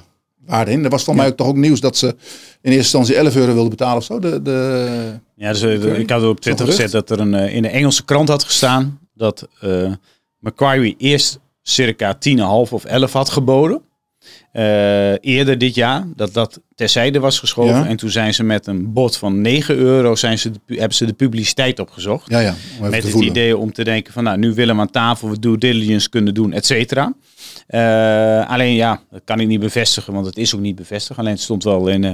waarde 0.47 0.71
in. 0.71 0.85
Er 0.85 0.91
was 0.91 1.05
van 1.05 1.17
mij 1.17 1.27
ook 1.27 1.37
toch 1.37 1.47
ook 1.47 1.57
nieuws 1.57 1.81
dat 1.81 1.97
ze 1.97 2.07
in 2.07 2.73
eerste 2.73 2.99
instantie 2.99 3.17
11 3.17 3.37
euro 3.37 3.53
wilden 3.53 3.71
betalen 3.71 3.97
of 3.97 4.05
zo. 4.05 4.19
De, 4.19 4.43
de, 4.43 5.19
Ja, 5.35 5.53
dus, 5.53 5.63
eh, 5.63 5.99
ik 5.99 6.11
had 6.11 6.23
op 6.23 6.41
Twitter 6.41 6.67
gezet 6.67 6.91
dat 6.91 7.11
er 7.11 7.21
een, 7.21 7.35
eh, 7.35 7.55
in 7.55 7.63
de 7.63 7.69
Engelse 7.69 8.05
krant 8.05 8.29
had 8.29 8.45
gestaan 8.45 8.99
dat 9.15 9.49
eh 9.61 9.93
Macquarie 10.39 10.95
eerst 10.99 11.39
circa 11.63 12.15
10,5 12.15 12.73
of 12.73 12.85
11 12.85 13.13
had 13.13 13.31
geboden. 13.31 13.83
Eh, 14.53 15.13
eerder 15.21 15.59
dit 15.59 15.75
jaar, 15.75 16.05
dat 16.17 16.33
dat 16.33 16.61
terzijde 16.75 17.19
was 17.19 17.39
geschoven. 17.39 17.75
Ja. 17.75 17.87
En 17.87 17.97
toen 17.97 18.11
zijn 18.11 18.35
ze 18.35 18.43
met 18.43 18.67
een 18.67 18.93
bod 18.93 19.17
van 19.17 19.41
9 19.41 19.77
euro, 19.77 20.15
zijn 20.15 20.39
ze 20.39 20.51
de, 20.51 20.59
hebben 20.67 20.95
ze 20.95 21.07
de 21.07 21.13
publiciteit 21.13 21.79
opgezocht. 21.79 22.31
ja, 22.31 22.39
ja. 22.41 22.55
Met 22.81 23.03
het 23.05 23.15
idee 23.15 23.57
om 23.57 23.73
te 23.73 23.85
denken 23.85 24.13
van 24.13 24.25
nou, 24.25 24.39
nu 24.39 24.55
willen 24.55 24.75
we 24.75 24.81
aan 24.81 24.91
tafel 24.91 25.31
we 25.31 25.39
due 25.39 25.59
diligence 25.59 26.09
kunnen 26.09 26.35
doen, 26.35 26.53
et 26.53 26.67
cetera. 26.67 27.15
Eh, 27.67 28.51
alleen 28.51 28.75
ja, 28.75 29.01
dat 29.11 29.21
kan 29.25 29.41
ik 29.41 29.47
niet 29.47 29.61
bevestigen, 29.61 30.13
want 30.13 30.27
het 30.27 30.37
is 30.37 30.55
ook 30.55 30.61
niet 30.61 30.77
bevestigd. 30.77 31.19
Alleen 31.19 31.33
het 31.33 31.41
stond 31.41 31.65
wel 31.65 31.89
in, 31.89 32.05
eh, 32.05 32.13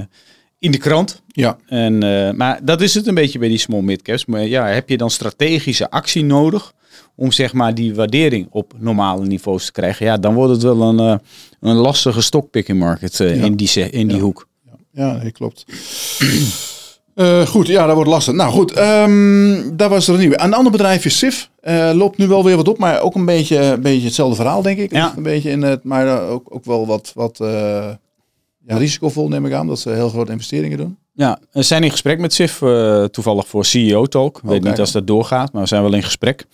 in 0.59 0.71
de 0.71 0.77
krant. 0.77 1.21
Ja. 1.27 1.57
En, 1.67 2.03
eh, 2.03 2.33
maar 2.33 2.59
dat 2.63 2.81
is 2.81 2.93
het 2.93 3.07
een 3.07 3.13
beetje 3.13 3.39
bij 3.39 3.47
die 3.47 3.57
small 3.57 3.81
mid-caps. 3.81 4.25
Maar 4.25 4.45
ja, 4.47 4.65
heb 4.67 4.89
je 4.89 4.97
dan 4.97 5.09
strategische 5.09 5.89
actie 5.91 6.23
nodig 6.23 6.73
om 7.15 7.31
zeg 7.31 7.53
maar 7.53 7.75
die 7.75 7.95
waardering 7.95 8.47
op 8.51 8.73
normale 8.77 9.25
niveaus 9.25 9.65
te 9.65 9.71
krijgen? 9.71 10.05
Ja, 10.05 10.17
dan 10.17 10.33
wordt 10.33 10.51
het 10.53 10.61
wel 10.63 10.81
een, 10.81 10.99
eh, 10.99 11.15
een 11.59 11.75
lastige 11.75 12.21
stockpicking 12.21 12.79
market 12.79 13.19
eh, 13.19 13.35
Ja. 13.35 13.43
in 13.45 13.55
die, 13.55 13.89
in 13.89 14.07
die 14.07 14.17
Ja. 14.17 14.23
hoek. 14.23 14.47
Ja, 14.91 15.13
nee, 15.21 15.31
klopt. 15.31 15.65
Goed, 17.47 17.67
ja, 17.67 17.85
dat 17.85 17.95
wordt 17.95 18.09
lastig. 18.09 18.33
Nou 18.33 18.51
goed, 18.51 18.71
ehm 18.71 19.75
daar 19.77 19.89
was 19.89 20.07
er 20.07 20.13
een 20.13 20.19
nieuwe. 20.19 20.39
Een 20.41 20.53
ander 20.53 20.71
bedrijfje, 20.71 21.09
SIF, 21.09 21.49
loopt 21.93 22.17
nu 22.17 22.27
wel 22.27 22.43
weer 22.43 22.55
wat 22.55 22.67
op, 22.67 22.77
maar 22.77 23.01
ook 23.01 23.15
een 23.15 23.25
beetje, 23.25 23.57
een 23.57 23.81
beetje 23.81 24.05
hetzelfde 24.05 24.35
verhaal, 24.35 24.61
denk 24.61 24.77
ik. 24.79 24.91
Ja. 24.91 25.13
Een 25.17 25.23
beetje 25.23 25.49
in 25.49 25.61
het, 25.61 25.83
maar 25.83 26.21
ook, 26.29 26.47
ook 26.55 26.65
wel 26.65 26.87
wat, 26.87 27.11
wat 27.15 27.39
ja, 28.67 28.77
risicovol, 28.77 29.27
neem 29.27 29.45
ik 29.45 29.53
aan, 29.53 29.67
dat 29.67 29.79
ze 29.79 29.89
heel 29.89 30.09
grote 30.09 30.31
investeringen 30.31 30.77
doen. 30.77 30.97
Ja, 31.13 31.39
we 31.51 31.61
zijn 31.63 31.83
in 31.83 31.91
gesprek 31.91 32.19
met 32.19 32.33
SIF, 32.33 32.61
eh, 32.61 33.03
toevallig 33.03 33.47
voor 33.47 33.65
CEO 33.65 34.05
Talk. 34.05 34.37
Ik 34.37 34.43
weet 34.43 34.51
kijk. 34.51 34.63
niet 34.63 34.79
als 34.79 34.91
dat 34.91 35.07
doorgaat, 35.07 35.51
maar 35.51 35.61
we 35.61 35.67
zijn 35.67 35.81
wel 35.81 35.93
in 35.93 36.03
gesprek. 36.03 36.45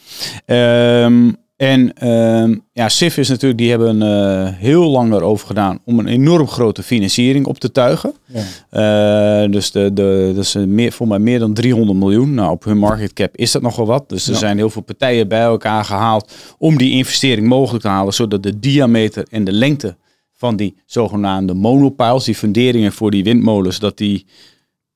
Ehm, 0.45 1.31
en 1.55 1.93
ehm, 1.93 2.55
ja, 2.71 2.89
SIF 2.89 3.17
is 3.17 3.29
natuurlijk, 3.29 3.59
die 3.59 3.69
hebben 3.69 4.01
eh, 4.01 4.49
heel 4.53 4.89
lang 4.89 5.13
erover 5.13 5.47
gedaan 5.47 5.79
om 5.85 5.99
een 5.99 6.07
enorm 6.07 6.47
grote 6.47 6.83
financiering 6.83 7.45
op 7.45 7.57
te 7.59 7.71
tuigen. 7.71 8.13
Ja. 8.25 8.41
Eh, 9.43 9.51
dus 9.51 9.71
de, 9.71 9.93
de, 9.93 10.31
dat 10.35 10.43
is 10.43 10.55
meer, 10.55 10.91
voor 10.91 11.07
mij 11.07 11.19
meer 11.19 11.39
dan 11.39 11.53
300 11.53 11.99
miljoen. 11.99 12.33
Nou, 12.33 12.51
op 12.51 12.63
hun 12.63 12.77
market 12.77 13.13
cap 13.13 13.37
is 13.37 13.51
dat 13.51 13.61
nogal 13.61 13.85
wat. 13.85 14.09
Dus 14.09 14.25
er 14.27 14.33
Ja. 14.33 14.39
zijn 14.39 14.57
heel 14.57 14.69
veel 14.69 14.81
partijen 14.81 15.27
bij 15.27 15.41
elkaar 15.41 15.85
gehaald 15.85 16.31
om 16.57 16.77
die 16.77 16.91
investering 16.91 17.47
mogelijk 17.47 17.83
te 17.83 17.89
halen, 17.89 18.13
zodat 18.13 18.43
de 18.43 18.59
diameter 18.59 19.25
en 19.29 19.43
de 19.43 19.51
lengte 19.51 19.95
van 20.37 20.55
die 20.55 20.75
zogenaamde 20.85 21.53
monopiles, 21.53 22.23
die 22.23 22.35
funderingen 22.35 22.91
voor 22.91 23.11
die 23.11 23.23
windmolens, 23.23 23.79
dat 23.79 23.97
die 23.97 24.25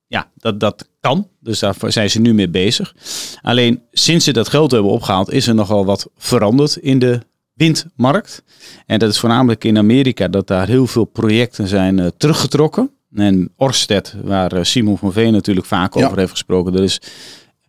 ja, 0.06 0.30
dat, 0.36 0.60
dat 0.60 0.88
kan. 1.00 1.28
Dus 1.40 1.58
daar 1.58 1.74
zijn 1.86 2.10
ze 2.10 2.20
nu 2.20 2.34
mee 2.34 2.48
bezig. 2.48 2.94
Alleen 3.42 3.82
sinds 3.92 4.24
ze 4.24 4.32
dat 4.32 4.48
geld 4.48 4.70
hebben 4.70 4.90
opgehaald, 4.90 5.32
is 5.32 5.46
er 5.46 5.54
nogal 5.54 5.84
wat 5.84 6.10
veranderd 6.16 6.76
in 6.76 6.98
de 6.98 7.20
windmarkt. 7.54 8.42
En 8.86 8.98
dat 8.98 9.10
is 9.10 9.18
voornamelijk 9.18 9.64
in 9.64 9.78
Amerika 9.78 10.28
dat 10.28 10.46
daar 10.46 10.66
heel 10.66 10.86
veel 10.86 11.04
projecten 11.04 11.68
zijn 11.68 11.98
eh, 11.98 12.06
teruggetrokken. 12.16 12.90
En 13.14 13.52
Orsted, 13.56 14.14
waar 14.24 14.52
eh, 14.52 14.64
Simon 14.64 14.98
van 14.98 15.12
Veen 15.12 15.32
natuurlijk 15.32 15.66
vaak 15.66 15.94
Ja. 15.94 16.04
over 16.06 16.18
heeft 16.18 16.30
gesproken, 16.30 16.74
er 16.74 16.82
is 16.82 17.00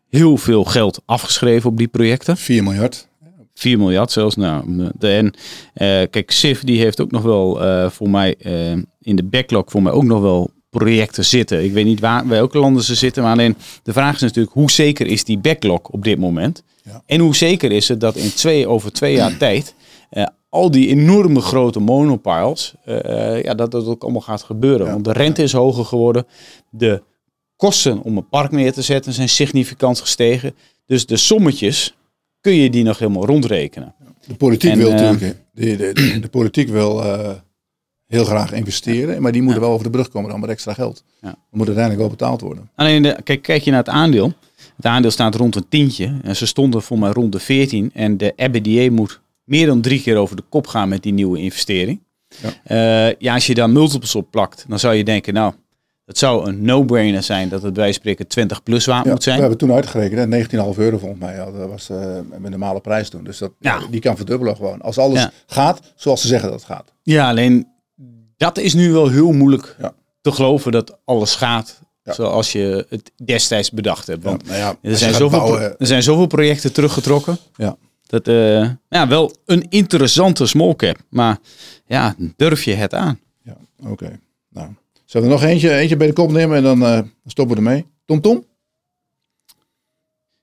heel 0.09 0.37
veel 0.37 0.63
geld 0.63 1.01
afgeschreven 1.05 1.69
op 1.69 1.77
die 1.77 1.87
projecten. 1.87 2.37
4 2.37 2.63
miljard. 2.63 3.07
4 3.61 3.77
miljard 3.77 4.11
zelfs. 4.11 4.35
Nou, 4.35 4.89
de, 4.97 5.07
en 5.07 5.33
eh, 5.73 6.09
kijk, 6.09 6.31
SIF 6.31 6.63
die 6.63 6.79
heeft 6.79 7.01
ook 7.01 7.11
nog 7.11 7.21
wel 7.21 7.63
eh, 7.63 7.89
voor 7.89 8.09
mij 8.09 8.35
eh, 8.39 8.71
in 9.01 9.15
de 9.15 9.23
backlog 9.23 9.63
voor 9.67 9.81
mij 9.81 9.91
ook 9.91 10.03
nog 10.03 10.21
wel 10.21 10.49
projecten 10.69 11.25
zitten. 11.25 11.63
Ik 11.63 11.73
weet 11.73 11.85
niet 11.85 11.99
waar, 11.99 12.27
welke 12.27 12.57
landen 12.57 12.83
ze 12.83 12.95
zitten, 12.95 13.23
maar 13.23 13.31
alleen 13.31 13.55
de 13.83 13.93
vraag 13.93 14.15
is 14.15 14.21
natuurlijk 14.21 14.53
hoe 14.53 14.71
zeker 14.71 15.07
is 15.07 15.23
die 15.23 15.37
backlog 15.37 15.81
op 15.81 16.03
dit 16.03 16.19
moment? 16.19 16.63
Ja. 16.83 17.03
En 17.05 17.19
hoe 17.19 17.35
zeker 17.35 17.71
is 17.71 17.87
het 17.87 17.99
dat 17.99 18.15
in 18.15 18.33
twee, 18.33 18.67
over 18.67 18.91
twee 18.91 19.15
jaar 19.15 19.37
tijd 19.37 19.75
al 20.49 20.71
die 20.71 20.87
enorme 20.87 21.41
grote 21.41 21.79
monopiles, 21.79 22.73
ja, 23.43 23.53
dat 23.53 23.71
dat 23.71 23.85
ook 23.85 24.03
allemaal 24.03 24.21
gaat 24.21 24.43
gebeuren. 24.43 24.85
Ja. 24.85 24.91
Want 24.91 25.05
de 25.05 25.11
rente 25.11 25.43
is 25.43 25.51
hoger 25.51 25.85
geworden, 25.85 26.25
de 26.69 27.01
kosten 27.55 28.01
om 28.01 28.17
een 28.17 28.29
park 28.29 28.51
neer 28.51 28.73
te 28.73 28.81
zetten 28.81 29.13
zijn 29.13 29.29
significant 29.29 29.99
gestegen. 29.99 30.55
Dus 30.85 31.05
de 31.05 31.17
sommetjes 31.17 31.95
kun 32.41 32.53
je 32.53 32.69
die 32.69 32.83
nog 32.83 32.99
helemaal 32.99 33.25
rondrekenen. 33.25 33.95
De 34.27 34.35
politiek 34.35 34.71
En, 34.71 34.77
wil 34.77 34.91
eh, 34.91 34.93
natuurlijk, 34.93 35.37
de, 35.53 35.75
de, 35.75 35.93
de, 35.93 36.19
de 36.19 36.29
politiek 36.29 36.69
wil 36.69 37.03
eh, 37.03 37.31
heel 38.07 38.25
graag 38.25 38.51
investeren, 38.51 39.21
maar 39.21 39.31
die 39.31 39.41
moeten 39.41 39.61
wel 39.61 39.71
over 39.71 39.83
de 39.83 39.89
brug 39.89 40.09
komen 40.09 40.29
dan 40.29 40.39
met 40.39 40.49
extra 40.49 40.73
geld. 40.73 41.03
Ja. 41.21 41.27
Dat 41.27 41.37
moet 41.49 41.65
uiteindelijk 41.65 42.07
wel 42.07 42.17
betaald 42.17 42.41
worden. 42.41 42.69
Alleen, 42.75 43.03
de, 43.03 43.17
kijk, 43.23 43.41
kijk 43.41 43.63
je 43.63 43.71
naar 43.71 43.79
het 43.79 43.89
aandeel. 43.89 44.33
Het 44.75 44.85
aandeel 44.85 45.11
staat 45.11 45.35
rond 45.35 45.55
een 45.55 45.67
tientje. 45.69 46.19
En 46.23 46.35
ze 46.35 46.45
stonden 46.45 46.81
voor 46.81 46.99
mij 46.99 47.11
rond 47.11 47.31
de 47.31 47.39
14. 47.39 47.91
En 47.93 48.17
de 48.17 48.33
EBITDA 48.35 48.91
moet 48.91 49.21
meer 49.43 49.65
dan 49.65 49.81
drie 49.81 50.01
keer 50.01 50.15
over 50.17 50.35
de 50.35 50.43
kop 50.49 50.67
gaan 50.67 50.89
met 50.89 51.03
die 51.03 51.13
nieuwe 51.13 51.39
investering. 51.39 52.01
Ja. 52.41 52.75
Ja, 52.75 53.13
ja 53.19 53.33
als 53.33 53.47
je 53.47 53.53
daar 53.53 53.69
multiples 53.69 54.15
op 54.15 54.31
plakt, 54.31 54.65
dan 54.67 54.79
zou 54.79 54.93
je 54.95 55.03
denken, 55.03 55.33
nou, 55.33 55.53
het 56.11 56.19
zou 56.19 56.47
een 56.47 56.61
no-brainer 56.61 57.23
zijn 57.23 57.49
dat 57.49 57.61
het 57.61 57.73
bij 57.73 57.91
spreken 57.91 58.27
20 58.27 58.63
plus 58.63 58.85
waard 58.85 59.05
Ja, 59.05 59.11
moet 59.11 59.23
zijn. 59.23 59.35
We 59.35 59.41
hebben 59.41 59.59
toen 59.59 59.71
uitgerekend, 59.71 60.19
hè, 60.19 60.25
19,5 60.27 60.77
euro 60.77 60.97
volgens 60.97 61.19
mij. 61.21 61.35
Ja, 61.35 61.51
dat 61.51 61.69
was 61.69 61.89
eh 61.89 61.97
met 62.29 62.43
een 62.43 62.49
normale 62.49 62.79
prijs 62.79 63.09
toen. 63.09 63.23
Dus 63.23 63.37
dat, 63.37 63.51
Ja. 63.59 63.79
die 63.91 63.99
kan 64.01 64.15
verdubbelen 64.15 64.55
gewoon. 64.55 64.81
Als 64.81 64.97
alles 64.97 65.27
gaat 65.47 65.79
zoals 65.95 66.21
ze 66.21 66.27
zeggen 66.27 66.49
dat 66.49 66.59
het 66.59 66.67
gaat. 66.69 66.91
Ja, 67.03 67.29
alleen 67.29 67.67
dat 68.37 68.57
is 68.57 68.73
nu 68.73 68.91
wel 68.91 69.09
heel 69.09 69.31
moeilijk 69.31 69.75
te 70.21 70.31
geloven 70.31 70.71
dat 70.71 70.97
alles 71.05 71.35
gaat 71.35 71.79
Ja. 72.03 72.13
zoals 72.13 72.51
je 72.51 72.85
het 72.89 73.11
destijds 73.25 73.71
bedacht 73.71 74.07
hebt. 74.07 74.23
Want 74.23 74.41
Ja, 74.45 74.49
nou 74.51 74.59
ja, 74.61 74.89
er, 74.89 74.97
zijn 74.97 75.13
zoveel, 75.13 75.39
bouwen, 75.39 75.79
er 75.79 75.87
zijn 75.87 76.03
zoveel 76.03 76.27
projecten 76.27 76.73
teruggetrokken. 76.73 77.37
Ja. 77.55 77.77
Dat, 78.07 78.27
eh, 78.27 78.69
ja, 78.89 79.07
wel 79.07 79.35
een 79.45 79.65
interessante 79.69 80.45
small 80.45 80.75
cap. 80.75 80.95
Maar 81.09 81.37
ja, 81.85 82.15
durf 82.37 82.63
je 82.63 82.73
het 82.73 82.93
aan? 82.93 83.19
Ja, 83.43 83.55
oké. 83.89 84.19
Nou, 84.49 84.67
zullen 85.11 85.27
we 85.27 85.33
er 85.33 85.39
nog 85.41 85.49
eentje, 85.49 85.73
eentje 85.77 85.97
bij 85.97 86.07
de 86.07 86.13
kop 86.13 86.31
nemen 86.31 86.57
en 86.57 86.63
dan 86.63 86.85
eh, 86.85 86.99
stoppen 87.25 87.55
we 87.57 87.61
ermee. 87.63 87.85
Tom 88.05 88.21
Tom, 88.21 88.33
hebben 88.35 88.45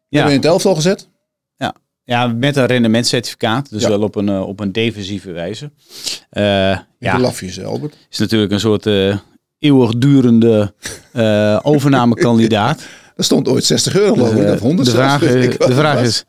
we 0.08 0.18
in 0.18 0.28
Ja, 0.28 0.28
het 0.30 0.44
elftal 0.44 0.74
gezet. 0.74 1.08
ja 2.04 2.26
met 2.26 2.56
een 2.56 2.66
rendementscertificaat. 2.66 3.70
Dus 3.70 3.82
Ja. 3.82 3.88
wel 3.88 4.02
op 4.02 4.14
een, 4.14 4.28
eh, 4.28 4.40
op 4.48 4.60
een 4.60 4.72
defensieve 4.72 5.30
wijze. 5.32 5.70
Eh, 6.30 6.42
Ja. 6.42 6.86
ja, 6.98 7.18
lafjes, 7.18 7.62
Albert. 7.64 7.96
is 8.10 8.18
natuurlijk 8.18 8.52
een 8.52 8.60
soort 8.60 8.86
eh, 8.86 9.16
eeuwigdurende 9.58 10.74
overnamekandidaat. 11.62 12.82
Er 13.16 13.24
stond 13.24 13.48
ooit 13.48 13.64
60 13.64 13.96
euro 13.96 14.12
geloof 14.14 14.32
ik, 14.34 14.44
Eh, 14.44 14.52
of 14.52 14.58
100 14.60 14.88
de 14.88 14.94
vraag, 14.94 15.22
is- 15.22 15.56
de 15.58 15.74
vraag 15.74 16.02
is, 16.02 16.24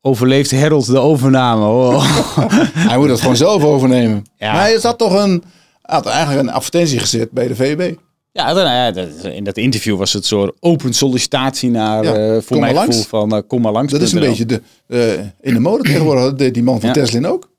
overleeft 0.00 0.50
Harold 0.52 0.86
de 0.86 0.98
overname? 0.98 1.64
Oh. 1.64 2.04
Hij 2.88 2.98
moet 2.98 3.08
het 3.08 3.20
gewoon 3.20 3.36
zelf 3.36 3.62
overnemen. 3.64 4.24
Ja. 4.36 4.52
Maar 4.52 4.60
hij 4.60 4.78
zat 4.80 4.98
toch 4.98 5.12
een, 5.22 5.44
had 5.82 6.06
eigenlijk 6.06 6.48
een 6.48 6.54
advertentie 6.54 6.98
gezet 6.98 7.30
bij 7.30 7.48
de 7.48 7.54
VB. 7.54 7.94
Ja, 8.32 8.54
dan, 8.54 9.04
dat- 9.04 9.24
in 9.32 9.44
dat 9.44 9.56
interview 9.56 9.96
was 9.96 10.12
het 10.12 10.26
soort 10.26 10.56
open 10.60 10.92
sollicitatie 10.92 11.70
naar, 11.70 12.04
Ja, 12.04 12.14
eh, 12.14 12.42
voor 12.42 12.58
mijn 12.58 12.74
gevoel 12.74 12.88
langs. 12.90 13.06
van 13.06 13.32
eh, 13.34 13.40
kom 13.46 13.60
maar 13.62 13.72
langs. 13.72 13.92
Dat 13.92 14.02
is 14.02 14.12
een 14.12 14.20
beetje 14.20 14.46
de, 14.46 14.62
eh, 14.86 15.12
in 15.40 15.54
de 15.54 15.60
mode 15.60 15.82
tegenwoordig. 15.82 16.24
Dat 16.24 16.38
deed 16.38 16.54
die 16.54 16.62
man 16.62 16.80
van 16.80 16.88
Ja. 16.88 16.94
Tesla 16.94 17.28
ook. 17.28 17.50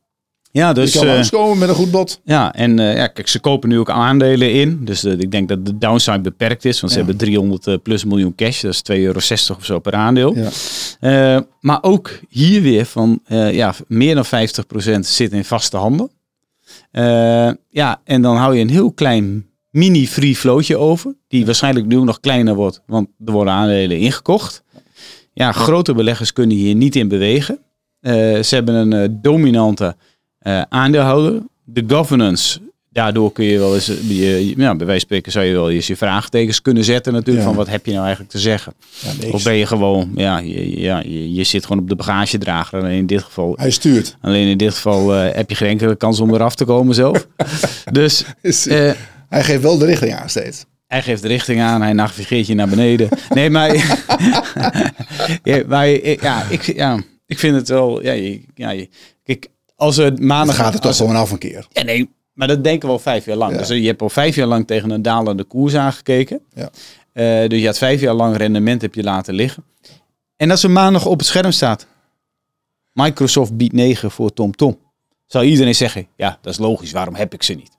Ja, 0.52 0.74
Dus 0.74 0.94
je 0.94 1.00
kan 1.00 1.08
langskomen 1.08 1.58
met 1.58 1.70
een 1.70 1.76
goed 1.76 1.92
bod. 1.92 2.22
ja, 2.24 2.54
en 2.54 2.78
ja, 2.78 3.08
kijk, 3.08 3.28
ze 3.28 3.40
kopen 3.40 3.70
nu 3.70 3.80
ook 3.80 3.90
aandelen 3.90 4.52
in. 4.52 4.86
Dus 4.86 5.04
ik 5.04 5.32
denk 5.32 5.48
dat 5.50 5.66
de 5.66 5.78
downside 5.78 6.22
beperkt 6.22 6.66
is, 6.66 6.80
want 6.80 6.94
ze 6.94 7.00
Ja. 7.00 7.06
hebben 7.06 7.26
300 7.28 7.68
eh, 7.68 7.76
plus 7.84 8.04
miljoen 8.06 8.36
cash. 8.36 8.62
Dat 8.62 8.72
is 8.74 8.82
2,60 8.82 8.96
euro 9.06 9.18
of 9.60 9.66
zo 9.66 9.80
per 9.80 9.94
aandeel. 9.94 10.36
Ja. 11.02 11.46
Maar 11.60 11.78
ook 11.82 12.20
hier 12.30 12.62
weer 12.62 12.86
van 12.86 13.20
ja, 13.28 13.74
meer 13.88 14.16
dan 14.16 14.26
50% 14.26 15.06
zit 15.08 15.32
in 15.32 15.46
vaste 15.46 15.78
handen. 15.78 16.10
Eh, 16.94 17.52
ja, 17.70 18.02
en 18.04 18.22
dan 18.22 18.36
hou 18.36 18.56
je 18.56 18.62
een 18.62 18.70
heel 18.70 18.92
klein 18.92 19.50
mini 19.70 20.08
free 20.08 20.36
floatje 20.36 20.78
over. 20.78 21.16
Die 21.28 21.46
waarschijnlijk 21.46 21.86
nu 21.86 22.04
nog 22.04 22.20
kleiner 22.20 22.56
wordt, 22.56 22.82
want 22.86 23.08
er 23.26 23.32
worden 23.32 23.54
aandelen 23.54 23.98
ingekocht. 23.98 24.64
Ja, 25.34 25.52
grote 25.52 25.94
beleggers 25.94 26.34
kunnen 26.34 26.58
hier 26.58 26.76
niet 26.76 26.96
in 26.96 27.08
bewegen. 27.08 27.60
Eh, 28.00 28.14
ze 28.42 28.56
hebben 28.56 28.76
een 28.76 28.94
eh, 28.94 29.10
dominante 29.22 29.96
aandeelhouder. 30.70 31.42
De 31.64 31.84
governance, 31.88 32.60
daardoor 32.94 33.32
kun 33.32 33.46
je 33.46 33.60
wel 33.60 33.76
eens, 33.76 33.90
eh, 33.90 34.10
je, 34.10 34.54
ja, 34.58 34.76
bij 34.76 34.86
wijze 34.86 34.86
van 34.86 35.00
spreken 35.00 35.32
zou 35.32 35.46
je 35.46 35.54
wel 35.54 35.70
eens 35.70 35.88
je 35.88 35.96
vraagtekens 35.96 36.62
kunnen 36.62 36.84
zetten 36.84 37.14
natuurlijk. 37.14 37.46
Ja. 37.46 37.52
Van 37.52 37.56
wat 37.58 37.68
heb 37.68 37.86
je 37.86 37.92
nou 37.92 38.04
eigenlijk 38.04 38.34
te 38.34 38.40
zeggen? 38.40 38.74
Ja. 39.20 39.30
Of 39.32 39.44
ben 39.44 39.56
je 39.56 39.66
gewoon, 39.66 40.12
ja, 40.16 40.38
je, 40.38 40.80
ja, 40.80 41.00
je, 41.06 41.34
je 41.34 41.44
zit 41.44 41.66
gewoon 41.66 41.82
op 41.82 41.90
de 41.90 41.96
bagagedrager. 41.96 42.80
Alleen 42.80 42.98
in 42.98 43.06
dit 43.06 43.24
geval, 43.24 43.54
Hij 43.56 43.72
stuurt. 43.72 44.18
alleen 44.22 44.48
in 44.48 44.58
dit 44.58 44.74
geval 44.74 45.16
eh, 45.16 45.36
heb 45.36 45.50
je 45.50 45.56
geen 45.56 45.70
enkele 45.70 45.96
kans 45.96 46.20
om 46.20 46.34
eraf 46.34 46.56
te 46.56 46.66
komen 46.66 46.96
zelf. 46.96 47.28
dus 47.92 48.24
eh, 48.42 48.92
hij 49.30 49.44
geeft 49.44 49.62
wel 49.62 49.78
de 49.78 49.86
richting 49.86 50.14
aan 50.14 50.30
steeds. 50.30 50.66
hij 50.88 51.02
geeft 51.02 51.22
de 51.22 51.28
richting 51.28 51.62
aan, 51.62 51.82
hij 51.82 51.94
navigeert 51.94 52.48
je 52.48 52.56
naar 52.56 52.70
beneden. 52.70 53.10
Nee, 53.30 53.50
maar, 53.50 53.76
ja, 55.44 55.64
maar 55.68 55.88
ja, 56.22 56.46
ik, 56.50 56.62
ja, 56.76 57.00
ik 57.26 57.40
vind 57.40 57.56
het 57.56 57.68
wel, 57.70 58.04
ja, 58.04 58.12
ja, 58.56 58.86
kijk, 59.24 59.48
als 59.76 59.98
het 59.98 60.18
Dan 60.18 60.26
maandag 60.26 60.56
gaat 60.56 60.74
het 60.74 60.82
toch 60.82 60.96
gewoon 60.96 61.16
af 61.16 61.32
een 61.32 61.38
keer. 61.38 61.68
Ja, 61.70 61.84
nee, 61.84 62.10
maar 62.34 62.48
dat 62.48 62.64
denken 62.64 62.88
we 62.88 62.94
al 62.94 63.00
vijf 63.00 63.26
jaar 63.26 63.36
lang. 63.36 63.52
Ja. 63.52 63.58
Dus 63.58 63.68
je 63.68 63.86
hebt 63.86 64.02
al 64.02 64.10
vijf 64.10 64.36
jaar 64.36 64.48
lang 64.48 64.68
tegen 64.68 64.90
een 64.90 65.02
dalende 65.02 65.44
koers 65.44 65.76
aangekeken. 65.76 66.42
Ja. 66.54 66.70
Eh, 67.14 67.50
dus 67.50 67.60
je 67.60 67.66
had 67.66 67.78
vijf 67.78 68.02
jaar 68.02 68.14
lang 68.14 68.38
rendement 68.38 68.82
heb 68.82 68.96
je 68.96 69.04
laten 69.04 69.34
liggen. 69.34 69.64
En 70.36 70.52
als 70.52 70.64
er 70.64 70.72
maandag 70.72 71.06
op 71.06 71.18
het 71.18 71.28
scherm 71.28 71.52
staat, 71.52 71.88
Microsoft 72.94 73.58
biedt 73.58 73.74
9 73.74 74.12
voor 74.12 74.34
TomTom. 74.34 74.80
Zou 75.26 75.46
iedereen 75.46 75.76
zeggen, 75.76 76.08
ja, 76.16 76.38
dat 76.42 76.54
is 76.54 76.60
logisch, 76.60 76.92
waarom 76.92 77.16
heb 77.16 77.34
ik 77.34 77.44
ze 77.44 77.54
niet? 77.54 77.72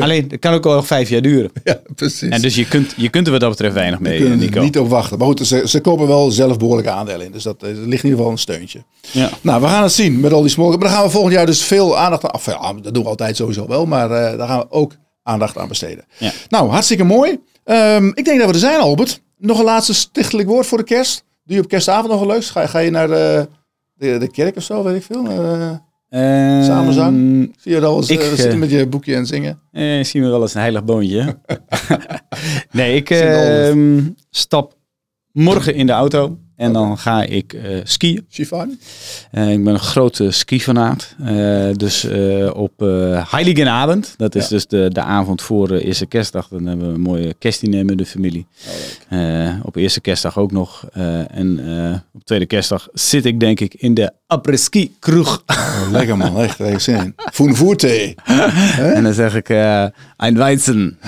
Alleen, 0.00 0.28
dat 0.28 0.38
kan 0.38 0.52
ook 0.52 0.66
al 0.66 0.74
nog 0.74 0.86
vijf 0.86 1.08
jaar 1.08 1.22
duren. 1.22 1.50
Ja, 1.64 1.80
precies. 1.94 2.28
En 2.28 2.40
dus 2.42 2.54
je 2.54 2.68
kunt, 2.68 2.94
je 2.96 3.08
kunt 3.08 3.26
er 3.26 3.32
wat 3.32 3.40
dat 3.40 3.50
betreft 3.50 3.74
weinig 3.74 3.98
We 3.98 4.08
mee, 4.08 4.18
kunnen 4.20 4.38
Nico. 4.38 4.56
er 4.58 4.64
niet 4.64 4.78
op 4.78 4.88
wachten. 4.88 5.18
Maar 5.18 5.26
goed, 5.26 5.46
ze, 5.46 5.62
ze 5.68 5.80
kopen 5.80 6.06
wel 6.06 6.30
zelf 6.30 6.58
behoorlijke 6.58 6.90
aandelen 6.90 7.26
in. 7.26 7.32
Dus 7.32 7.42
dat, 7.42 7.62
eh, 7.62 7.68
er 7.68 7.74
ligt 7.74 7.84
in 7.84 7.90
ieder 7.92 8.10
geval 8.10 8.30
een 8.30 8.38
steuntje. 8.38 8.84
Ja. 9.10 9.30
Nou, 9.40 9.60
we 9.60 9.66
gaan 9.66 9.82
het 9.82 9.92
zien 9.92 10.20
met 10.20 10.32
al 10.32 10.40
die 10.40 10.50
small. 10.50 10.68
Maar 10.68 10.78
dan 10.78 10.88
gaan 10.88 11.04
we 11.04 11.10
volgend 11.10 11.34
jaar 11.34 11.46
dus 11.46 11.62
veel 11.62 11.98
aandacht 11.98 12.24
aan. 12.24 12.34
Of 12.34 12.46
ja, 12.46 12.72
dat 12.82 12.94
doen 12.94 13.02
we 13.02 13.08
altijd 13.08 13.36
sowieso 13.36 13.66
wel. 13.66 13.86
Maar 13.86 14.10
eh, 14.10 14.38
daar 14.38 14.48
gaan 14.48 14.58
we 14.58 14.66
ook 14.70 14.92
aandacht 15.22 15.58
aan 15.58 15.68
besteden. 15.68 16.04
Ja. 16.18 16.32
Nou, 16.48 16.68
hartstikke 16.70 17.04
mooi. 17.04 17.38
Ehm, 17.64 18.06
ik 18.14 18.24
denk 18.24 18.38
dat 18.38 18.46
we 18.46 18.52
er 18.54 18.58
zijn, 18.60 18.80
Albert. 18.80 19.20
Nog 19.38 19.58
een 19.58 19.64
laatste 19.64 19.94
stichtelijk 19.94 20.48
woord 20.48 20.66
voor 20.66 20.78
de 20.78 20.84
kerst. 20.84 21.24
Doe 21.44 21.56
je 21.56 21.62
op 21.62 21.68
kerstavond 21.68 22.08
nog 22.12 22.20
een 22.20 22.26
leuks? 22.26 22.50
Ga, 22.50 22.66
ga 22.66 22.78
je 22.78 22.90
naar 22.90 23.08
de, 23.08 23.48
de, 23.94 24.18
de 24.18 24.30
kerk 24.30 24.56
of 24.56 24.62
zo, 24.62 24.82
weet 24.82 24.96
ik 24.96 25.02
veel? 25.02 25.24
Eh, 25.26 25.38
Ehm, 25.38 25.74
Samenzang? 26.64 27.16
zie 27.58 27.72
je 27.72 27.80
dat 27.80 27.88
wel 27.90 27.96
eens 27.96 28.10
Ik, 28.10 28.20
eh, 28.20 28.30
eh, 28.30 28.34
zitten 28.34 28.58
met 28.58 28.70
je 28.70 28.86
boekje 28.86 29.14
en 29.14 29.26
zingen? 29.26 29.60
Eh, 29.72 30.04
zien 30.04 30.22
we 30.22 30.28
wel 30.28 30.40
eens 30.42 30.54
een 30.54 30.60
heilig 30.60 30.84
boontje. 30.84 31.38
nee, 32.70 32.96
ik 32.96 33.08
wel 33.08 33.20
ehm, 33.20 34.00
stap 34.30 34.76
morgen 35.32 35.74
in 35.74 35.86
de 35.86 35.92
auto 35.92 36.38
en 36.56 36.72
dan 36.72 36.98
ga 36.98 37.22
ik 37.22 37.52
eh, 37.52 37.80
skiën. 37.84 38.26
Eh, 39.30 39.52
ik 39.52 39.64
ben 39.64 39.72
een 39.72 39.78
grote 39.78 40.30
skifanaat. 40.30 41.14
Eh 41.24 41.68
dus 41.72 42.04
eh, 42.04 42.50
op 42.54 42.82
eh 42.82 43.32
Heiligenabend, 43.32 44.14
dat 44.16 44.34
is 44.34 44.42
Ja. 44.42 44.48
dus 44.48 44.66
de, 44.66 44.88
de 44.92 45.00
avond 45.00 45.42
voor 45.42 45.68
de 45.68 45.84
eerste 45.84 46.06
kerstdag, 46.06 46.48
dan 46.48 46.66
hebben 46.66 46.88
we 46.88 46.94
een 46.94 47.00
mooie 47.00 47.34
kerstdiner 47.38 47.84
met 47.84 47.98
de 47.98 48.06
familie. 48.06 48.46
Eh, 49.08 49.54
op 49.62 49.76
eerste 49.76 50.00
kerstdag 50.00 50.38
ook 50.38 50.52
nog. 50.52 50.88
Eh, 50.92 51.36
en 51.36 51.76
eh, 51.92 51.98
op 52.12 52.24
tweede 52.24 52.46
kerstdag 52.46 52.88
zit 52.92 53.24
ik 53.24 53.40
denk 53.40 53.60
ik 53.60 53.74
in 53.74 53.94
de 53.94 54.12
après-ski 54.26 54.96
kroeg. 54.98 55.42
Oh, 55.46 55.86
lekker 55.90 56.16
man, 56.16 56.40
echt. 56.40 56.58
Ik 56.60 56.78
zin 56.80 56.96
in. 56.96 57.14
Voen 57.16 57.54
voerte. 57.56 58.14
en 58.78 59.02
dan 59.02 59.12
zeg 59.14 59.34
ik, 59.34 59.48
eh 59.48 59.86
een 60.16 60.36
Weizen, 60.36 60.98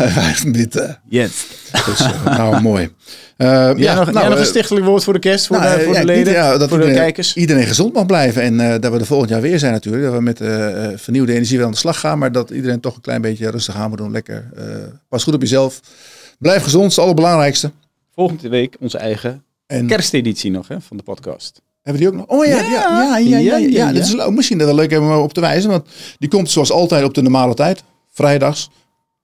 Bitte. 0.47 0.99
jetzt. 1.09 1.47
Dus, 1.87 2.01
eh, 2.01 2.25
nou, 2.25 2.61
mooi. 2.63 2.91
Eh, 3.37 3.49
Ja, 3.77 3.95
nog, 3.95 4.13
jij 4.13 4.29
nog 4.29 4.39
een 4.39 4.45
stichtelijk 4.47 4.87
woord 4.87 5.05
voor 5.05 5.13
de 5.13 5.19
kerst, 5.19 5.47
voor, 5.47 5.59
nou, 5.61 5.79
de, 5.79 5.85
voor 5.85 5.93
ja, 5.95 6.01
de 6.01 6.07
leden, 6.07 6.33
ja, 6.33 6.51
dat 6.59 6.69
voor 6.69 6.69
de 6.69 6.75
iedereen- 6.85 6.95
kijkers? 7.05 7.35
Iedereen 7.37 7.67
gezond 7.67 7.93
mag 7.95 8.07
blijven 8.07 8.43
en 8.43 8.61
eh, 8.61 8.81
dat 8.81 8.93
we 8.93 8.99
er 8.99 9.07
volgend 9.07 9.31
jaar 9.31 9.41
weer 9.41 9.59
zijn 9.59 9.73
natuurlijk. 9.73 10.05
Dat 10.05 10.13
we 10.15 10.21
met 10.21 10.39
vernieuwde 11.01 11.33
energie 11.33 11.57
weer 11.57 11.67
aan 11.67 11.73
de 11.73 11.79
slag 11.79 12.01
gaan. 12.01 12.19
Maar 12.19 12.33
dat 12.33 12.51
iedereen 12.51 12.81
toch 12.81 12.95
een 12.95 13.01
klein 13.01 13.21
beetje 13.21 13.51
rustig 13.51 13.75
aan 13.77 13.89
moet 13.89 13.99
doen. 13.99 14.11
Lekker. 14.11 14.51
eh, 14.57 14.65
pas 15.09 15.23
goed 15.25 15.35
op 15.35 15.41
jezelf. 15.41 15.81
Blijf 16.39 16.63
gezond, 16.63 16.83
dat 16.83 16.91
is 16.91 16.97
het 16.97 17.05
allerbelangrijkste. 17.05 17.71
Volgende 18.15 18.49
week 18.49 18.77
onze 18.81 18.99
eigen 18.99 19.43
En 19.67 19.87
kersteditie 19.87 20.51
nog 20.51 20.69
hè, 20.69 20.81
van 20.81 20.97
de 20.97 21.03
podcast. 21.03 21.63
Hebben 21.83 22.03
die 22.03 22.11
ook 22.11 22.19
nog? 22.19 22.27
Oh 22.27 22.47
ja, 22.47 22.57
ja, 22.57 22.63
ja, 22.63 23.17
ja, 23.17 23.17
ja. 23.17 23.39
ja, 23.39 23.57
ja, 23.57 23.69
ja. 23.69 23.93
Dat 23.93 24.03
is 24.03 24.29
misschien 24.31 24.59
dat 24.59 24.75
leuk 24.75 24.91
hebben 24.91 25.17
om 25.17 25.23
op 25.23 25.33
te 25.33 25.41
wijzen. 25.41 25.71
Want 25.71 25.89
die 26.19 26.29
komt 26.29 26.51
zoals 26.51 26.71
altijd 26.71 27.05
op 27.05 27.15
de 27.15 27.23
normale 27.23 27.55
tijd. 27.55 27.83
Vrijdags, 28.13 28.71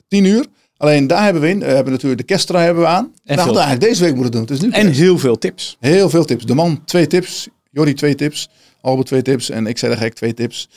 10 0.09 0.25
uur. 0.25 0.47
Alleen 0.77 1.07
daar 1.07 1.25
hebben 1.25 1.43
we 1.43 1.49
in. 1.49 1.59
We 1.59 1.65
hebben 1.65 1.93
natuurlijk 1.93 2.21
de 2.21 2.27
kersttrui 2.27 2.65
hebben 2.65 2.83
we 2.83 2.89
aan. 2.89 3.05
En 3.05 3.37
dat 3.37 3.37
hadden 3.37 3.55
we 3.55 3.61
eigenlijk 3.61 3.91
deze 3.93 4.05
week 4.05 4.15
moeten 4.15 4.33
doen. 4.33 4.41
Het 4.41 4.51
is 4.51 4.61
nu 4.61 4.71
En 4.71 4.93
heel 4.93 5.19
veel 5.19 5.39
tips. 5.39 5.77
Heel 5.81 6.11
veel 6.11 6.25
tips. 6.25 6.45
De 6.45 6.55
man 6.55 6.85
twee 6.85 7.07
tips. 7.07 7.49
Jordi 7.71 7.95
twee 7.95 8.15
tips. 8.15 8.49
Albert 8.81 9.07
twee 9.07 9.23
tips. 9.23 9.51
En 9.51 9.67
ik 9.67 9.79
zei 9.79 9.93
de 9.93 9.99
gek 9.99 10.15
twee 10.15 10.35
tips. 10.35 10.69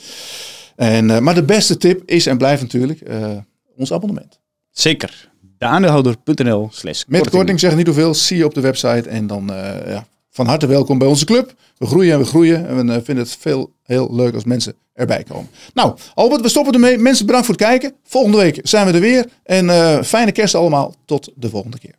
En, 0.76 1.10
eh, 1.10 1.18
maar 1.18 1.34
de 1.34 1.42
beste 1.42 1.76
tip 1.76 2.02
is 2.04 2.26
en 2.26 2.38
blijft 2.38 2.62
natuurlijk 2.62 3.00
eh, 3.00 3.36
ons 3.76 3.92
abonnement. 3.92 4.38
Zeker. 4.70 5.30
Deaandeelhouder.nl 5.58 6.68
slash 6.72 7.04
Met 7.06 7.30
korting, 7.30 7.60
zeg 7.60 7.76
niet 7.76 7.86
hoeveel. 7.86 8.14
Zie 8.14 8.36
je 8.36 8.44
op 8.44 8.54
de 8.54 8.60
website. 8.60 9.08
En 9.08 9.26
dan 9.26 9.52
eh, 9.52 9.92
ja, 9.92 10.06
van 10.38 10.46
harte 10.46 10.66
welkom 10.66 10.98
bij 10.98 11.08
onze 11.08 11.24
club. 11.24 11.54
We 11.78 11.86
groeien 11.86 12.12
en 12.12 12.18
we 12.18 12.24
groeien. 12.24 12.68
En 12.68 12.86
we 12.86 12.92
eh, 12.92 13.00
vinden 13.04 13.24
het 13.24 13.36
veel 13.40 13.72
heel 13.82 14.14
leuk 14.14 14.34
als 14.34 14.44
mensen 14.44 14.74
erbij 14.94 15.22
komen. 15.22 15.48
Nou, 15.74 15.96
Albert, 16.14 16.40
we 16.40 16.48
stoppen 16.48 16.74
ermee. 16.74 16.98
Mensen, 16.98 17.26
bedankt 17.26 17.46
voor 17.46 17.56
het 17.56 17.64
kijken. 17.64 17.94
Volgende 18.04 18.36
week 18.36 18.60
zijn 18.62 18.86
we 18.86 18.92
er 18.92 19.00
weer. 19.00 19.26
En 19.42 19.70
eh, 19.70 20.02
fijne 20.02 20.32
kerst 20.32 20.54
allemaal. 20.54 20.94
Tot 21.04 21.32
de 21.34 21.48
volgende 21.48 21.78
keer. 21.78 21.94